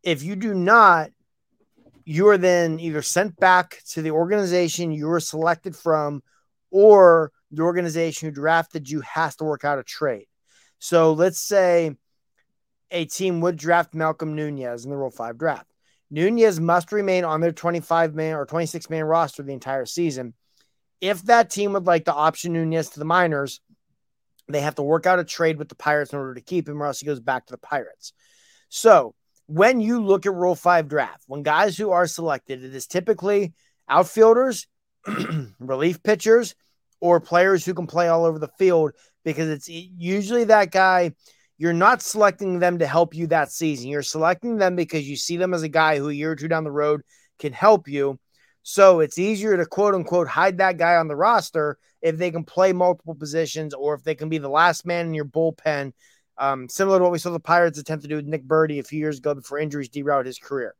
If 0.02 0.22
you 0.22 0.36
do 0.36 0.54
not, 0.54 1.10
you 2.04 2.28
are 2.28 2.38
then 2.38 2.80
either 2.80 3.02
sent 3.02 3.36
back 3.36 3.82
to 3.90 4.02
the 4.02 4.10
organization 4.10 4.92
you 4.92 5.06
were 5.06 5.20
selected 5.20 5.76
from, 5.76 6.22
or 6.70 7.32
the 7.50 7.62
organization 7.62 8.28
who 8.28 8.34
drafted 8.34 8.88
you 8.88 9.00
has 9.00 9.36
to 9.36 9.44
work 9.44 9.64
out 9.64 9.78
a 9.78 9.82
trade. 9.82 10.26
So 10.78 11.12
let's 11.12 11.40
say 11.40 11.96
a 12.90 13.04
team 13.04 13.40
would 13.40 13.56
draft 13.56 13.94
Malcolm 13.94 14.34
Nunez 14.34 14.84
in 14.84 14.90
the 14.90 14.96
Rule 14.96 15.10
5 15.10 15.38
draft. 15.38 15.66
Nunez 16.10 16.58
must 16.58 16.90
remain 16.90 17.24
on 17.24 17.40
their 17.40 17.52
25 17.52 18.14
man 18.14 18.34
or 18.34 18.46
26 18.46 18.90
man 18.90 19.04
roster 19.04 19.42
the 19.42 19.52
entire 19.52 19.86
season. 19.86 20.34
If 21.00 21.22
that 21.22 21.50
team 21.50 21.72
would 21.72 21.86
like 21.86 22.06
to 22.06 22.14
option 22.14 22.52
Nunez 22.52 22.90
to 22.90 22.98
the 22.98 23.04
minors, 23.04 23.60
they 24.50 24.60
have 24.60 24.76
to 24.76 24.82
work 24.82 25.06
out 25.06 25.18
a 25.18 25.24
trade 25.24 25.58
with 25.58 25.68
the 25.68 25.74
Pirates 25.74 26.12
in 26.12 26.18
order 26.18 26.34
to 26.34 26.40
keep 26.40 26.68
him, 26.68 26.82
or 26.82 26.86
else 26.86 27.00
he 27.00 27.06
goes 27.06 27.20
back 27.20 27.46
to 27.46 27.52
the 27.52 27.58
Pirates. 27.58 28.12
So 28.68 29.14
when 29.46 29.80
you 29.80 30.02
look 30.02 30.26
at 30.26 30.34
Rule 30.34 30.54
5 30.54 30.88
draft, 30.88 31.24
when 31.26 31.42
guys 31.42 31.76
who 31.76 31.90
are 31.90 32.06
selected, 32.06 32.62
it 32.62 32.74
is 32.74 32.86
typically 32.86 33.52
outfielders, 33.88 34.66
relief 35.58 36.02
pitchers, 36.02 36.54
or 37.00 37.20
players 37.20 37.64
who 37.64 37.74
can 37.74 37.86
play 37.86 38.08
all 38.08 38.24
over 38.24 38.38
the 38.38 38.50
field 38.58 38.92
because 39.24 39.48
it's 39.48 39.68
usually 39.68 40.44
that 40.44 40.70
guy. 40.70 41.12
You're 41.58 41.72
not 41.72 42.00
selecting 42.00 42.58
them 42.58 42.78
to 42.78 42.86
help 42.86 43.14
you 43.14 43.26
that 43.26 43.52
season. 43.52 43.88
You're 43.88 44.02
selecting 44.02 44.56
them 44.56 44.76
because 44.76 45.06
you 45.08 45.16
see 45.16 45.36
them 45.36 45.52
as 45.52 45.62
a 45.62 45.68
guy 45.68 45.98
who 45.98 46.08
a 46.08 46.12
year 46.12 46.30
or 46.30 46.36
two 46.36 46.48
down 46.48 46.64
the 46.64 46.70
road 46.70 47.02
can 47.38 47.52
help 47.52 47.86
you. 47.86 48.18
So 48.62 49.00
it's 49.00 49.18
easier 49.18 49.56
to 49.56 49.66
quote 49.66 49.94
unquote 49.94 50.28
hide 50.28 50.58
that 50.58 50.78
guy 50.78 50.96
on 50.96 51.08
the 51.08 51.16
roster 51.16 51.78
if 52.02 52.16
they 52.16 52.30
can 52.30 52.44
play 52.44 52.72
multiple 52.72 53.14
positions 53.14 53.74
or 53.74 53.94
if 53.94 54.02
they 54.02 54.14
can 54.14 54.28
be 54.28 54.38
the 54.38 54.48
last 54.48 54.86
man 54.86 55.06
in 55.06 55.14
your 55.14 55.24
bullpen. 55.24 55.92
Um, 56.38 56.68
similar 56.68 56.98
to 56.98 57.02
what 57.02 57.12
we 57.12 57.18
saw 57.18 57.30
the 57.30 57.40
Pirates 57.40 57.78
attempt 57.78 58.02
to 58.02 58.08
do 58.08 58.16
with 58.16 58.26
Nick 58.26 58.44
Burdi 58.44 58.78
a 58.78 58.82
few 58.82 58.98
years 58.98 59.18
ago 59.18 59.34
before 59.34 59.58
injuries 59.58 59.90
derailed 59.90 60.26
his 60.26 60.38
career. 60.38 60.74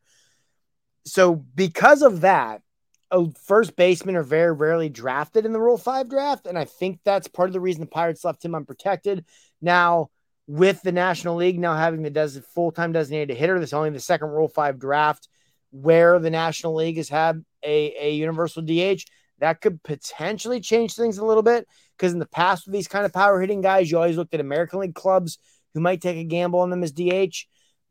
So 1.04 1.34
because 1.34 2.02
of 2.02 2.22
that, 2.22 2.62
a 3.10 3.30
first 3.44 3.76
baseman 3.76 4.16
are 4.16 4.22
very 4.22 4.52
rarely 4.52 4.88
drafted 4.88 5.44
in 5.44 5.52
the 5.52 5.60
Rule 5.60 5.76
5 5.76 6.08
draft. 6.08 6.46
And 6.46 6.58
I 6.58 6.64
think 6.64 7.00
that's 7.04 7.28
part 7.28 7.48
of 7.48 7.52
the 7.52 7.60
reason 7.60 7.80
the 7.80 7.86
Pirates 7.86 8.24
left 8.24 8.44
him 8.44 8.54
unprotected. 8.54 9.24
Now, 9.60 10.10
with 10.46 10.82
the 10.82 10.92
National 10.92 11.36
League 11.36 11.58
now 11.58 11.76
having 11.76 12.02
the 12.02 12.10
des- 12.10 12.40
full 12.54 12.72
time 12.72 12.92
designated 12.92 13.36
hitter, 13.36 13.58
this 13.58 13.70
is 13.70 13.74
only 13.74 13.90
the 13.90 14.00
second 14.00 14.28
Rule 14.28 14.48
5 14.48 14.78
draft 14.78 15.28
where 15.70 16.18
the 16.18 16.30
National 16.30 16.74
League 16.74 16.96
has 16.96 17.08
had 17.08 17.44
a, 17.62 17.94
a 18.00 18.14
universal 18.14 18.62
DH, 18.62 19.04
that 19.40 19.60
could 19.60 19.82
potentially 19.82 20.60
change 20.60 20.94
things 20.94 21.18
a 21.18 21.24
little 21.24 21.42
bit. 21.42 21.66
Because 21.96 22.12
in 22.12 22.18
the 22.18 22.26
past, 22.26 22.66
with 22.66 22.72
these 22.72 22.88
kind 22.88 23.04
of 23.04 23.12
power 23.12 23.40
hitting 23.40 23.60
guys, 23.60 23.90
you 23.90 23.98
always 23.98 24.16
looked 24.16 24.34
at 24.34 24.40
American 24.40 24.80
League 24.80 24.94
clubs 24.94 25.38
who 25.74 25.80
might 25.80 26.00
take 26.00 26.16
a 26.16 26.24
gamble 26.24 26.60
on 26.60 26.70
them 26.70 26.82
as 26.82 26.92
DH. 26.92 27.46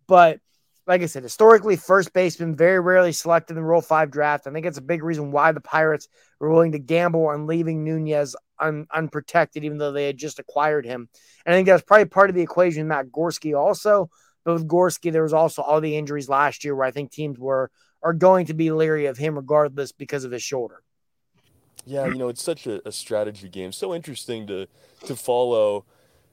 But 0.08 0.40
like 0.88 1.04
I 1.04 1.06
said, 1.06 1.22
historically, 1.22 1.76
first 1.76 2.14
baseman 2.14 2.56
very 2.56 2.80
rarely 2.80 3.12
selected 3.12 3.52
in 3.52 3.58
the 3.58 3.64
Rule 3.64 3.82
5 3.82 4.10
draft. 4.10 4.48
I 4.48 4.52
think 4.52 4.66
it's 4.66 4.80
a 4.80 4.82
big 4.82 5.04
reason 5.04 5.32
why 5.32 5.52
the 5.52 5.62
Pirates 5.62 6.08
were 6.40 6.50
willing 6.50 6.72
to 6.72 6.80
gamble 6.80 7.28
on 7.28 7.46
leaving 7.46 7.84
Nunez 7.84 8.36
un- 8.58 8.88
unprotected, 8.92 9.64
even 9.64 9.78
though 9.78 9.92
they 9.92 10.08
had 10.08 10.18
just 10.18 10.40
acquired 10.40 10.86
him. 10.86 11.08
And 11.46 11.54
I 11.54 11.58
think 11.58 11.68
that's 11.68 11.84
probably 11.84 12.06
part 12.06 12.32
of 12.32 12.36
the 12.36 12.42
equation, 12.42 12.88
Matt 12.88 13.12
Gorski 13.12 13.56
also. 13.56 14.10
But 14.44 14.54
with 14.54 14.68
Gorski, 14.68 15.12
there 15.12 15.22
was 15.22 15.34
also 15.34 15.62
all 15.62 15.80
the 15.80 15.96
injuries 15.96 16.28
last 16.28 16.64
year 16.64 16.76
where 16.76 16.88
I 16.88 16.92
think 16.92 17.12
teams 17.12 17.38
were 17.38 17.70
are 18.02 18.14
going 18.14 18.48
to 18.48 18.54
be 18.54 18.72
leery 18.72 19.08
of 19.08 19.18
him 19.18 19.36
regardless 19.36 19.92
because 19.92 20.24
of 20.24 20.32
his 20.32 20.42
shoulder. 20.42 20.82
Yeah, 21.86 22.06
you 22.08 22.16
know, 22.16 22.30
it's 22.30 22.44
such 22.44 22.68
a, 22.68 22.88
a 22.88 22.92
strategy 22.92 23.50
game. 23.50 23.72
So 23.72 23.94
interesting 23.94 24.48
to 24.48 24.68
to 25.06 25.16
follow. 25.16 25.86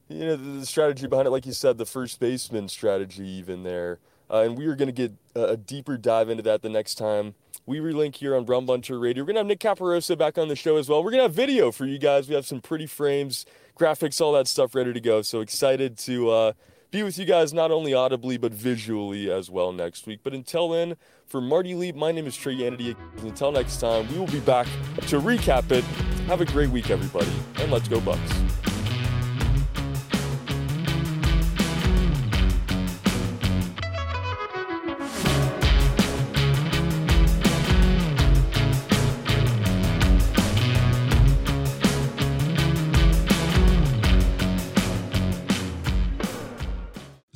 You 0.08 0.20
know, 0.20 0.36
the, 0.36 0.60
the, 0.60 0.66
strategy 0.66 1.08
behind 1.08 1.26
it, 1.26 1.32
like 1.32 1.46
you 1.46 1.52
said, 1.52 1.78
the 1.78 1.86
first 1.86 2.20
baseman 2.20 2.68
strategy, 2.68 3.26
even 3.26 3.64
there. 3.64 3.98
Uh, 4.30 4.42
and 4.42 4.56
we 4.56 4.66
are 4.66 4.76
going 4.76 4.86
to 4.86 4.92
get 4.92 5.12
a, 5.34 5.54
a, 5.54 5.56
deeper 5.56 5.96
dive 5.96 6.28
into 6.28 6.44
that 6.44 6.62
the 6.62 6.68
next 6.68 6.94
time 6.94 7.34
we 7.66 7.78
relink 7.78 8.14
here 8.14 8.36
on 8.36 8.46
Rum 8.46 8.66
Bunter 8.66 8.98
Radio. 8.98 9.22
We're 9.22 9.26
going 9.26 9.34
to 9.34 9.40
have 9.40 9.46
Nick 9.46 9.58
Caparosa 9.58 10.16
back 10.16 10.38
on 10.38 10.48
the 10.48 10.56
show 10.56 10.76
as 10.76 10.88
well. 10.88 11.02
We're 11.02 11.10
going 11.10 11.20
to 11.20 11.24
have 11.24 11.34
video 11.34 11.72
for 11.72 11.84
you 11.84 11.98
guys. 11.98 12.28
We 12.28 12.36
have 12.36 12.46
some 12.46 12.60
pretty 12.60 12.86
frames, 12.86 13.44
graphics, 13.78 14.20
all 14.20 14.32
that 14.32 14.46
stuff 14.46 14.74
ready 14.74 14.92
to 14.92 15.00
go. 15.00 15.22
So 15.22 15.40
excited 15.40 15.98
to 15.98 16.30
uh, 16.30 16.52
be 16.96 17.02
with 17.02 17.18
you 17.18 17.26
guys 17.26 17.52
not 17.52 17.70
only 17.70 17.92
audibly 17.92 18.38
but 18.38 18.52
visually 18.52 19.30
as 19.30 19.50
well 19.50 19.70
next 19.70 20.06
week. 20.06 20.20
But 20.22 20.32
until 20.32 20.70
then, 20.70 20.96
for 21.26 21.42
Marty 21.42 21.74
Leap, 21.74 21.94
my 21.94 22.10
name 22.10 22.26
is 22.26 22.34
Trey 22.34 22.56
Yanity. 22.56 22.96
Until 23.18 23.52
next 23.52 23.80
time, 23.80 24.08
we 24.10 24.18
will 24.18 24.26
be 24.28 24.40
back 24.40 24.66
to 25.08 25.20
recap 25.20 25.70
it. 25.70 25.84
Have 26.26 26.40
a 26.40 26.46
great 26.46 26.70
week, 26.70 26.88
everybody, 26.88 27.30
and 27.60 27.70
let's 27.70 27.86
go 27.86 28.00
Bucs. 28.00 28.75